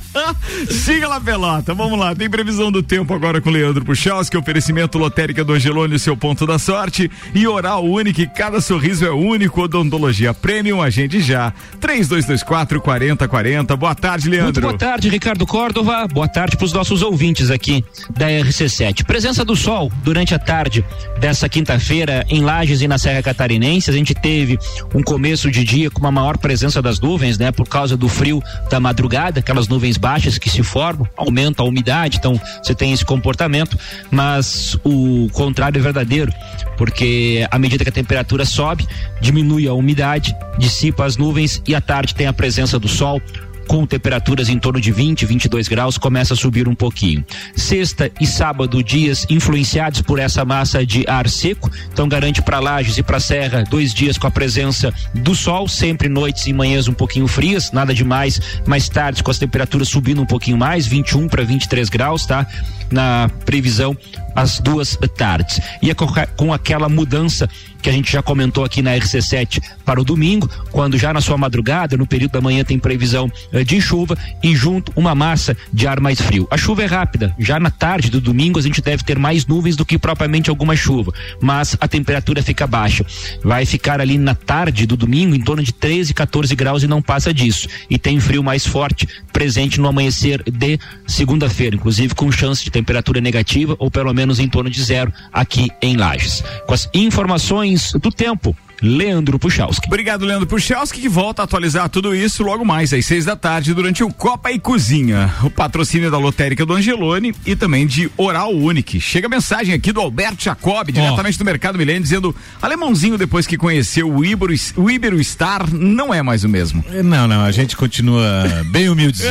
Siga 0.70 1.08
lá, 1.08 1.20
Pelota. 1.20 1.74
Vamos 1.74 1.98
lá. 1.98 2.14
Tem 2.14 2.28
previsão 2.28 2.70
do 2.70 2.82
tempo 2.82 3.14
agora 3.14 3.40
com 3.40 3.50
Leandro 3.50 3.84
Puchalski, 3.84 4.36
oferecimento 4.36 4.98
lotérica 4.98 5.44
do 5.44 5.52
Angelone, 5.52 5.98
seu 5.98 6.16
ponto 6.16 6.46
da 6.46 6.58
sorte. 6.58 7.10
E 7.34 7.46
oral 7.46 7.84
único, 7.84 8.18
cada 8.34 8.60
sorriso 8.60 9.04
é 9.04 9.10
único. 9.10 9.62
Odontologia 9.62 10.32
Premium, 10.34 10.82
agende 10.82 11.20
já. 11.20 11.52
3224 11.80 12.80
4040. 12.80 13.76
Boa 13.76 13.94
tarde, 13.94 14.28
Leandro. 14.28 14.44
Muito 14.44 14.60
boa 14.60 14.78
tarde, 14.78 15.08
Ricardo 15.08 15.46
Córdova. 15.46 16.06
Boa 16.06 16.28
tarde 16.28 16.56
para 16.56 16.64
os 16.64 16.72
nossos 16.72 17.02
ouvintes 17.02 17.50
aqui 17.50 17.84
da 18.10 18.28
RC7. 18.28 19.04
Presença 19.04 19.44
do 19.44 19.56
sol 19.56 19.90
durante 20.02 20.34
a 20.34 20.38
tarde 20.38 20.84
dessa 21.18 21.48
quinta-feira 21.48 22.24
em 22.28 22.42
Lages 22.42 22.80
e 22.80 22.88
na 22.88 22.98
Serra 22.98 23.22
Catarinense. 23.22 23.90
A 23.90 23.92
gente 23.92 24.14
teve 24.14 24.58
um 24.94 25.02
começo 25.02 25.50
de 25.50 25.64
dia 25.64 25.90
com 25.90 26.00
uma 26.00 26.12
maior 26.12 26.38
presença 26.38 26.80
das 26.80 27.00
nuvens, 27.00 27.38
né? 27.38 27.50
Por 27.50 27.68
causa 27.68 27.96
do 27.96 28.08
frio 28.08 28.42
da 28.70 28.78
madrugada, 28.78 29.40
aquelas 29.40 29.68
nuvens 29.68 29.96
baixas 29.96 30.17
que 30.38 30.50
se 30.50 30.62
formam, 30.62 31.06
aumenta 31.16 31.62
a 31.62 31.66
umidade, 31.66 32.16
então 32.18 32.40
você 32.62 32.74
tem 32.74 32.92
esse 32.92 33.04
comportamento, 33.04 33.78
mas 34.10 34.76
o 34.84 35.28
contrário 35.32 35.78
é 35.78 35.82
verdadeiro, 35.82 36.32
porque 36.76 37.46
à 37.50 37.58
medida 37.58 37.84
que 37.84 37.90
a 37.90 37.92
temperatura 37.92 38.44
sobe, 38.44 38.86
diminui 39.20 39.68
a 39.68 39.72
umidade, 39.72 40.34
dissipa 40.58 41.04
as 41.04 41.16
nuvens 41.16 41.62
e 41.66 41.74
à 41.74 41.80
tarde 41.80 42.14
tem 42.14 42.26
a 42.26 42.32
presença 42.32 42.78
do 42.78 42.88
sol 42.88 43.20
com 43.68 43.86
temperaturas 43.86 44.48
em 44.48 44.58
torno 44.58 44.80
de 44.80 44.90
20, 44.90 45.26
22 45.26 45.68
graus, 45.68 45.98
começa 45.98 46.32
a 46.32 46.36
subir 46.36 46.66
um 46.66 46.74
pouquinho. 46.74 47.24
Sexta 47.54 48.10
e 48.18 48.26
sábado, 48.26 48.82
dias 48.82 49.26
influenciados 49.28 50.00
por 50.00 50.18
essa 50.18 50.44
massa 50.44 50.84
de 50.84 51.04
ar 51.06 51.28
seco, 51.28 51.70
então 51.92 52.08
garante 52.08 52.40
para 52.40 52.58
Lages 52.58 52.96
e 52.96 53.02
para 53.02 53.20
Serra 53.20 53.62
dois 53.68 53.92
dias 53.92 54.16
com 54.16 54.26
a 54.26 54.30
presença 54.30 54.92
do 55.14 55.34
sol, 55.34 55.68
sempre 55.68 56.08
noites 56.08 56.46
e 56.46 56.52
manhãs 56.52 56.88
um 56.88 56.94
pouquinho 56.94 57.28
frias, 57.28 57.70
nada 57.70 57.92
demais, 57.92 58.40
mais 58.66 58.88
tarde 58.88 59.22
com 59.22 59.30
as 59.30 59.38
temperaturas 59.38 59.88
subindo 59.88 60.22
um 60.22 60.26
pouquinho 60.26 60.56
mais, 60.56 60.86
21 60.86 61.28
para 61.28 61.44
23 61.44 61.90
graus, 61.90 62.24
tá? 62.24 62.46
Na 62.90 63.30
previsão 63.44 63.94
às 64.34 64.60
duas 64.60 64.96
tardes. 65.16 65.60
E 65.82 65.90
é 65.90 65.94
com 65.94 66.52
aquela 66.52 66.88
mudança 66.88 67.50
que 67.80 67.88
a 67.88 67.92
gente 67.92 68.12
já 68.12 68.22
comentou 68.22 68.64
aqui 68.64 68.82
na 68.82 68.94
RC7 68.96 69.62
para 69.84 70.00
o 70.00 70.04
domingo, 70.04 70.48
quando 70.70 70.98
já 70.98 71.12
na 71.12 71.20
sua 71.20 71.38
madrugada, 71.38 71.96
no 71.96 72.06
período 72.06 72.32
da 72.32 72.40
manhã, 72.40 72.64
tem 72.64 72.78
previsão 72.78 73.30
eh, 73.52 73.64
de 73.64 73.80
chuva 73.80 74.16
e 74.42 74.54
junto 74.54 74.92
uma 74.96 75.14
massa 75.14 75.56
de 75.72 75.86
ar 75.86 76.00
mais 76.00 76.20
frio. 76.20 76.46
A 76.50 76.56
chuva 76.56 76.82
é 76.82 76.86
rápida, 76.86 77.34
já 77.38 77.58
na 77.58 77.70
tarde 77.70 78.10
do 78.10 78.20
domingo 78.20 78.58
a 78.58 78.62
gente 78.62 78.82
deve 78.82 79.02
ter 79.02 79.18
mais 79.18 79.46
nuvens 79.46 79.76
do 79.76 79.84
que 79.84 79.98
propriamente 79.98 80.50
alguma 80.50 80.76
chuva, 80.76 81.12
mas 81.40 81.76
a 81.80 81.88
temperatura 81.88 82.42
fica 82.42 82.66
baixa. 82.66 83.04
Vai 83.42 83.64
ficar 83.64 84.00
ali 84.00 84.18
na 84.18 84.34
tarde 84.34 84.86
do 84.86 84.96
domingo 84.96 85.34
em 85.34 85.40
torno 85.40 85.62
de 85.62 85.72
13, 85.72 86.12
14 86.14 86.54
graus 86.54 86.82
e 86.82 86.86
não 86.86 87.00
passa 87.00 87.32
disso. 87.32 87.68
E 87.88 87.98
tem 87.98 88.20
frio 88.20 88.42
mais 88.42 88.66
forte 88.66 89.06
presente 89.32 89.80
no 89.80 89.88
amanhecer 89.88 90.42
de 90.50 90.78
segunda-feira, 91.06 91.76
inclusive 91.76 92.14
com 92.14 92.30
chance 92.30 92.64
de 92.64 92.70
temperatura 92.70 93.20
negativa 93.20 93.76
ou 93.78 93.90
pelo 93.90 94.12
menos 94.12 94.38
em 94.38 94.48
torno 94.48 94.70
de 94.70 94.82
zero 94.82 95.12
aqui 95.32 95.70
em 95.80 95.96
Lages. 95.96 96.42
Com 96.66 96.74
as 96.74 96.88
informações 96.92 97.67
do 98.00 98.10
tempo. 98.10 98.56
Leandro 98.80 99.38
Puchalski. 99.38 99.86
Obrigado, 99.86 100.24
Leandro 100.24 100.46
Puchalski, 100.46 101.00
que 101.00 101.08
volta 101.08 101.42
a 101.42 101.44
atualizar 101.44 101.88
tudo 101.88 102.14
isso 102.14 102.42
logo 102.42 102.64
mais 102.64 102.92
às 102.92 103.04
seis 103.04 103.24
da 103.24 103.34
tarde 103.34 103.74
durante 103.74 104.04
o 104.04 104.12
Copa 104.12 104.52
e 104.52 104.58
Cozinha. 104.58 105.34
O 105.42 105.50
patrocínio 105.50 106.10
da 106.10 106.18
lotérica 106.18 106.64
do 106.64 106.74
Angelone 106.74 107.34
e 107.44 107.56
também 107.56 107.86
de 107.86 108.10
Oral 108.16 108.54
Unique. 108.54 109.00
Chega 109.00 109.26
a 109.26 109.30
mensagem 109.30 109.74
aqui 109.74 109.92
do 109.92 110.00
Alberto 110.00 110.44
Jacob, 110.44 110.90
diretamente 110.90 111.36
oh. 111.36 111.38
do 111.38 111.44
Mercado 111.44 111.76
Milênio, 111.76 112.02
dizendo: 112.02 112.34
Alemãozinho, 112.62 113.18
depois 113.18 113.46
que 113.46 113.56
conheceu 113.56 114.12
o 114.12 114.24
Ibero, 114.24 114.54
o 114.76 114.90
Ibero 114.90 115.22
Star, 115.24 115.74
não 115.74 116.14
é 116.14 116.22
mais 116.22 116.44
o 116.44 116.48
mesmo. 116.48 116.84
Não, 117.04 117.26
não, 117.26 117.42
a 117.42 117.50
gente 117.50 117.76
continua 117.76 118.64
bem 118.66 118.88
humilde. 118.88 119.22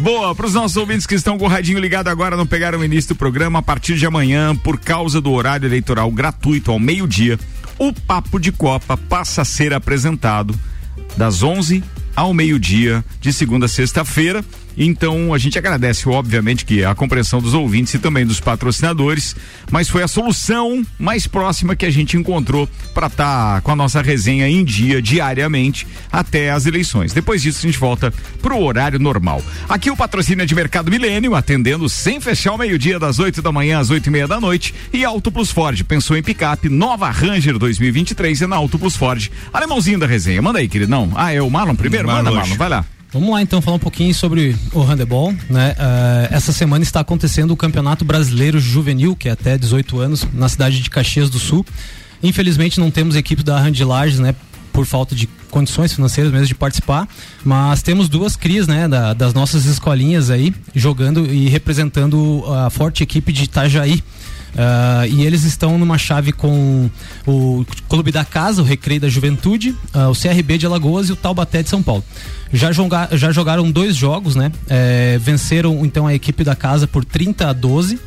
Boa, 0.00 0.34
para 0.34 0.46
os 0.46 0.54
nossos 0.54 0.76
ouvintes 0.76 1.06
que 1.06 1.14
estão 1.14 1.36
com 1.36 1.44
o 1.44 1.48
radinho 1.48 1.78
ligado 1.78 2.08
agora, 2.08 2.36
não 2.36 2.46
pegaram 2.46 2.78
o 2.78 2.84
início 2.84 3.14
do 3.14 3.18
programa, 3.18 3.58
a 3.58 3.62
partir 3.62 3.96
de 3.96 4.06
amanhã, 4.06 4.56
por 4.56 4.80
causa 4.80 5.20
do 5.20 5.30
horário 5.32 5.66
eleitoral 5.66 6.10
gratuito 6.10 6.61
ao 6.70 6.78
meio-dia, 6.78 7.38
o 7.78 7.92
Papo 7.92 8.38
de 8.38 8.52
Copa 8.52 8.96
passa 8.96 9.42
a 9.42 9.44
ser 9.44 9.72
apresentado 9.72 10.58
das 11.16 11.42
11 11.42 11.82
ao 12.14 12.32
meio-dia 12.32 13.04
de 13.20 13.32
segunda 13.32 13.66
a 13.66 13.68
sexta-feira 13.68 14.44
então 14.76 15.32
a 15.32 15.38
gente 15.38 15.58
agradece, 15.58 16.08
obviamente, 16.08 16.64
que 16.64 16.84
a 16.84 16.94
compreensão 16.94 17.40
dos 17.40 17.54
ouvintes 17.54 17.94
e 17.94 17.98
também 17.98 18.26
dos 18.26 18.40
patrocinadores, 18.40 19.36
mas 19.70 19.88
foi 19.88 20.02
a 20.02 20.08
solução 20.08 20.84
mais 20.98 21.26
próxima 21.26 21.76
que 21.76 21.86
a 21.86 21.90
gente 21.90 22.16
encontrou 22.16 22.68
para 22.94 23.06
estar 23.06 23.54
tá 23.54 23.60
com 23.60 23.70
a 23.70 23.76
nossa 23.76 24.02
resenha 24.02 24.48
em 24.48 24.64
dia 24.64 25.00
diariamente 25.00 25.86
até 26.10 26.50
as 26.50 26.66
eleições. 26.66 27.12
Depois 27.12 27.42
disso 27.42 27.60
a 27.60 27.68
gente 27.70 27.78
volta 27.78 28.12
pro 28.40 28.60
horário 28.60 28.98
normal. 28.98 29.42
Aqui 29.68 29.90
o 29.90 29.96
patrocínio 29.96 30.42
é 30.42 30.46
de 30.46 30.54
Mercado 30.54 30.90
Milênio, 30.90 31.34
atendendo 31.34 31.88
sem 31.88 32.20
fechar 32.20 32.52
o 32.52 32.58
meio-dia 32.58 32.98
das 32.98 33.18
8 33.18 33.42
da 33.42 33.52
manhã 33.52 33.78
às 33.78 33.90
oito 33.90 34.06
e 34.06 34.10
meia 34.10 34.26
da 34.26 34.40
noite 34.40 34.74
e 34.92 35.04
Auto 35.04 35.30
Plus 35.30 35.50
Ford 35.50 35.82
pensou 35.84 36.16
em 36.16 36.22
picape, 36.22 36.68
nova 36.68 37.10
Ranger 37.10 37.58
2023 37.58 38.42
é 38.42 38.46
na 38.46 38.56
Auto 38.56 38.78
Plus 38.78 38.96
Ford. 38.96 39.30
Alemãozinho 39.52 39.98
da 39.98 40.06
resenha, 40.06 40.40
manda 40.40 40.58
aí, 40.58 40.68
querido. 40.68 40.90
Não, 40.90 41.12
ah, 41.14 41.32
é 41.32 41.40
o 41.42 41.50
Marlon 41.50 41.74
primeiro? 41.74 42.06
Marlon 42.06 42.24
manda, 42.24 42.36
Marlon, 42.36 42.56
vai 42.56 42.68
lá. 42.68 42.84
Vamos 43.12 43.28
lá 43.28 43.42
então 43.42 43.60
falar 43.60 43.76
um 43.76 43.80
pouquinho 43.80 44.14
sobre 44.14 44.56
o 44.72 44.80
handebol, 44.80 45.34
né? 45.50 45.72
Uh, 45.72 46.34
essa 46.34 46.50
semana 46.50 46.82
está 46.82 47.00
acontecendo 47.00 47.50
o 47.50 47.56
Campeonato 47.56 48.06
Brasileiro 48.06 48.58
Juvenil, 48.58 49.14
que 49.14 49.28
é 49.28 49.32
até 49.32 49.58
18 49.58 49.98
anos, 49.98 50.26
na 50.32 50.48
cidade 50.48 50.80
de 50.80 50.88
Caxias 50.88 51.28
do 51.28 51.38
Sul. 51.38 51.64
Infelizmente 52.22 52.80
não 52.80 52.90
temos 52.90 53.14
equipe 53.14 53.42
da 53.42 53.58
Hand 53.58 53.78
Lages, 53.84 54.18
né? 54.18 54.34
Por 54.72 54.86
falta 54.86 55.14
de 55.14 55.28
condições 55.50 55.92
financeiras 55.92 56.32
mesmo 56.32 56.46
de 56.46 56.54
participar, 56.54 57.06
mas 57.44 57.82
temos 57.82 58.08
duas 58.08 58.34
crias, 58.34 58.66
né, 58.66 58.88
da, 58.88 59.12
das 59.12 59.34
nossas 59.34 59.66
escolinhas 59.66 60.30
aí, 60.30 60.54
jogando 60.74 61.26
e 61.26 61.46
representando 61.50 62.42
a 62.46 62.70
forte 62.70 63.02
equipe 63.02 63.30
de 63.30 63.44
Itajaí, 63.44 64.02
Uh, 64.52 65.06
e 65.08 65.24
eles 65.24 65.44
estão 65.44 65.78
numa 65.78 65.96
chave 65.96 66.30
com 66.32 66.90
o 67.26 67.64
Clube 67.88 68.12
da 68.12 68.24
Casa, 68.24 68.60
o 68.60 68.64
Recreio 68.64 69.00
da 69.00 69.08
Juventude, 69.08 69.70
uh, 69.94 70.10
o 70.10 70.14
CRB 70.14 70.58
de 70.58 70.66
Alagoas 70.66 71.08
e 71.08 71.12
o 71.12 71.16
Taubaté 71.16 71.62
de 71.62 71.70
São 71.70 71.82
Paulo. 71.82 72.04
Já, 72.52 72.70
joga, 72.70 73.08
já 73.12 73.32
jogaram 73.32 73.70
dois 73.70 73.96
jogos, 73.96 74.36
né? 74.36 74.52
É, 74.68 75.18
venceram 75.18 75.86
então 75.86 76.06
a 76.06 76.14
equipe 76.14 76.44
da 76.44 76.54
casa 76.54 76.86
por 76.86 77.02
30 77.02 77.48
a 77.48 77.52
12 77.54 77.98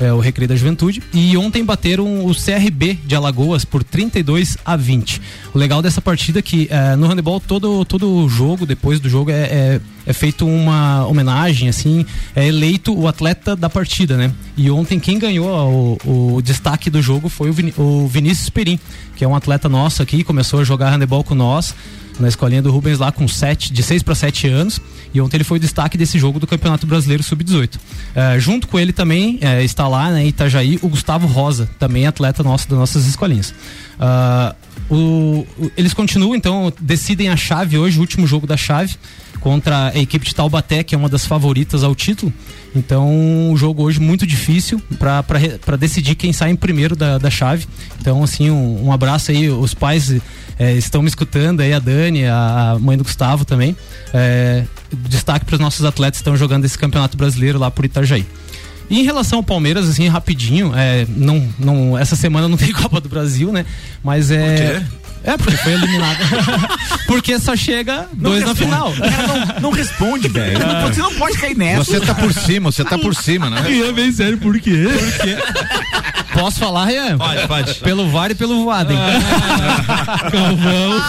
é, 0.00 0.12
o 0.12 0.20
Recreio 0.20 0.48
da 0.48 0.56
Juventude. 0.56 1.02
E 1.12 1.36
ontem 1.36 1.64
bateram 1.64 2.24
o 2.24 2.34
CRB 2.34 2.98
de 3.04 3.14
Alagoas 3.14 3.64
por 3.64 3.82
32 3.82 4.56
a 4.64 4.76
20. 4.76 5.20
O 5.54 5.58
legal 5.58 5.82
dessa 5.82 6.00
partida 6.00 6.38
é 6.38 6.42
que 6.42 6.68
é, 6.70 6.96
no 6.96 7.06
handebol 7.06 7.40
todo, 7.40 7.84
todo 7.84 8.28
jogo, 8.28 8.64
depois 8.64 9.00
do 9.00 9.08
jogo, 9.08 9.30
é, 9.30 9.34
é, 9.34 9.80
é, 10.06 10.12
feito 10.12 10.46
uma 10.46 11.06
homenagem, 11.06 11.68
assim, 11.68 12.04
é 12.34 12.46
eleito 12.46 12.96
o 12.96 13.08
atleta 13.08 13.56
da 13.56 13.68
partida, 13.68 14.16
né? 14.16 14.32
E 14.56 14.70
ontem 14.70 14.98
quem 14.98 15.18
ganhou 15.18 15.98
o, 16.04 16.36
o 16.36 16.42
destaque 16.42 16.90
do 16.90 17.02
jogo 17.02 17.28
foi 17.28 17.50
o, 17.50 17.52
Vin, 17.52 17.72
o 17.76 18.06
Vinícius 18.06 18.50
Perim, 18.50 18.78
que 19.16 19.24
é 19.24 19.28
um 19.28 19.34
atleta 19.34 19.68
nosso 19.68 20.02
aqui, 20.02 20.22
começou 20.22 20.60
a 20.60 20.64
jogar 20.64 20.90
handebol 20.90 21.24
com 21.24 21.34
nós 21.34 21.74
na 22.18 22.28
escolinha 22.28 22.62
do 22.62 22.70
Rubens 22.70 22.98
lá 22.98 23.12
com 23.12 23.26
sete, 23.28 23.72
de 23.72 23.82
6 23.82 24.02
para 24.02 24.14
7 24.14 24.48
anos. 24.48 24.80
E 25.12 25.20
ontem 25.20 25.36
ele 25.36 25.44
foi 25.44 25.58
o 25.58 25.60
destaque 25.60 25.96
desse 25.96 26.18
jogo 26.18 26.38
do 26.38 26.46
Campeonato 26.46 26.86
Brasileiro 26.86 27.22
Sub-18. 27.22 27.78
É, 28.14 28.38
junto 28.38 28.68
com 28.68 28.78
ele 28.78 28.92
também 28.92 29.38
é, 29.40 29.62
está 29.62 29.88
lá 29.88 30.10
né, 30.10 30.24
em 30.24 30.28
Itajaí 30.28 30.78
o 30.82 30.88
Gustavo 30.88 31.26
Rosa, 31.26 31.68
também 31.78 32.06
atleta 32.06 32.42
nosso 32.42 32.68
das 32.68 32.78
nossas 32.78 33.06
escolinhas. 33.06 33.54
Uh, 33.98 34.54
o, 34.90 35.46
o, 35.58 35.70
eles 35.76 35.92
continuam, 35.92 36.34
então, 36.34 36.72
decidem 36.80 37.28
a 37.28 37.36
chave 37.36 37.78
hoje, 37.78 37.98
o 37.98 38.00
último 38.00 38.26
jogo 38.26 38.46
da 38.46 38.56
chave, 38.56 38.96
contra 39.40 39.88
a 39.88 39.98
equipe 39.98 40.26
de 40.26 40.34
Taubaté, 40.34 40.82
que 40.82 40.94
é 40.94 40.98
uma 40.98 41.08
das 41.08 41.26
favoritas 41.26 41.84
ao 41.84 41.94
título. 41.94 42.32
Então, 42.74 43.08
um 43.08 43.56
jogo 43.56 43.82
hoje 43.82 44.00
muito 44.00 44.26
difícil 44.26 44.80
para 44.98 45.76
decidir 45.76 46.14
quem 46.14 46.32
sai 46.32 46.50
em 46.50 46.56
primeiro 46.56 46.94
da, 46.94 47.18
da 47.18 47.30
chave. 47.30 47.66
Então, 48.00 48.22
assim, 48.22 48.50
um, 48.50 48.86
um 48.86 48.92
abraço 48.92 49.30
aí, 49.30 49.48
os 49.48 49.74
pais 49.74 50.14
é, 50.58 50.72
estão 50.74 51.02
me 51.02 51.08
escutando 51.08 51.60
aí, 51.60 51.72
a 51.72 51.78
Dani, 51.78 52.26
a, 52.26 52.72
a 52.72 52.78
mãe 52.78 52.96
do 52.96 53.04
Gustavo 53.04 53.44
também. 53.44 53.76
É, 54.12 54.64
destaque 55.08 55.44
para 55.44 55.54
os 55.54 55.60
nossos 55.60 55.84
atletas 55.84 56.18
que 56.18 56.22
estão 56.22 56.36
jogando 56.36 56.64
esse 56.64 56.78
campeonato 56.78 57.16
brasileiro 57.16 57.58
lá 57.58 57.70
por 57.70 57.84
Itajaí. 57.84 58.26
E 58.90 59.00
em 59.00 59.02
relação 59.02 59.38
ao 59.38 59.42
Palmeiras, 59.42 59.88
assim, 59.88 60.08
rapidinho, 60.08 60.72
é, 60.74 61.06
não, 61.08 61.46
não, 61.58 61.98
essa 61.98 62.16
semana 62.16 62.48
não 62.48 62.56
tem 62.58 62.72
Copa 62.72 63.00
do 63.00 63.08
Brasil, 63.08 63.52
né? 63.52 63.64
Mas 64.02 64.30
é. 64.30 64.84
É, 65.28 65.36
porque 65.36 65.58
foi 65.58 65.74
eliminado. 65.74 66.16
porque 67.06 67.38
só 67.38 67.54
chega 67.54 68.08
não 68.16 68.30
dois 68.30 68.42
responde. 68.44 68.70
na 68.70 68.76
final. 68.76 68.94
Não, 68.94 69.60
não, 69.60 69.70
responde, 69.70 70.26
velho. 70.28 70.62
É. 70.62 70.86
Você 70.86 71.02
não 71.02 71.14
pode 71.16 71.36
cair 71.36 71.54
nessa. 71.54 71.84
Você 71.84 72.00
tá 72.00 72.14
por 72.14 72.32
cima, 72.32 72.72
você 72.72 72.82
tá 72.82 72.96
por 72.96 73.14
cima, 73.14 73.50
né? 73.50 73.70
E 73.70 73.82
é 73.82 73.92
bem 73.92 74.10
sério, 74.10 74.38
por 74.38 74.58
quê? 74.58 74.88
Por 74.90 75.12
quê? 75.18 75.36
Posso 76.32 76.58
falar, 76.58 76.86
Rian? 76.86 77.18
Pode, 77.18 77.46
pode. 77.46 77.74
Pelo 77.74 78.08
VAR 78.08 78.30
e 78.30 78.34
pelo 78.34 78.62
Voaden. 78.64 78.96
Ah, 78.96 80.30
Calvão. 80.30 81.00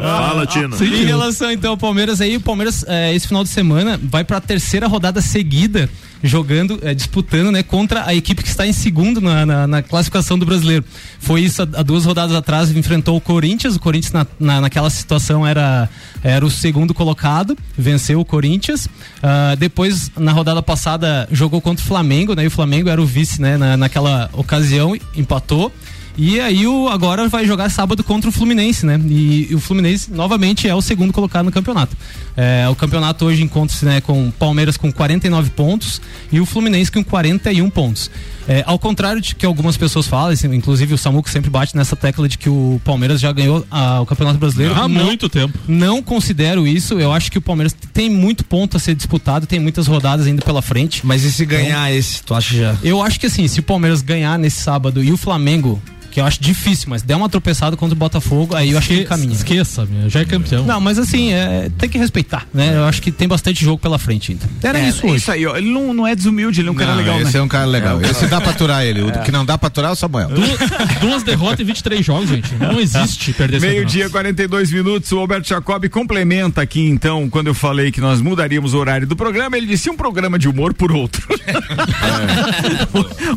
Fala, 0.00 0.46
Tino. 0.46 0.76
Em 0.82 1.04
relação 1.04 1.52
então 1.52 1.70
ao 1.72 1.76
Palmeiras 1.76 2.20
aí, 2.20 2.36
o 2.36 2.40
Palmeiras 2.40 2.84
é, 2.88 3.14
esse 3.14 3.28
final 3.28 3.44
de 3.44 3.50
semana 3.50 4.00
vai 4.02 4.24
para 4.24 4.38
a 4.38 4.40
terceira 4.40 4.88
rodada 4.88 5.20
seguida 5.20 5.88
jogando, 6.22 6.78
é, 6.82 6.94
disputando, 6.94 7.52
né, 7.52 7.62
contra 7.62 8.06
a 8.06 8.14
equipe 8.14 8.42
que 8.42 8.48
está 8.48 8.66
em 8.66 8.72
segundo 8.72 9.20
na, 9.20 9.46
na, 9.46 9.66
na 9.66 9.82
classificação 9.82 10.38
do 10.38 10.46
brasileiro. 10.46 10.84
Foi 11.18 11.42
isso 11.42 11.62
há, 11.62 11.82
duas 11.82 12.04
rodadas 12.04 12.34
atrás, 12.34 12.70
enfrentou 12.70 13.16
o 13.16 13.20
Corinthians. 13.20 13.76
O 13.76 13.80
Corinthians 13.80 14.12
na, 14.12 14.26
na, 14.38 14.60
naquela 14.62 14.90
situação 14.90 15.46
era, 15.46 15.88
era 16.22 16.44
o 16.44 16.50
segundo 16.50 16.94
colocado, 16.94 17.56
venceu 17.76 18.20
o 18.20 18.24
Corinthians. 18.24 18.86
Uh, 18.86 19.56
depois, 19.58 20.10
na 20.16 20.32
rodada 20.32 20.62
passada, 20.62 21.28
jogou 21.30 21.60
contra 21.60 21.84
o 21.84 21.88
Flamengo, 21.88 22.34
né? 22.34 22.44
E 22.44 22.46
o 22.46 22.50
Flamengo 22.50 22.88
era 22.88 23.00
o 23.00 23.06
vice, 23.06 23.40
né? 23.40 23.56
Na, 23.56 23.76
naquela 23.76 24.30
ocasião, 24.32 24.96
empatou. 25.14 25.72
E 26.16 26.40
aí 26.40 26.66
o 26.66 26.88
agora 26.88 27.28
vai 27.28 27.46
jogar 27.46 27.70
sábado 27.70 28.02
contra 28.02 28.30
o 28.30 28.32
Fluminense, 28.32 28.86
né? 28.86 28.98
E, 29.06 29.48
e 29.50 29.54
o 29.54 29.60
Fluminense 29.60 30.10
novamente 30.10 30.66
é 30.66 30.74
o 30.74 30.80
segundo 30.80 31.12
colocado 31.12 31.44
no 31.44 31.52
campeonato. 31.52 31.96
É, 32.36 32.66
o 32.68 32.74
campeonato 32.74 33.24
hoje 33.26 33.42
encontra-se 33.42 33.84
né, 33.84 34.00
com 34.00 34.30
Palmeiras 34.30 34.76
com 34.76 34.92
49 34.92 35.50
pontos 35.50 36.00
e 36.32 36.40
o 36.40 36.46
Fluminense 36.46 36.90
com 36.90 37.04
41 37.04 37.68
pontos. 37.70 38.10
É, 38.48 38.62
ao 38.66 38.78
contrário 38.78 39.20
de 39.20 39.34
que 39.34 39.44
algumas 39.44 39.76
pessoas 39.76 40.06
falam, 40.06 40.32
inclusive 40.52 40.94
o 40.94 40.98
Samuco 40.98 41.28
sempre 41.28 41.50
bate 41.50 41.76
nessa 41.76 41.96
tecla 41.96 42.28
de 42.28 42.38
que 42.38 42.48
o 42.48 42.80
Palmeiras 42.84 43.20
já 43.20 43.32
ganhou 43.32 43.66
a, 43.70 44.00
o 44.00 44.06
Campeonato 44.06 44.38
Brasileiro. 44.38 44.74
Há 44.74 44.88
não, 44.88 45.04
muito 45.04 45.28
tempo. 45.28 45.58
Não 45.66 46.00
considero 46.02 46.66
isso. 46.66 46.94
Eu 46.94 47.12
acho 47.12 47.30
que 47.30 47.38
o 47.38 47.42
Palmeiras 47.42 47.74
tem 47.92 48.08
muito 48.08 48.44
ponto 48.44 48.76
a 48.76 48.80
ser 48.80 48.94
disputado, 48.94 49.46
tem 49.46 49.58
muitas 49.58 49.86
rodadas 49.86 50.26
ainda 50.26 50.42
pela 50.42 50.62
frente. 50.62 51.04
Mas 51.04 51.24
e 51.24 51.32
se 51.32 51.44
ganhar 51.44 51.88
então, 51.88 51.98
esse, 51.98 52.22
tu 52.22 52.34
acha 52.34 52.56
já? 52.56 52.76
Eu 52.82 53.02
acho 53.02 53.18
que 53.18 53.26
assim, 53.26 53.48
se 53.48 53.60
o 53.60 53.62
Palmeiras 53.62 54.00
ganhar 54.00 54.38
nesse 54.38 54.62
sábado 54.62 55.02
e 55.02 55.10
o 55.10 55.16
Flamengo 55.16 55.82
que 56.16 56.20
eu 56.20 56.24
acho 56.24 56.40
difícil, 56.40 56.86
mas 56.88 57.02
der 57.02 57.14
uma 57.14 57.28
tropeçada 57.28 57.76
contra 57.76 57.94
o 57.94 57.98
Botafogo, 57.98 58.56
aí 58.56 58.70
eu 58.70 58.78
acho 58.78 58.88
que 58.88 59.04
caminha. 59.04 59.34
Esqueça, 59.34 59.84
meu, 59.84 60.08
já 60.08 60.20
é 60.20 60.24
campeão. 60.24 60.64
Não, 60.64 60.80
mas 60.80 60.98
assim, 60.98 61.30
é, 61.30 61.70
tem 61.76 61.90
que 61.90 61.98
respeitar, 61.98 62.46
né? 62.54 62.74
Eu 62.74 62.86
acho 62.86 63.02
que 63.02 63.12
tem 63.12 63.28
bastante 63.28 63.62
jogo 63.62 63.76
pela 63.76 63.98
frente 63.98 64.32
ainda. 64.32 64.46
Era 64.62 64.78
é, 64.78 64.88
isso 64.88 65.04
é 65.04 65.10
hoje. 65.10 65.16
Isso 65.18 65.30
aí, 65.30 65.46
ó, 65.46 65.54
ele 65.58 65.70
não, 65.70 65.92
não 65.92 66.06
é 66.06 66.16
desumilde, 66.16 66.62
ele 66.62 66.68
é 66.68 66.70
um 66.70 66.74
não, 66.74 66.80
cara 66.80 66.94
legal, 66.94 67.20
esse 67.20 67.34
né? 67.34 67.38
é 67.38 67.42
um 67.42 67.48
cara 67.48 67.66
legal. 67.66 68.00
É, 68.00 68.10
esse 68.10 68.26
dá 68.28 68.40
pra 68.40 68.52
aturar 68.52 68.82
ele. 68.82 69.02
O 69.02 69.12
que 69.20 69.30
não 69.30 69.44
dá 69.44 69.58
pra 69.58 69.66
aturar 69.66 69.90
é 69.90 69.92
o 69.92 69.94
Samuel. 69.94 70.30
Duas, 70.30 70.58
duas 71.02 71.22
derrotas 71.22 71.60
e 71.60 71.64
23 71.64 72.02
jogos, 72.02 72.30
gente. 72.30 72.54
Não 72.54 72.80
existe 72.80 73.34
perder 73.34 73.60
Meio-dia, 73.60 74.08
42 74.08 74.72
minutos. 74.72 75.12
O 75.12 75.18
Alberto 75.18 75.46
Jacob 75.46 75.86
complementa 75.90 76.62
aqui, 76.62 76.80
então, 76.80 77.28
quando 77.28 77.48
eu 77.48 77.54
falei 77.54 77.92
que 77.92 78.00
nós 78.00 78.22
mudaríamos 78.22 78.72
o 78.72 78.78
horário 78.78 79.06
do 79.06 79.14
programa, 79.14 79.58
ele 79.58 79.66
disse 79.66 79.90
um 79.90 79.96
programa 79.98 80.38
de 80.38 80.48
humor 80.48 80.72
por 80.72 80.90
outro. 80.92 81.28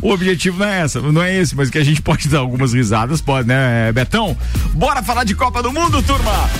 o 0.08 0.10
objetivo 0.10 0.58
não 0.58 0.66
é 0.66 0.80
essa, 0.80 1.00
não 1.02 1.22
é 1.22 1.36
esse, 1.36 1.54
mas 1.54 1.68
que 1.68 1.76
a 1.76 1.84
gente 1.84 2.00
pode 2.00 2.26
dar 2.26 2.38
algumas 2.38 2.69
risadas, 2.72 3.20
pode, 3.20 3.48
né, 3.48 3.92
Betão? 3.92 4.36
Bora 4.72 5.02
falar 5.02 5.24
de 5.24 5.34
Copa 5.34 5.62
do 5.62 5.72
Mundo, 5.72 6.02
turma! 6.02 6.50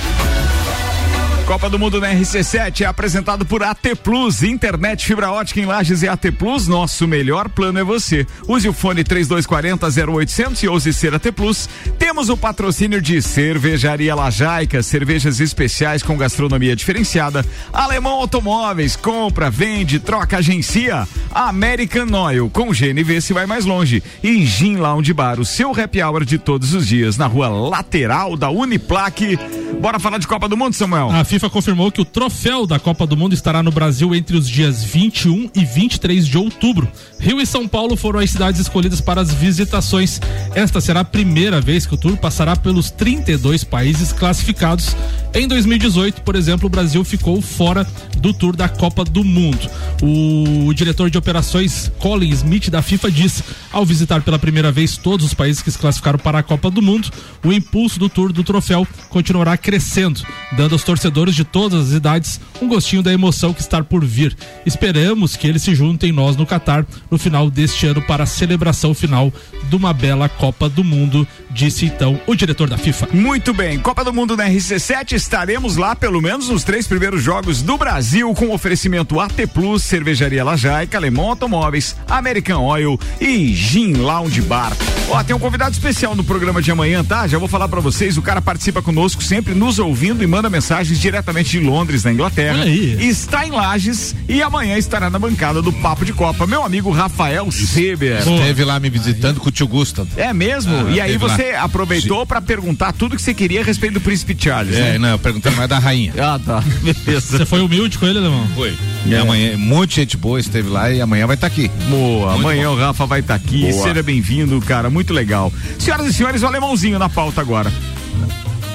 Copa 1.50 1.68
do 1.68 1.80
Mundo 1.80 2.00
na 2.00 2.14
RC7 2.14 2.82
é 2.82 2.84
apresentado 2.84 3.44
por 3.44 3.60
AT 3.64 3.96
Plus, 4.04 4.44
internet 4.44 5.04
fibra 5.04 5.32
ótica 5.32 5.58
em 5.58 5.64
Lages 5.64 6.00
e 6.00 6.08
AT 6.08 6.30
Plus, 6.38 6.68
nosso 6.68 7.08
melhor 7.08 7.48
plano 7.48 7.80
é 7.80 7.82
você. 7.82 8.24
Use 8.46 8.68
o 8.68 8.72
fone 8.72 9.02
3240 9.02 10.12
0800 10.12 10.62
e 10.62 10.68
ouse 10.68 10.92
ser 10.92 11.12
AT 11.12 11.32
Plus. 11.32 11.68
Temos 11.98 12.28
o 12.28 12.36
patrocínio 12.36 13.02
de 13.02 13.20
Cervejaria 13.20 14.14
Lajaica, 14.14 14.80
cervejas 14.80 15.40
especiais 15.40 16.04
com 16.04 16.16
gastronomia 16.16 16.76
diferenciada. 16.76 17.44
Alemão 17.72 18.12
Automóveis, 18.12 18.94
compra, 18.94 19.50
vende, 19.50 19.98
troca, 19.98 20.38
agencia. 20.38 21.08
American 21.34 22.12
Oil, 22.12 22.48
com 22.48 22.70
GNV 22.70 23.20
se 23.20 23.32
vai 23.32 23.46
mais 23.46 23.64
longe. 23.64 24.04
E 24.22 24.46
Gin 24.46 24.76
Lounge 24.76 25.12
Bar, 25.12 25.40
o 25.40 25.44
seu 25.44 25.72
happy 25.72 26.00
hour 26.00 26.24
de 26.24 26.38
todos 26.38 26.74
os 26.74 26.86
dias, 26.86 27.16
na 27.16 27.26
rua 27.26 27.48
lateral 27.48 28.36
da 28.36 28.50
Uniplaque. 28.50 29.36
Bora 29.80 29.98
falar 29.98 30.18
de 30.18 30.28
Copa 30.28 30.46
do 30.46 30.56
Mundo, 30.56 30.74
Samuel? 30.74 31.10
A 31.10 31.24
FIFA 31.24 31.39
FIFA 31.40 31.50
confirmou 31.50 31.90
que 31.90 32.02
o 32.02 32.04
troféu 32.04 32.66
da 32.66 32.78
Copa 32.78 33.06
do 33.06 33.16
Mundo 33.16 33.32
estará 33.32 33.62
no 33.62 33.70
Brasil 33.70 34.14
entre 34.14 34.36
os 34.36 34.46
dias 34.46 34.84
21 34.84 35.50
e 35.54 35.64
23 35.64 36.26
de 36.26 36.36
outubro. 36.36 36.86
Rio 37.18 37.40
e 37.40 37.46
São 37.46 37.66
Paulo 37.66 37.96
foram 37.96 38.20
as 38.20 38.30
cidades 38.30 38.60
escolhidas 38.60 39.00
para 39.00 39.22
as 39.22 39.32
visitações. 39.32 40.20
Esta 40.54 40.82
será 40.82 41.00
a 41.00 41.04
primeira 41.04 41.58
vez 41.58 41.86
que 41.86 41.94
o 41.94 41.96
tour 41.96 42.14
passará 42.18 42.56
pelos 42.56 42.90
32 42.90 43.64
países 43.64 44.12
classificados. 44.12 44.94
Em 45.32 45.48
2018, 45.48 46.20
por 46.20 46.36
exemplo, 46.36 46.66
o 46.66 46.70
Brasil 46.70 47.02
ficou 47.04 47.40
fora 47.40 47.86
do 48.18 48.34
tour 48.34 48.54
da 48.54 48.68
Copa 48.68 49.02
do 49.02 49.24
Mundo. 49.24 49.70
O, 50.02 50.74
diretor 50.74 51.08
de 51.08 51.16
operações 51.16 51.90
Colin 51.98 52.30
Smith 52.30 52.68
da 52.68 52.82
FIFA 52.82 53.10
disse: 53.10 53.44
ao 53.72 53.86
visitar 53.86 54.22
pela 54.22 54.38
primeira 54.38 54.70
vez 54.72 54.96
todos 54.96 55.24
os 55.24 55.34
países 55.34 55.62
que 55.62 55.70
se 55.70 55.78
classificaram 55.78 56.18
para 56.18 56.40
a 56.40 56.42
Copa 56.42 56.70
do 56.70 56.82
Mundo, 56.82 57.08
o 57.44 57.52
impulso 57.52 57.98
do 57.98 58.08
tour 58.08 58.32
do 58.32 58.44
troféu 58.44 58.86
continuará 59.08 59.56
crescendo, 59.56 60.20
dando 60.56 60.72
aos 60.72 60.82
torcedores 60.82 61.19
de 61.28 61.44
todas 61.44 61.88
as 61.88 61.92
idades 61.92 62.40
um 62.60 62.68
gostinho 62.68 63.02
da 63.02 63.12
emoção 63.12 63.52
que 63.52 63.60
está 63.60 63.82
por 63.82 64.04
vir. 64.04 64.36
Esperamos 64.64 65.36
que 65.36 65.46
eles 65.46 65.62
se 65.62 65.74
juntem 65.74 66.12
nós 66.12 66.36
no 66.36 66.46
Catar 66.46 66.86
no 67.10 67.18
final 67.18 67.50
deste 67.50 67.86
ano 67.86 68.02
para 68.02 68.24
a 68.24 68.26
celebração 68.26 68.94
final 68.94 69.32
de 69.68 69.76
uma 69.76 69.92
bela 69.92 70.28
Copa 70.28 70.68
do 70.68 70.84
Mundo, 70.84 71.26
disse 71.50 71.86
então 71.86 72.20
o 72.26 72.34
diretor 72.34 72.68
da 72.68 72.78
FIFA. 72.78 73.08
Muito 73.12 73.52
bem, 73.52 73.78
Copa 73.78 74.04
do 74.04 74.12
Mundo 74.12 74.36
na 74.36 74.48
RC7, 74.48 75.12
estaremos 75.12 75.76
lá 75.76 75.94
pelo 75.96 76.20
menos 76.20 76.48
nos 76.48 76.64
três 76.64 76.86
primeiros 76.86 77.22
jogos 77.22 77.62
do 77.62 77.76
Brasil 77.76 78.32
com 78.34 78.50
oferecimento 78.50 79.20
AT 79.20 79.46
Plus, 79.52 79.82
Cervejaria 79.82 80.44
Lajaica, 80.44 80.98
Alemão 80.98 81.30
Automóveis, 81.30 81.96
American 82.08 82.64
Oil 82.64 82.98
e 83.20 83.54
Gin 83.54 83.94
Lounge 83.94 84.40
Bar. 84.42 84.72
Ó, 85.08 85.22
tem 85.24 85.34
um 85.34 85.40
convidado 85.40 85.72
especial 85.72 86.14
no 86.14 86.22
programa 86.22 86.62
de 86.62 86.70
amanhã, 86.70 87.02
tá? 87.02 87.26
Já 87.26 87.36
vou 87.36 87.48
falar 87.48 87.68
para 87.68 87.80
vocês, 87.80 88.16
o 88.16 88.22
cara 88.22 88.40
participa 88.40 88.80
conosco 88.80 89.22
sempre 89.22 89.54
nos 89.54 89.80
ouvindo 89.80 90.22
e 90.22 90.26
manda 90.26 90.48
mensagens 90.48 91.00
diretamente 91.00 91.50
de 91.50 91.60
Londres, 91.60 92.04
na 92.04 92.12
Inglaterra. 92.12 92.64
Está 92.66 93.44
em 93.44 93.50
Lages 93.50 94.14
e 94.28 94.40
amanhã 94.40 94.78
estará 94.78 95.10
na 95.10 95.18
bancada 95.18 95.60
do 95.60 95.72
Papo 95.72 96.04
de 96.04 96.12
Copa. 96.12 96.46
Meu 96.46 96.64
amigo 96.64 96.90
Rafael 96.90 97.50
Seber. 97.50 98.18
Esteve 98.18 98.64
lá 98.64 98.78
me 98.78 98.88
visitando 98.88 99.40
com 99.40 99.48
o 99.48 99.52
tio 99.52 99.66
Gusta. 99.66 100.06
É 100.16 100.32
mesmo? 100.32 100.72
Ah, 100.86 100.90
e 100.92 101.00
aí 101.00 101.16
você 101.16 101.39
lá. 101.39 101.39
Aproveitou 101.54 102.26
para 102.26 102.40
perguntar 102.40 102.92
tudo 102.92 103.16
que 103.16 103.22
você 103.22 103.34
queria 103.34 103.60
a 103.60 103.64
respeito 103.64 103.94
do 103.94 104.00
príncipe 104.00 104.36
Charles. 104.38 104.76
É, 104.76 104.92
né? 104.92 104.98
não, 104.98 105.08
eu 105.10 105.18
perguntei 105.18 105.52
mais 105.52 105.68
da 105.68 105.78
rainha. 105.78 106.12
ah, 106.18 106.38
tá. 106.38 106.62
Você 107.06 107.44
foi 107.44 107.60
humilde 107.60 107.98
com 107.98 108.06
ele, 108.06 108.18
Alemão? 108.18 108.46
Foi. 108.54 108.76
E 109.06 109.14
é. 109.14 109.18
amanhã, 109.18 109.54
um 109.54 109.58
monte 109.58 109.90
de 109.90 109.96
gente 109.96 110.16
boa 110.16 110.38
esteve 110.38 110.68
lá 110.68 110.90
e 110.90 111.00
amanhã 111.00 111.26
vai 111.26 111.34
estar 111.34 111.48
tá 111.48 111.52
aqui. 111.52 111.68
Boa, 111.88 112.32
muito 112.32 112.46
amanhã 112.46 112.68
bom. 112.68 112.74
o 112.74 112.78
Rafa 112.78 113.06
vai 113.06 113.20
estar 113.20 113.38
tá 113.38 113.44
aqui. 113.44 113.70
Boa. 113.70 113.82
Seja 113.82 114.02
bem-vindo, 114.02 114.60
cara. 114.60 114.90
Muito 114.90 115.12
legal. 115.12 115.52
Senhoras 115.78 116.06
e 116.06 116.12
senhores, 116.12 116.42
o 116.42 116.46
alemãozinho 116.46 116.98
na 116.98 117.08
pauta 117.08 117.40
agora. 117.40 117.72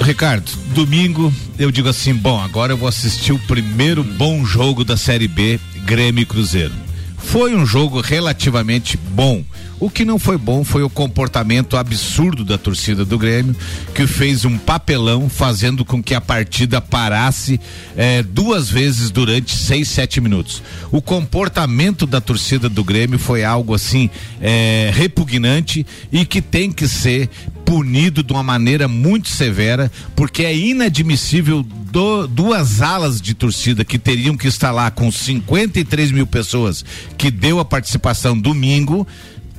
Ricardo, 0.01 0.51
domingo 0.73 1.33
eu 1.57 1.71
digo 1.71 1.87
assim, 1.87 2.13
bom, 2.13 2.39
agora 2.39 2.73
eu 2.73 2.77
vou 2.77 2.87
assistir 2.87 3.31
o 3.31 3.39
primeiro 3.39 4.03
bom 4.03 4.45
jogo 4.45 4.83
da 4.83 4.97
Série 4.97 5.27
B, 5.27 5.59
Grêmio 5.85 6.21
e 6.21 6.25
Cruzeiro. 6.25 6.73
Foi 7.17 7.55
um 7.55 7.65
jogo 7.65 8.01
relativamente 8.01 8.97
bom. 8.97 9.43
O 9.79 9.89
que 9.89 10.05
não 10.05 10.17
foi 10.17 10.37
bom 10.37 10.63
foi 10.63 10.83
o 10.83 10.89
comportamento 10.89 11.75
absurdo 11.75 12.45
da 12.45 12.57
torcida 12.57 13.03
do 13.03 13.17
Grêmio, 13.17 13.55
que 13.93 14.07
fez 14.07 14.45
um 14.45 14.57
papelão 14.57 15.29
fazendo 15.29 15.83
com 15.83 16.01
que 16.01 16.15
a 16.15 16.21
partida 16.21 16.79
parasse 16.79 17.59
eh, 17.97 18.23
duas 18.23 18.69
vezes 18.69 19.11
durante 19.11 19.53
seis, 19.53 19.89
sete 19.89 20.21
minutos. 20.21 20.63
O 20.91 21.01
comportamento 21.01 22.05
da 22.05 22.21
torcida 22.21 22.69
do 22.69 22.83
Grêmio 22.83 23.19
foi 23.19 23.43
algo 23.43 23.73
assim 23.73 24.09
eh, 24.41 24.91
repugnante 24.93 25.85
e 26.09 26.25
que 26.25 26.41
tem 26.41 26.71
que 26.71 26.87
ser 26.87 27.29
punido 27.65 28.23
de 28.23 28.31
uma 28.31 28.43
maneira 28.43 28.87
muito 28.87 29.27
severa, 29.27 29.91
porque 30.15 30.43
é 30.43 30.55
inadmissível 30.55 31.63
do, 31.63 32.27
duas 32.27 32.81
alas 32.81 33.19
de 33.19 33.33
torcida 33.33 33.83
que 33.83 33.97
teriam 33.97 34.37
que 34.37 34.47
estar 34.47 34.71
lá 34.71 34.91
com 34.91 35.11
53 35.11 36.11
mil 36.11 36.27
pessoas 36.27 36.85
que 37.17 37.31
deu 37.31 37.59
a 37.59 37.65
participação 37.65 38.37
domingo 38.37 39.07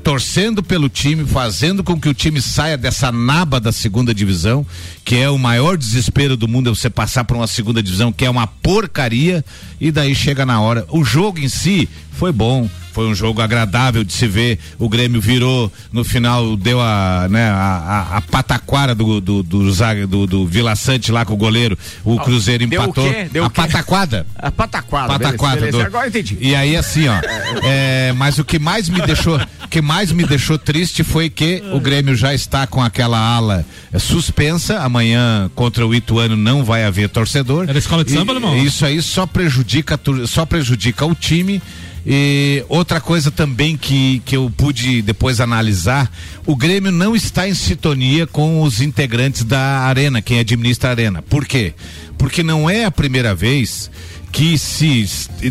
torcendo 0.07 0.63
pelo 0.63 0.89
time, 0.89 1.27
fazendo 1.27 1.83
com 1.83 2.01
que 2.01 2.09
o 2.09 2.15
time 2.15 2.41
saia 2.41 2.79
dessa 2.79 3.11
naba 3.11 3.59
da 3.59 3.73
segunda 3.73 4.15
divisão, 4.15 4.65
que 5.05 5.17
é 5.17 5.29
o 5.29 5.37
maior 5.37 5.77
desespero 5.77 6.37
do 6.37 6.47
mundo 6.47 6.71
é 6.71 6.73
você 6.73 6.89
passar 6.89 7.25
por 7.25 7.37
uma 7.37 7.49
segunda 7.49 7.83
divisão 7.83 8.13
que 8.13 8.25
é 8.25 8.31
uma 8.31 8.47
porcaria 8.47 9.45
e 9.81 9.91
daí 9.91 10.15
chega 10.15 10.47
na 10.47 10.61
hora. 10.61 10.87
O 10.91 11.03
jogo 11.03 11.41
em 11.41 11.49
si 11.49 11.89
foi 12.13 12.31
bom, 12.31 12.71
foi 12.97 13.07
um 13.07 13.15
jogo 13.15 13.43
agradável 13.43 14.03
de 14.03 14.11
se 14.11 14.27
ver. 14.27 14.59
O 14.79 14.89
Grêmio 14.89 15.21
virou 15.21 15.71
no 15.93 16.03
final, 16.03 16.57
deu 16.57 16.81
a, 16.81 17.27
né, 17.29 17.47
a, 17.51 18.07
a, 18.15 18.17
a 18.17 18.21
pataquara 18.23 18.95
do 18.95 19.21
do, 19.21 19.43
do, 19.43 20.07
do, 20.07 20.27
do 20.27 20.47
Vila 20.47 20.75
Sante 20.75 21.13
lá 21.13 21.23
com 21.23 21.35
o 21.35 21.37
goleiro. 21.37 21.77
O 22.03 22.19
Cruzeiro 22.19 22.65
empatou. 22.65 23.05
Deu 23.05 23.13
o 23.13 23.15
quê? 23.15 23.29
Deu 23.31 23.45
a 23.45 23.51
pataquada. 23.51 24.27
A 24.35 24.51
pataquada. 24.51 25.09
Pataquada. 25.13 25.57
Beleza, 25.57 25.73
beleza. 25.73 25.89
Agora 25.89 26.09
entendi. 26.09 26.39
E 26.41 26.55
aí 26.55 26.75
assim, 26.75 27.07
ó. 27.07 27.21
é, 27.63 28.15
mas 28.17 28.39
o 28.39 28.45
que 28.47 28.59
mais 28.59 28.89
me 28.89 29.03
deixou, 29.03 29.39
que 29.69 29.83
mais 29.83 30.11
me 30.11 30.25
deixou 30.25 30.57
triste 30.57 31.05
foi 31.05 31.29
que 31.29 31.63
o 31.75 31.79
Grêmio 31.79 32.17
já 32.17 32.33
está 32.33 32.67
com 32.67 32.83
aquela 32.83 33.19
ala 33.19 33.63
suspensa. 33.99 34.79
Amanhã 34.79 35.51
contra 35.55 35.87
o 35.87 35.95
Ituano 35.95 36.35
não 36.35 36.65
vai 36.65 36.83
haver 36.83 37.11
torcedor. 37.11 37.69
Era 37.69 37.79
escola 37.79 38.03
de 38.03 38.13
samba, 38.13 38.33
irmão? 38.33 38.57
Isso 38.57 38.87
aí 38.87 39.03
só 39.03 39.27
prejudica, 39.27 40.01
só 40.27 40.47
prejudica 40.47 41.05
o 41.05 41.15
time 41.15 41.61
e 42.09 42.65
outra 42.69 43.01
coisa 43.01 43.33
também 43.33 43.77
que, 43.77 44.23
que 44.25 44.37
eu 44.37 44.49
pude 44.57 45.03
depois 45.03 45.41
analisar, 45.41 46.09
o 46.47 46.55
Grêmio 46.55 46.93
não 46.93 47.17
está 47.17 47.49
em 47.49 47.55
sintonia 47.55 48.29
com 48.29 48.63
os 48.63 48.81
integrantes 48.81 49.43
da 49.43 49.81
Arena, 49.81 50.23
quem 50.23 50.39
administra 50.39 50.91
a 50.91 50.93
Arena. 50.93 51.21
Por 51.21 51.45
quê? 51.45 51.75
Porque 52.17 52.45
não 52.45 52.71
é 52.71 52.85
a 52.85 52.93
primeira 52.93 53.35
vez 53.35 53.91
que 54.31 54.57
se 54.57 55.05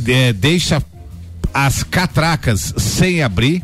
é, 0.08 0.32
deixa 0.32 0.82
as 1.54 1.84
catracas 1.84 2.74
sem 2.78 3.22
abrir 3.22 3.62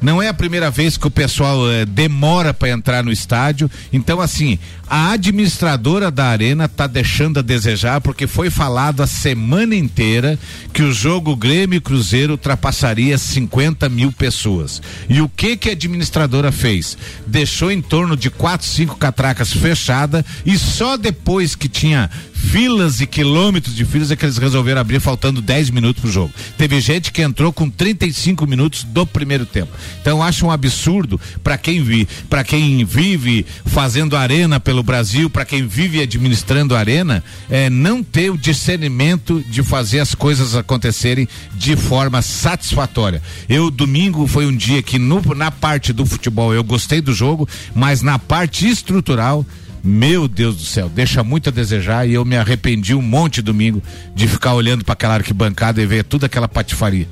não 0.00 0.22
é 0.22 0.28
a 0.28 0.34
primeira 0.34 0.70
vez 0.70 0.96
que 0.96 1.06
o 1.06 1.10
pessoal 1.10 1.68
eh, 1.68 1.84
demora 1.84 2.54
para 2.54 2.70
entrar 2.70 3.02
no 3.02 3.10
estádio. 3.10 3.68
Então, 3.92 4.20
assim, 4.20 4.58
a 4.90 5.12
administradora 5.12 6.10
da 6.10 6.26
arena 6.26 6.64
está 6.64 6.86
deixando 6.86 7.38
a 7.38 7.42
desejar 7.42 8.00
porque 8.00 8.26
foi 8.26 8.50
falado 8.50 9.02
a 9.02 9.06
semana 9.06 9.74
inteira 9.74 10.38
que 10.72 10.82
o 10.82 10.92
jogo 10.92 11.36
Grêmio 11.36 11.80
Cruzeiro 11.80 12.32
ultrapassaria 12.32 13.18
50 13.18 13.88
mil 13.88 14.10
pessoas. 14.12 14.80
E 15.08 15.20
o 15.20 15.28
que 15.28 15.56
que 15.56 15.68
a 15.68 15.72
administradora 15.72 16.50
fez? 16.50 16.96
Deixou 17.26 17.70
em 17.70 17.82
torno 17.82 18.16
de 18.16 18.30
quatro, 18.30 18.66
cinco 18.66 18.96
catracas 18.96 19.52
fechada 19.52 20.24
e 20.44 20.58
só 20.58 20.96
depois 20.96 21.54
que 21.54 21.68
tinha 21.68 22.10
filas 22.38 23.00
e 23.00 23.06
quilômetros 23.06 23.74
de 23.74 23.84
filas 23.84 24.10
é 24.10 24.16
que 24.16 24.24
eles 24.24 24.38
resolveram 24.38 24.80
abrir 24.80 25.00
faltando 25.00 25.42
10 25.42 25.70
minutos 25.70 26.00
pro 26.00 26.10
jogo. 26.10 26.32
Teve 26.56 26.80
gente 26.80 27.12
que 27.12 27.20
entrou 27.20 27.52
com 27.52 27.68
35 27.68 28.46
minutos 28.46 28.84
do 28.84 29.04
primeiro 29.04 29.44
tempo. 29.44 29.72
Então 30.00 30.22
acho 30.22 30.46
um 30.46 30.50
absurdo 30.50 31.20
para 31.42 31.58
quem 31.58 31.82
vi, 31.82 32.08
para 32.30 32.44
quem 32.44 32.84
vive 32.84 33.44
fazendo 33.66 34.16
arena 34.16 34.60
pelo 34.60 34.77
Brasil, 34.82 35.28
para 35.28 35.44
quem 35.44 35.66
vive 35.66 36.00
administrando 36.00 36.76
arena, 36.76 37.22
é 37.50 37.68
não 37.70 38.02
ter 38.02 38.30
o 38.30 38.38
discernimento 38.38 39.42
de 39.48 39.62
fazer 39.62 40.00
as 40.00 40.14
coisas 40.14 40.54
acontecerem 40.54 41.28
de 41.54 41.76
forma 41.76 42.22
satisfatória. 42.22 43.22
Eu 43.48 43.70
domingo 43.70 44.26
foi 44.26 44.46
um 44.46 44.56
dia 44.56 44.82
que 44.82 44.98
no, 44.98 45.22
na 45.34 45.50
parte 45.50 45.92
do 45.92 46.06
futebol 46.06 46.52
eu 46.52 46.64
gostei 46.64 47.00
do 47.00 47.12
jogo, 47.12 47.48
mas 47.74 48.02
na 48.02 48.18
parte 48.18 48.68
estrutural 48.68 49.44
meu 49.82 50.26
Deus 50.26 50.56
do 50.56 50.64
céu, 50.64 50.88
deixa 50.88 51.22
muito 51.22 51.48
a 51.48 51.52
desejar 51.52 52.06
e 52.06 52.14
eu 52.14 52.24
me 52.24 52.36
arrependi 52.36 52.94
um 52.94 53.00
monte 53.00 53.40
domingo 53.40 53.82
de 54.14 54.26
ficar 54.26 54.54
olhando 54.54 54.84
para 54.84 54.92
aquela 54.92 55.14
arquibancada 55.14 55.80
e 55.80 55.86
ver 55.86 56.04
toda 56.04 56.26
aquela 56.26 56.48
patifaria. 56.48 57.06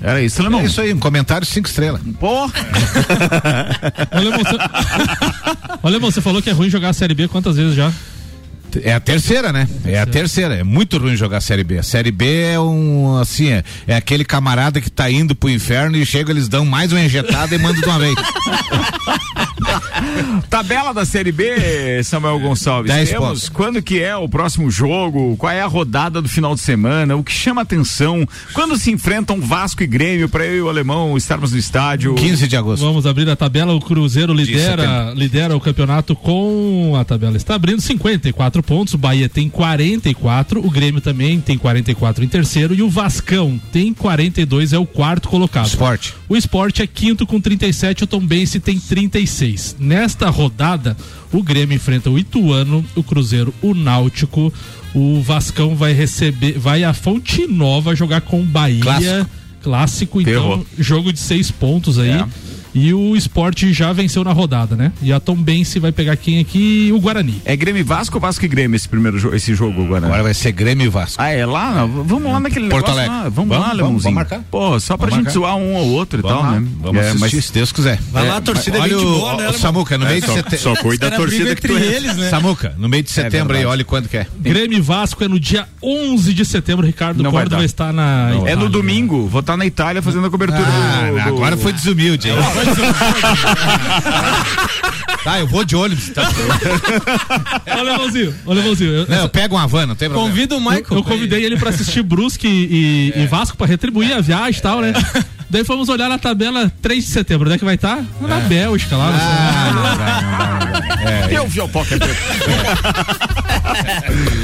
Era 0.00 0.22
isso, 0.22 0.42
Lemão. 0.42 0.60
É 0.60 0.64
isso 0.64 0.80
aí, 0.80 0.92
um 0.92 0.98
comentário 0.98 1.46
cinco 1.46 1.68
estrelas. 1.68 2.00
Porra! 2.20 2.52
Olha, 5.82 5.94
irmão, 5.96 6.10
você 6.12 6.20
falou 6.20 6.40
que 6.40 6.50
é 6.50 6.52
ruim 6.52 6.70
jogar 6.70 6.90
a 6.90 6.92
Série 6.92 7.14
B 7.14 7.26
quantas 7.26 7.56
vezes 7.56 7.74
já? 7.74 7.92
É 8.82 8.92
a 8.92 9.00
terceira, 9.00 9.52
né? 9.52 9.68
É 9.84 9.98
a 9.98 10.06
terceira. 10.06 10.56
É 10.56 10.62
muito 10.62 10.98
ruim 10.98 11.16
jogar 11.16 11.38
a 11.38 11.40
Série 11.40 11.64
B. 11.64 11.78
A 11.78 11.82
Série 11.82 12.10
B 12.10 12.42
é 12.42 12.60
um, 12.60 13.16
assim, 13.18 13.48
é, 13.48 13.64
é 13.86 13.96
aquele 13.96 14.24
camarada 14.24 14.80
que 14.80 14.90
tá 14.90 15.10
indo 15.10 15.34
pro 15.34 15.48
inferno 15.48 15.96
e 15.96 16.04
chega, 16.04 16.30
eles 16.30 16.48
dão 16.48 16.64
mais 16.64 16.92
uma 16.92 17.00
injetada 17.00 17.54
e 17.54 17.58
mandam 17.58 17.80
de 17.80 17.86
uma 17.86 17.98
vez. 17.98 18.14
Tabela 20.48 20.92
da 20.92 21.04
Série 21.04 21.32
B, 21.32 22.02
Samuel 22.04 22.38
Gonçalves. 22.40 22.92
Dez 22.92 23.10
Temos 23.10 23.28
pontos. 23.28 23.48
quando 23.48 23.82
que 23.82 24.00
é 24.00 24.16
o 24.16 24.28
próximo 24.28 24.70
jogo, 24.70 25.36
qual 25.36 25.52
é 25.52 25.60
a 25.60 25.66
rodada 25.66 26.22
do 26.22 26.28
final 26.28 26.54
de 26.54 26.60
semana, 26.60 27.16
o 27.16 27.24
que 27.24 27.32
chama 27.32 27.62
atenção, 27.62 28.26
quando 28.52 28.76
se 28.76 28.90
enfrentam 28.90 29.40
Vasco 29.40 29.82
e 29.82 29.86
Grêmio 29.86 30.28
para 30.28 30.46
eu 30.46 30.56
e 30.56 30.62
o 30.62 30.68
Alemão 30.68 31.16
estarmos 31.16 31.52
no 31.52 31.58
estádio. 31.58 32.14
15 32.14 32.48
de 32.48 32.56
agosto. 32.56 32.84
Vamos 32.84 33.06
abrir 33.06 33.28
a 33.28 33.36
tabela, 33.36 33.74
o 33.74 33.80
Cruzeiro 33.80 34.32
lidera, 34.32 35.12
lidera 35.14 35.56
o 35.56 35.60
campeonato 35.60 36.14
com 36.14 36.96
a 36.98 37.04
tabela 37.04 37.36
está 37.36 37.54
abrindo 37.54 37.80
54 37.80 38.57
pontos, 38.62 38.94
o 38.94 38.98
Bahia 38.98 39.28
tem 39.28 39.48
44, 39.48 40.64
o 40.64 40.70
Grêmio 40.70 41.00
também 41.00 41.40
tem 41.40 41.56
44 41.56 42.24
em 42.24 42.28
terceiro 42.28 42.74
e 42.74 42.82
o 42.82 42.88
Vascão 42.88 43.60
tem 43.72 43.92
42, 43.92 44.72
é 44.72 44.78
o 44.78 44.86
quarto 44.86 45.28
colocado. 45.28 45.66
Esporte. 45.66 46.14
O 46.28 46.36
Esporte 46.36 46.82
é 46.82 46.86
quinto 46.86 47.26
com 47.26 47.40
37, 47.40 48.04
o 48.04 48.06
Tombense 48.06 48.60
tem 48.60 48.78
36. 48.78 49.76
Nesta 49.78 50.30
rodada, 50.30 50.96
o 51.32 51.42
Grêmio 51.42 51.76
enfrenta 51.76 52.10
o 52.10 52.18
Ituano, 52.18 52.84
o 52.94 53.02
Cruzeiro, 53.02 53.54
o 53.62 53.74
Náutico, 53.74 54.52
o 54.94 55.20
Vascão 55.22 55.74
vai 55.76 55.92
receber, 55.92 56.58
vai 56.58 56.84
a 56.84 56.92
Fonte 56.92 57.46
Nova 57.46 57.94
jogar 57.94 58.22
com 58.22 58.40
o 58.40 58.44
Bahia. 58.44 58.82
Clássico. 58.82 59.30
Clássico, 59.60 60.20
então, 60.20 60.64
jogo 60.78 61.12
de 61.12 61.18
seis 61.18 61.50
pontos 61.50 61.98
aí. 61.98 62.10
É. 62.10 62.26
E 62.80 62.94
o 62.94 63.16
esporte 63.16 63.72
já 63.72 63.92
venceu 63.92 64.22
na 64.22 64.32
rodada, 64.32 64.76
né? 64.76 64.92
E 65.02 65.12
a 65.12 65.18
Tombense 65.18 65.78
vai 65.78 65.90
pegar 65.92 66.16
quem 66.16 66.38
aqui? 66.38 66.90
O 66.94 67.00
Guarani. 67.00 67.40
É 67.44 67.56
Grêmio 67.56 67.80
e 67.80 67.82
Vasco 67.82 68.16
ou 68.16 68.20
Vasco 68.20 68.44
e 68.44 68.48
Grêmio 68.48 68.76
esse 68.76 68.88
primeiro 68.88 69.18
jogo, 69.18 69.34
esse 69.34 69.54
jogo 69.54 69.84
agora? 69.84 70.06
Agora 70.06 70.22
vai 70.22 70.34
ser 70.34 70.52
Grêmio 70.52 70.86
e 70.86 70.88
Vasco. 70.88 71.20
Ah, 71.20 71.30
é 71.30 71.44
lá? 71.44 71.84
Vamos 71.86 72.30
lá 72.32 72.38
naquele 72.40 72.68
Porto 72.68 72.86
negócio 72.88 73.00
Alegre. 73.08 73.16
lá. 73.24 73.28
Vamos, 73.28 73.48
Vamos, 73.56 73.66
lá, 73.68 73.74
vamos, 73.82 74.02
vamos 74.02 74.14
marcar. 74.14 74.40
Pô, 74.50 74.78
só 74.78 74.96
pra 74.96 75.08
Vamos 75.10 75.24
gente 75.24 75.34
marcar. 75.36 75.40
zoar 75.40 75.56
um 75.56 75.74
ou 75.74 75.88
outro 75.90 76.22
Vamos 76.22 76.38
e 76.38 76.40
tal, 76.42 76.52
lá, 76.52 76.60
né? 76.60 76.68
Vamos 76.80 77.02
É, 77.02 77.14
mas- 77.14 77.44
se 77.44 77.52
Deus 77.52 77.72
quiser. 77.72 77.98
Vai 78.12 78.26
lá, 78.28 78.36
a 78.36 78.40
torcida 78.40 78.78
é 78.78 78.80
olha 78.80 78.94
gente 78.94 79.06
o, 79.06 79.18
boa, 79.18 79.36
né? 79.36 79.52
Samuca, 79.54 79.98
no 79.98 80.04
É, 80.04 80.08
meio 80.08 80.20
de 80.20 80.26
só, 80.26 80.34
setembro. 80.34 80.58
só 80.58 80.76
cuida 80.76 81.10
da 81.10 81.16
torcida 81.16 81.54
que 81.56 81.62
tu 81.62 81.76
é. 81.76 81.80
eles, 81.82 82.16
né? 82.16 82.28
Samuca, 82.30 82.74
no 82.78 82.88
meio 82.88 83.02
de 83.02 83.10
setembro 83.10 83.56
aí, 83.56 83.64
olha 83.64 83.84
quanto 83.84 84.08
que 84.08 84.16
é. 84.16 84.26
Grêmio 84.38 84.78
e 84.78 84.80
Vasco 84.80 85.22
é 85.24 85.28
no 85.28 85.38
dia 85.40 85.66
11 85.82 86.32
de 86.34 86.44
setembro. 86.44 86.86
Ricardo 86.86 87.22
Não 87.22 87.30
vai 87.30 87.42
Córdoba 87.42 87.62
dar. 87.62 87.64
está 87.66 87.92
na. 87.92 88.30
É 88.46 88.54
no 88.54 88.68
domingo, 88.68 89.26
vou 89.26 89.40
estar 89.40 89.56
na 89.56 89.66
Itália 89.66 90.00
fazendo 90.02 90.26
a 90.26 90.30
cobertura 90.30 90.58
Ah, 90.66 91.24
agora 91.26 91.56
foi 91.56 91.72
desumilde, 91.72 92.28
hein? 92.28 92.36
tá, 95.24 95.40
eu 95.40 95.46
vou 95.46 95.64
de 95.64 95.76
ônibus. 95.76 96.08
Tá? 96.10 96.22
Olha, 97.66 97.82
Leãozinho, 97.96 98.34
olha, 98.46 98.60
Leãozinho. 98.62 98.90
eu- 98.92 99.06
eu 99.06 99.28
pego 99.28 99.56
uma 99.56 99.66
van, 99.66 99.86
não 99.86 99.94
tem 99.94 100.08
problema. 100.08 100.30
Convida 100.30 100.56
o 100.56 100.60
Michael. 100.60 100.84
Eu, 100.90 100.96
eu 100.98 101.04
convidei 101.04 101.44
ele 101.44 101.56
pra 101.56 101.70
assistir 101.70 102.02
Brusque 102.02 102.46
e, 102.48 103.12
e 103.16 103.26
Vasco 103.26 103.56
pra 103.56 103.66
retribuir 103.66 104.12
a 104.12 104.20
viagem 104.20 104.58
e 104.58 104.62
tal, 104.62 104.80
né? 104.80 104.92
Daí 105.50 105.64
fomos 105.64 105.88
olhar 105.88 106.08
na 106.08 106.18
tabela 106.18 106.70
3 106.82 107.04
de 107.04 107.10
setembro. 107.10 107.46
Onde 107.46 107.56
é 107.56 107.58
que 107.58 107.64
vai 107.64 107.74
estar? 107.76 108.02
Na 108.20 108.36
Bélgica, 108.40 108.96
lá. 108.96 109.10
não. 109.10 109.18
Ah, 109.18 109.72
não 109.72 109.82
vai, 109.82 109.96
não 110.22 111.02
não. 111.02 111.08
É, 111.10 111.38
Eu 111.38 111.46
vi 111.48 111.60
o 111.60 111.68
pocket. 111.68 112.02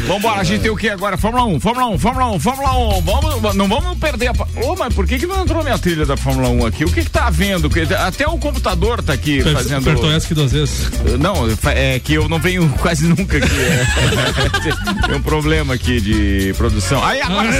Vambora, 0.06 0.40
a 0.40 0.44
gente 0.44 0.62
tem 0.62 0.70
o 0.70 0.76
que 0.76 0.88
agora? 0.88 1.16
Fórmula 1.16 1.44
1, 1.46 1.60
Fórmula 1.60 1.86
1, 1.88 1.98
Fórmula 1.98 2.30
1, 2.32 2.40
Fórmula 2.40 2.78
1. 2.98 3.00
Vamos, 3.02 3.54
não 3.54 3.68
vamos 3.68 3.98
perder 3.98 4.28
a. 4.28 4.32
Ô, 4.64 4.76
mas 4.78 4.94
por 4.94 5.06
que, 5.06 5.18
que 5.18 5.26
não 5.26 5.42
entrou 5.42 5.62
minha 5.62 5.78
trilha 5.78 6.06
da 6.06 6.16
Fórmula 6.16 6.48
1 6.48 6.66
aqui? 6.66 6.84
O 6.84 6.90
que 6.92 7.02
que 7.04 7.10
tá 7.10 7.26
havendo? 7.26 7.70
Até 7.98 8.26
o 8.26 8.38
computador 8.38 9.02
tá 9.02 9.12
aqui 9.12 9.42
Per- 9.42 9.52
fazendo. 9.52 9.78
Apertou 9.88 10.10
essa 10.12 10.26
que 10.26 10.34
duas 10.34 10.52
vezes. 10.52 10.90
Não, 11.20 11.48
fa- 11.56 11.72
é 11.72 11.98
que 11.98 12.14
eu 12.14 12.28
não 12.28 12.38
venho 12.38 12.68
quase 12.80 13.06
nunca 13.06 13.38
aqui. 13.38 13.50
é. 13.60 13.84
Tem 15.08 15.16
um 15.16 15.22
problema 15.22 15.74
aqui 15.74 16.00
de 16.00 16.54
produção. 16.56 17.02
Aí 17.04 17.20
agora 17.20 17.52
sim. 17.52 17.58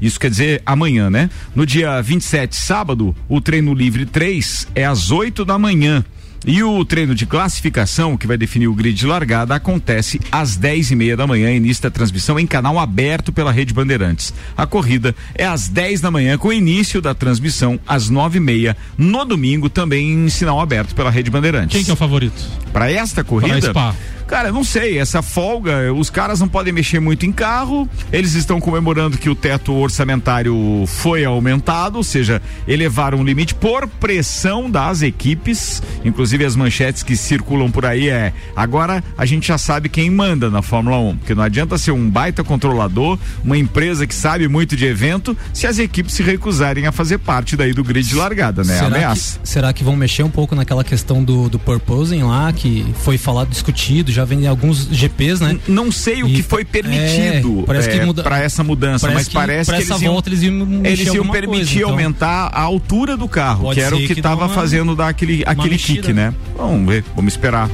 Isso 0.00 0.20
quer 0.20 0.30
dizer 0.30 0.62
amanhã, 0.64 1.08
né? 1.08 1.30
No 1.54 1.64
dia 1.64 2.00
27, 2.00 2.54
sábado, 2.54 3.14
o 3.28 3.40
treino 3.40 3.72
livre 3.72 4.04
3 4.04 4.68
é 4.74 4.84
às 4.84 5.10
8 5.10 5.44
da 5.44 5.58
manhã. 5.58 6.04
E 6.46 6.62
o 6.62 6.84
treino 6.84 7.12
de 7.12 7.26
classificação, 7.26 8.16
que 8.16 8.24
vai 8.24 8.36
definir 8.36 8.68
o 8.68 8.74
grid 8.74 8.96
de 8.96 9.04
largada, 9.04 9.56
acontece 9.56 10.20
às 10.30 10.54
10 10.54 10.92
e 10.92 10.96
meia 10.96 11.16
da 11.16 11.26
manhã, 11.26 11.50
início 11.50 11.82
da 11.82 11.90
transmissão 11.90 12.38
em 12.38 12.46
canal 12.46 12.78
aberto 12.78 13.32
pela 13.32 13.50
Rede 13.50 13.74
Bandeirantes. 13.74 14.32
A 14.56 14.64
corrida 14.64 15.12
é 15.34 15.44
às 15.44 15.68
10 15.68 16.00
da 16.00 16.08
manhã, 16.08 16.38
com 16.38 16.52
início 16.52 17.02
da 17.02 17.16
transmissão 17.16 17.80
às 17.84 18.08
9 18.08 18.36
e 18.36 18.40
meia, 18.40 18.76
no 18.96 19.24
domingo, 19.24 19.68
também 19.68 20.12
em 20.12 20.28
sinal 20.28 20.60
aberto 20.60 20.94
pela 20.94 21.10
Rede 21.10 21.32
Bandeirantes. 21.32 21.74
Quem 21.74 21.84
que 21.84 21.90
é 21.90 21.94
o 21.94 21.96
favorito? 21.96 22.40
Para 22.72 22.88
esta 22.92 23.24
corrida? 23.24 23.58
Pra 23.58 23.70
Spa. 23.70 23.96
Cara, 24.26 24.50
não 24.50 24.64
sei, 24.64 24.98
essa 24.98 25.22
folga, 25.22 25.92
os 25.94 26.10
caras 26.10 26.40
não 26.40 26.48
podem 26.48 26.72
mexer 26.72 26.98
muito 26.98 27.24
em 27.24 27.32
carro, 27.32 27.88
eles 28.12 28.34
estão 28.34 28.60
comemorando 28.60 29.16
que 29.16 29.30
o 29.30 29.36
teto 29.36 29.72
orçamentário 29.72 30.84
foi 30.86 31.24
aumentado, 31.24 31.96
ou 31.96 32.02
seja, 32.02 32.42
elevaram 32.66 33.20
o 33.20 33.24
limite 33.24 33.54
por 33.54 33.86
pressão 33.86 34.68
das 34.68 35.00
equipes, 35.00 35.80
inclusive 36.04 36.44
as 36.44 36.56
manchetes 36.56 37.04
que 37.04 37.16
circulam 37.16 37.70
por 37.70 37.86
aí 37.86 38.08
é, 38.08 38.32
agora 38.54 39.02
a 39.16 39.24
gente 39.24 39.46
já 39.46 39.58
sabe 39.58 39.88
quem 39.88 40.10
manda 40.10 40.50
na 40.50 40.60
Fórmula 40.60 40.98
1, 40.98 41.16
porque 41.18 41.34
não 41.34 41.44
adianta 41.44 41.78
ser 41.78 41.92
um 41.92 42.10
baita 42.10 42.42
controlador, 42.42 43.18
uma 43.44 43.56
empresa 43.56 44.06
que 44.06 44.14
sabe 44.14 44.48
muito 44.48 44.76
de 44.76 44.86
evento, 44.86 45.36
se 45.52 45.68
as 45.68 45.78
equipes 45.78 46.14
se 46.14 46.22
recusarem 46.24 46.86
a 46.86 46.92
fazer 46.92 47.18
parte 47.18 47.56
daí 47.56 47.72
do 47.72 47.84
grid 47.84 48.08
de 48.08 48.16
largada, 48.16 48.64
né? 48.64 48.74
Será 48.74 48.86
Ameaça. 48.86 49.38
que, 49.40 49.48
será 49.48 49.72
que 49.72 49.84
vão 49.84 49.94
mexer 49.94 50.24
um 50.24 50.30
pouco 50.30 50.54
naquela 50.56 50.82
questão 50.82 51.22
do, 51.22 51.48
do 51.48 51.58
purposing 51.58 52.24
lá, 52.24 52.52
que 52.52 52.84
foi 53.02 53.16
falado, 53.16 53.50
discutido, 53.50 54.15
já 54.16 54.24
vem 54.24 54.44
em 54.44 54.46
alguns 54.46 54.88
GPs, 54.90 55.40
né? 55.42 55.58
Não 55.68 55.92
sei 55.92 56.22
o 56.22 56.28
E- 56.28 56.32
que 56.34 56.42
foi 56.42 56.64
permitido 56.64 57.64
é, 57.68 57.82
que 57.88 57.98
é, 58.00 58.04
muda- 58.04 58.22
para 58.22 58.38
essa 58.40 58.64
mudança, 58.64 59.06
parece 59.06 59.18
mas 59.20 59.28
que 59.28 59.34
parece 59.34 59.70
que 59.70 59.76
essa 59.76 59.92
eles 59.92 60.02
iam, 60.02 60.12
volta 60.12 60.28
eles 60.28 60.42
iam 60.42 60.80
eles 60.84 61.14
iam 61.14 61.28
permitir 61.28 61.56
coisa, 61.58 61.78
então. 61.78 61.90
aumentar 61.90 62.50
a 62.52 62.60
altura 62.62 63.16
do 63.16 63.28
carro, 63.28 63.72
que 63.72 63.80
era 63.80 63.94
o 63.94 63.98
que 63.98 64.06
que 64.08 64.12
estava 64.14 64.48
fazendo 64.48 64.96
dar 64.96 65.08
aquele, 65.08 65.42
aquele 65.46 65.76
kick, 65.78 66.12
né? 66.12 66.34
Vamos 66.56 66.88
ver, 66.88 67.04
vamos 67.14 67.32
esperar. 67.32 67.70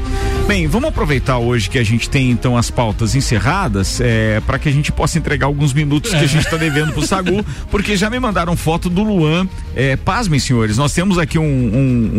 Bem, 0.47 0.67
vamos 0.67 0.89
aproveitar 0.89 1.39
hoje 1.39 1.71
que 1.71 1.79
a 1.79 1.85
gente 1.85 2.11
tem 2.11 2.31
então 2.31 2.57
as 2.57 2.69
pautas 2.69 3.15
encerradas 3.15 4.01
é, 4.01 4.41
para 4.45 4.59
que 4.59 4.69
a 4.69 4.73
gente 4.73 4.91
possa 4.91 5.17
entregar 5.17 5.47
alguns 5.47 5.73
minutos 5.73 6.11
que 6.11 6.17
a 6.17 6.27
gente 6.27 6.45
está 6.45 6.57
devendo 6.57 6.93
pro 6.93 7.07
Sagu, 7.07 7.45
porque 7.71 7.97
já 7.97 8.11
me 8.11 8.19
mandaram 8.19 8.57
foto 8.57 8.91
do 8.91 9.03
Luan. 9.05 9.47
É, 9.77 9.95
pasmem, 9.97 10.41
senhores, 10.41 10.77
nós 10.77 10.93
temos 10.93 11.17
aqui 11.17 11.39
um, 11.39 11.45
um, 11.45 11.47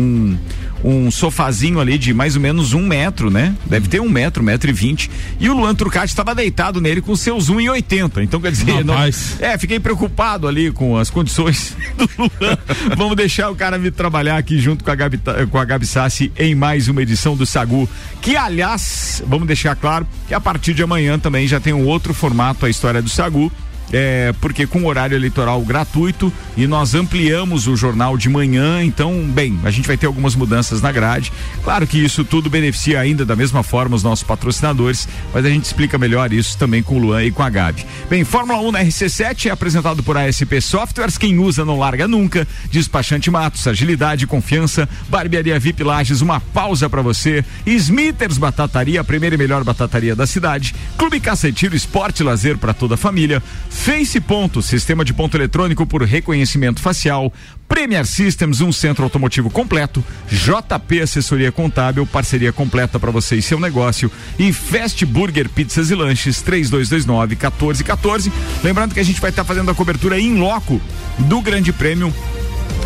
um, 0.00 0.38
um 0.84 1.10
sofazinho 1.10 1.80
ali 1.80 1.96
de 1.96 2.12
mais 2.12 2.36
ou 2.36 2.42
menos 2.42 2.74
um 2.74 2.86
metro, 2.86 3.30
né? 3.30 3.56
Deve 3.64 3.88
ter 3.88 4.00
um 4.00 4.08
metro, 4.08 4.44
metro 4.44 4.68
e 4.68 4.72
vinte. 4.72 5.10
E 5.40 5.48
o 5.48 5.54
Luan 5.54 5.74
Turcati 5.74 6.08
estava 6.08 6.34
deitado 6.34 6.78
nele 6.80 7.00
com 7.00 7.16
seus 7.16 7.50
1,80. 7.50 8.22
Então, 8.22 8.38
quer 8.38 8.52
dizer, 8.52 8.84
não, 8.84 8.94
é, 9.40 9.56
fiquei 9.56 9.80
preocupado 9.80 10.46
ali 10.46 10.70
com 10.70 10.96
as 10.98 11.08
condições 11.08 11.74
do 11.96 12.08
Luan. 12.18 12.58
Vamos 12.96 13.16
deixar 13.16 13.50
o 13.50 13.56
cara 13.56 13.78
vir 13.78 13.92
trabalhar 13.92 14.36
aqui 14.36 14.58
junto 14.58 14.84
com 14.84 14.90
a 14.90 14.94
Gabi, 14.94 15.18
com 15.50 15.58
a 15.58 15.64
Gabi 15.64 15.86
Sassi 15.86 16.30
em 16.38 16.54
mais 16.54 16.86
uma 16.86 17.00
edição 17.00 17.34
do 17.34 17.46
Sagu. 17.46 17.88
Que, 18.20 18.36
aliás, 18.36 19.22
vamos 19.26 19.46
deixar 19.46 19.74
claro 19.74 20.06
que 20.28 20.34
a 20.34 20.40
partir 20.40 20.74
de 20.74 20.82
amanhã 20.82 21.18
também 21.18 21.48
já 21.48 21.58
tem 21.58 21.72
um 21.72 21.86
outro 21.86 22.12
formato 22.12 22.66
a 22.66 22.70
história 22.70 23.00
do 23.00 23.08
Sagu. 23.08 23.50
É, 23.92 24.32
porque 24.40 24.66
com 24.66 24.86
horário 24.86 25.16
eleitoral 25.16 25.60
gratuito 25.62 26.32
e 26.56 26.66
nós 26.66 26.94
ampliamos 26.94 27.66
o 27.66 27.76
jornal 27.76 28.16
de 28.16 28.28
manhã, 28.28 28.82
então, 28.82 29.12
bem, 29.28 29.58
a 29.64 29.70
gente 29.70 29.86
vai 29.86 29.96
ter 29.96 30.06
algumas 30.06 30.34
mudanças 30.34 30.80
na 30.80 30.90
grade. 30.90 31.32
Claro 31.62 31.86
que 31.86 31.98
isso 31.98 32.24
tudo 32.24 32.50
beneficia 32.50 33.00
ainda 33.00 33.24
da 33.24 33.36
mesma 33.36 33.62
forma 33.62 33.94
os 33.94 34.02
nossos 34.02 34.24
patrocinadores, 34.24 35.08
mas 35.32 35.44
a 35.44 35.48
gente 35.48 35.64
explica 35.64 35.98
melhor 35.98 36.32
isso 36.32 36.58
também 36.58 36.82
com 36.82 36.96
o 36.96 36.98
Luan 36.98 37.24
e 37.24 37.30
com 37.30 37.42
a 37.42 37.50
Gabi. 37.50 37.86
Bem, 38.08 38.24
Fórmula 38.24 38.60
1 38.60 38.72
na 38.72 38.84
RC7 38.84 39.46
é 39.46 39.50
apresentado 39.50 40.02
por 40.02 40.16
ASP 40.16 40.60
Softwares, 40.60 41.18
quem 41.18 41.38
usa 41.38 41.64
não 41.64 41.78
larga 41.78 42.08
nunca. 42.08 42.46
Despachante 42.70 43.30
Matos, 43.30 43.66
agilidade, 43.66 44.26
confiança. 44.26 44.88
Barbearia 45.08 45.58
VIP 45.58 45.82
Lages, 45.82 46.20
uma 46.20 46.40
pausa 46.40 46.88
para 46.88 47.02
você. 47.02 47.44
Smithers 47.66 48.38
Batataria, 48.38 49.00
a 49.00 49.04
primeira 49.04 49.34
e 49.34 49.38
melhor 49.38 49.64
batataria 49.64 50.14
da 50.16 50.26
cidade. 50.26 50.74
Clube 50.96 51.20
Caça 51.20 51.50
Tiro, 51.52 51.76
esporte 51.76 52.22
lazer 52.22 52.58
para 52.58 52.74
toda 52.74 52.94
a 52.94 52.98
família. 52.98 53.42
Face 53.74 54.18
Ponto, 54.18 54.62
sistema 54.62 55.04
de 55.04 55.12
ponto 55.12 55.36
eletrônico 55.36 55.84
por 55.84 56.02
reconhecimento 56.02 56.80
facial. 56.80 57.30
Premier 57.68 58.06
Systems, 58.06 58.62
um 58.62 58.72
centro 58.72 59.04
automotivo 59.04 59.50
completo. 59.50 60.02
JP 60.30 61.02
Assessoria 61.02 61.52
Contábil, 61.52 62.06
parceria 62.06 62.52
completa 62.52 62.98
para 62.98 63.10
você 63.10 63.36
e 63.36 63.42
seu 63.42 63.60
negócio. 63.60 64.10
E 64.38 64.52
Fast 64.54 65.04
Burger 65.04 65.50
Pizzas 65.50 65.90
e 65.90 65.94
Lanches, 65.94 66.40
3229 66.40 67.34
1414. 67.34 68.32
Lembrando 68.62 68.94
que 68.94 69.00
a 69.00 69.04
gente 69.04 69.20
vai 69.20 69.28
estar 69.28 69.44
fazendo 69.44 69.70
a 69.70 69.74
cobertura 69.74 70.18
em 70.18 70.38
loco 70.38 70.80
do 71.18 71.42
Grande 71.42 71.72
Prêmio 71.72 72.14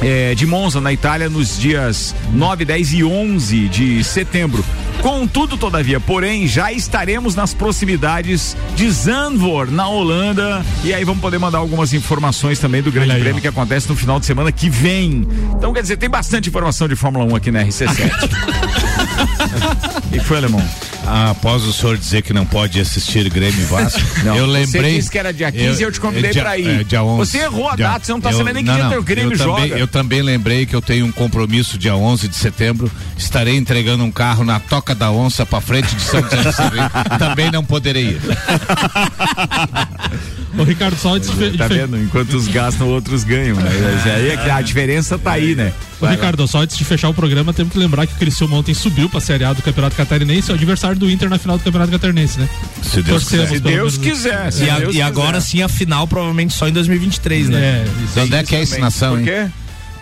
é, 0.03 0.35
de 0.35 0.47
Monza, 0.47 0.81
na 0.81 0.93
Itália, 0.93 1.29
nos 1.29 1.59
dias 1.59 2.15
9, 2.33 2.65
10 2.65 2.93
e 2.95 3.05
11 3.05 3.69
de 3.69 4.05
setembro. 4.05 4.65
Contudo, 5.01 5.57
todavia, 5.57 6.01
porém, 6.01 6.47
já 6.47 6.73
estaremos 6.73 7.35
nas 7.35 7.55
proximidades 7.55 8.57
de 8.75 8.91
Zandvoort, 8.91 9.71
na 9.71 9.89
Holanda. 9.89 10.65
E 10.83 10.93
aí 10.93 11.05
vamos 11.05 11.21
poder 11.21 11.39
mandar 11.39 11.59
algumas 11.59 11.93
informações 11.93 12.59
também 12.59 12.83
do 12.83 12.91
Grande 12.91 13.13
aí, 13.13 13.21
Prêmio 13.21 13.39
ó. 13.39 13.41
que 13.41 13.49
acontece 13.49 13.89
no 13.89 13.95
final 13.95 14.19
de 14.19 14.27
semana 14.27 14.51
que 14.51 14.69
vem. 14.69 15.27
Então, 15.57 15.73
quer 15.73 15.83
dizer, 15.83 15.97
tem 15.97 16.11
bastante 16.11 16.49
informação 16.49 16.89
de 16.89 16.97
Fórmula 16.97 17.25
1 17.27 17.37
aqui 17.37 17.51
na 17.51 17.65
RC7. 17.65 17.89
e 20.13 20.19
foi, 20.19 20.39
Alemão? 20.39 20.63
Ah, 21.11 21.31
após 21.31 21.65
o 21.65 21.73
senhor 21.73 21.97
dizer 21.97 22.21
que 22.23 22.35
não 22.35 22.45
pode 22.45 22.79
assistir 22.79 23.29
Grêmio 23.31 23.61
e 23.61 23.65
Vasco, 23.65 23.99
Não, 24.25 24.37
eu 24.37 24.45
você 24.47 24.53
lembrei. 24.53 24.97
disse 24.97 25.11
que 25.11 25.19
era 25.19 25.33
dia 25.33 25.51
15 25.51 25.81
e 25.81 25.85
eu 25.85 25.91
te 25.91 25.99
convidei 26.01 26.33
dia- 26.33 26.43
pra 26.43 26.59
ir. 26.59 26.81
é, 26.81 26.85
dia 26.85 27.03
11, 27.03 27.31
Você 27.31 27.39
errou 27.39 27.69
a 27.71 27.77
dia- 27.77 27.89
data, 27.89 28.05
você 28.05 28.13
não 28.13 28.21
tá 28.21 28.31
eu- 28.31 28.37
sabendo 28.39 28.55
nem 28.57 28.65
que 28.65 28.71
não, 28.71 28.77
dia 28.79 28.89
teu 28.91 29.03
Grêmio 29.03 29.33
eu 29.33 29.39
também, 29.39 29.69
joga. 29.69 29.81
eu 29.81 29.89
também 29.89 30.23
lembrei 30.23 30.67
que 30.67 30.77
eu 30.77 30.83
tenho 30.83 31.07
um 31.07 31.13
compromisso 31.13 31.79
dia 31.79 31.97
11 31.97 32.29
de 32.29 32.37
setembro. 32.37 32.91
Estarei 33.17 33.57
entregando 33.57 34.05
um 34.05 34.11
carro 34.13 34.45
na 34.45 34.61
Toca 34.61 34.95
da 34.95 35.11
Onça 35.11 35.47
pra 35.47 35.61
frente 35.61 35.95
de 35.95 36.03
São 36.03 36.21
José 36.21 36.53
do. 36.53 36.91
Também 37.19 37.51
não 37.51 37.65
poderei 37.65 38.09
ir. 38.11 38.21
Ô, 40.59 40.65
Ricardo, 40.65 40.97
só 40.97 41.15
antes 41.15 41.31
de, 41.31 41.37
fe- 41.37 41.51
de 41.51 41.59
Tá 41.59 41.69
vendo? 41.69 41.97
Enquanto 41.99 42.37
uns 42.37 42.49
gastam, 42.49 42.89
outros 42.89 43.23
ganham, 43.25 43.57
né? 43.57 43.71
Mas 43.83 44.13
aí 44.13 44.31
é 44.31 44.37
que 44.37 44.51
a 44.51 44.61
diferença 44.61 45.17
tá 45.19 45.33
aí, 45.33 45.55
né? 45.55 45.73
Ô, 46.01 46.07
Ricardo, 46.07 46.47
só 46.49 46.63
antes 46.63 46.77
de 46.77 46.85
fechar 46.85 47.09
o 47.09 47.15
programa, 47.15 47.53
temos 47.53 47.73
que 47.73 47.79
lembrar 47.79 48.07
que 48.07 48.15
o 48.15 48.17
Criciúma 48.17 48.57
ontem 48.57 48.75
subiu 48.75 49.09
pra 49.09 49.21
Série 49.21 49.45
A 49.45 49.53
do 49.53 49.63
Campeonato 49.63 49.97
Catarinense, 49.97 50.51
é 50.51 50.53
o 50.53 50.57
adversário 50.57 50.99
do 50.99 51.09
Inter 51.11 51.29
na 51.29 51.39
final 51.39 51.57
do 51.59 51.65
Campeonato 51.65 51.91
Catarinense, 51.93 52.39
né? 52.41 52.49
Se 52.83 53.03
Deus 53.03 53.23
Torcemos, 53.25 53.49
Se 53.51 53.61
Deus 53.61 53.99
menos. 53.99 53.99
quiser. 53.99 54.53
se 54.53 54.65
E, 54.65 54.71
a- 54.71 54.79
Deus 54.79 54.95
e 54.95 55.03
agora 55.03 55.39
quiser. 55.39 55.41
sim 55.49 55.63
a 55.63 55.69
final, 55.69 56.07
provavelmente 56.07 56.55
só 56.55 56.69
em 56.69 56.73
2023, 56.73 57.49
né? 57.49 57.59
É, 57.59 57.85
isso 58.05 58.21
Onde 58.21 58.35
é 58.35 58.43
que 58.43 58.55
é 58.55 58.59
a 58.59 58.63
ensinação, 58.63 59.11
Por 59.13 59.19
hein? 59.21 59.25
quê? 59.27 59.47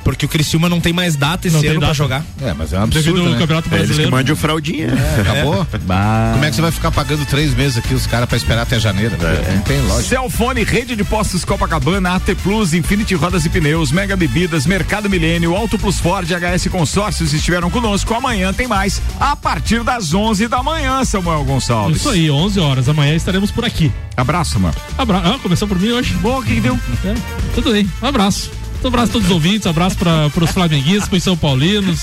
Porque 0.07 0.25
o 0.25 0.29
Criciúma 0.29 0.69
não 0.69 0.81
tem 0.81 0.93
mais 0.93 1.17
data 1.17 1.49
esse 1.49 1.55
Não 1.57 1.61
tem 1.61 1.71
ano 1.73 1.81
pra 1.81 1.93
jogar. 1.93 2.25
É, 2.41 2.55
mas 2.55 2.73
é 2.73 2.79
um 2.79 2.87
Devido 2.87 3.09
absurdo, 3.09 3.27
ao 3.27 3.33
né? 3.33 3.39
Campeonato 3.41 3.69
É 3.69 3.75
eles 3.75 3.81
que 3.81 3.87
Brasileiro. 3.87 4.13
mandam 4.13 4.35
o 4.35 4.37
fraldinha. 4.37 4.89
Acabou? 5.21 5.67
Como 5.67 6.45
é 6.45 6.49
que 6.49 6.55
você 6.55 6.63
vai 6.63 6.71
ficar 6.71 6.93
pagando 6.93 7.27
três 7.27 7.53
meses 7.55 7.77
aqui 7.77 7.93
os 7.93 8.07
caras 8.07 8.29
pra 8.29 8.37
esperar 8.39 8.63
até 8.63 8.79
janeiro? 8.79 9.17
Não 9.19 9.63
tem 9.63 9.81
lógica. 9.83 10.09
Celfone, 10.11 10.63
Rede 10.63 10.95
de 10.95 11.03
Postos 11.03 11.45
Copacabana, 11.45 12.15
AT 12.15 12.37
Plus, 12.41 12.73
Infinity 12.73 13.17
Rodas 13.17 13.45
e 13.47 13.49
Pneus, 13.49 13.91
Mega 13.91 14.17
Bebidas, 14.17 14.65
Mercado 14.65 15.11
Milênio, 15.11 15.57
Auto 15.57 15.77
Plus 15.77 15.99
Ford, 15.99 16.25
HS 16.31 16.69
Consórcios 16.69 17.33
estiveram 17.33 17.69
conosco. 17.69 18.15
Amanhã 18.15 18.53
tem 18.53 18.69
mais, 18.69 19.03
a 19.19 19.35
partir 19.35 19.83
das 19.83 20.15
11 20.15 20.47
da 20.47 20.63
manhã, 20.63 21.05
Samuel 21.05 21.43
Gonçalves. 21.43 21.97
Isso 21.97 22.11
aí, 22.11 22.31
11 22.31 22.61
horas. 22.61 22.89
Amanhã 22.89 23.17
estaremos 23.17 23.51
por 23.51 23.65
aqui. 23.65 23.91
Abraço, 24.17 24.61
mano. 24.61 24.75
Abra... 24.97 25.19
Ah, 25.19 25.37
começou 25.43 25.67
por 25.67 25.81
mim 25.81 25.91
hoje? 25.91 26.15
Bom, 26.23 26.39
o 26.39 26.43
que, 26.45 26.55
que 26.55 26.61
deu? 26.61 26.79
É, 27.05 27.15
tudo 27.57 27.73
bem. 27.73 27.91
Um 28.01 28.07
abraço. 28.07 28.53
Um 28.85 28.89
abraço 28.89 29.11
a 29.11 29.13
todos 29.15 29.29
os 29.29 29.35
ouvintes, 29.35 29.67
abraço 29.67 29.97
para 29.97 30.31
os 30.41 30.51
flamenguistas, 30.51 31.09
pros 31.09 31.23
São 31.23 31.37
Paulinos, 31.37 32.01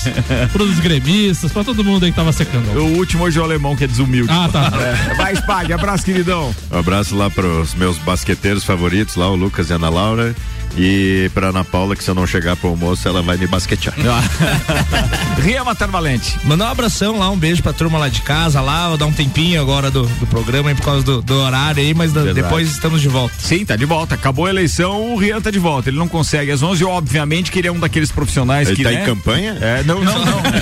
pros 0.52 0.78
gremistas, 0.80 1.50
pra 1.50 1.64
todo 1.64 1.82
mundo 1.82 2.04
aí 2.04 2.10
que 2.10 2.16
tava 2.16 2.32
secando. 2.32 2.68
O 2.78 2.98
último 2.98 3.24
hoje 3.24 3.38
é 3.38 3.40
o 3.40 3.44
alemão, 3.44 3.74
que 3.74 3.84
é 3.84 3.86
desumilde. 3.86 4.30
Ah, 4.30 4.48
tá. 4.50 4.64
É. 4.84 5.14
Vai, 5.14 5.34
Spag, 5.34 5.72
abraço, 5.72 6.04
queridão. 6.04 6.54
Um 6.70 6.78
abraço 6.78 7.16
lá 7.16 7.30
para 7.30 7.46
os 7.46 7.74
meus 7.74 7.96
basqueteiros 7.98 8.64
favoritos, 8.64 9.16
lá 9.16 9.30
o 9.30 9.36
Lucas 9.36 9.70
e 9.70 9.72
a 9.72 9.76
Ana 9.76 9.88
Laura. 9.88 10.34
E 10.76 11.30
pra 11.32 11.48
Ana 11.48 11.64
Paula, 11.64 11.94
que 11.94 12.02
se 12.02 12.10
eu 12.10 12.14
não 12.14 12.26
chegar 12.26 12.56
pro 12.56 12.70
almoço, 12.70 13.06
ela 13.06 13.22
vai 13.22 13.36
me 13.36 13.46
basquetear. 13.46 13.94
Ria 15.40 15.62
Matar 15.62 15.88
Valente. 15.88 16.36
Mandar 16.44 16.66
um 16.66 16.70
abração 16.70 17.18
lá, 17.18 17.30
um 17.30 17.36
beijo 17.36 17.62
pra 17.62 17.72
turma 17.72 17.98
lá 17.98 18.08
de 18.08 18.22
casa, 18.22 18.60
lá, 18.60 18.88
vou 18.88 18.96
dar 18.98 19.06
um 19.06 19.12
tempinho 19.12 19.60
agora 19.60 19.90
do, 19.90 20.02
do 20.04 20.26
programa 20.26 20.70
aí 20.70 20.74
por 20.74 20.84
causa 20.84 21.04
do, 21.04 21.22
do 21.22 21.34
horário 21.34 21.80
aí, 21.82 21.94
mas 21.94 22.12
da, 22.12 22.24
depois 22.32 22.70
estamos 22.70 23.00
de 23.00 23.08
volta. 23.08 23.34
Sim, 23.38 23.64
tá 23.64 23.76
de 23.76 23.84
volta. 23.84 24.14
Acabou 24.16 24.46
a 24.46 24.50
eleição, 24.50 25.12
o 25.12 25.16
Rian 25.16 25.40
tá 25.40 25.50
de 25.50 25.58
volta. 25.58 25.90
Ele 25.90 25.98
não 25.98 26.08
consegue 26.08 26.50
às 26.50 26.62
11, 26.62 26.84
obviamente 26.84 27.52
que 27.52 27.58
ele 27.60 27.68
é 27.68 27.72
um 27.72 27.78
daqueles 27.78 28.10
profissionais 28.10 28.68
Ele 28.68 28.76
que. 28.76 28.82
tá 28.82 28.90
né? 28.90 29.02
em 29.02 29.04
campanha? 29.04 29.56
É, 29.60 29.82
não, 29.84 30.02
não, 30.02 30.24
não. 30.24 30.42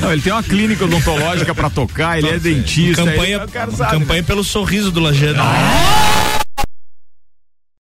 Não, 0.00 0.12
ele 0.12 0.20
tem 0.20 0.32
uma 0.32 0.42
clínica 0.42 0.84
odontológica 0.84 1.54
pra 1.54 1.70
tocar, 1.70 2.18
ele 2.18 2.28
é 2.28 2.38
dentista. 2.38 3.04
Campanha, 3.04 3.42
ele- 3.42 3.76
sabe, 3.76 3.90
campanha 3.98 4.22
né? 4.22 4.26
pelo 4.26 4.44
sorriso 4.44 4.90
do 4.90 5.00
Lajano. 5.00 5.40
Ah! 5.42 6.25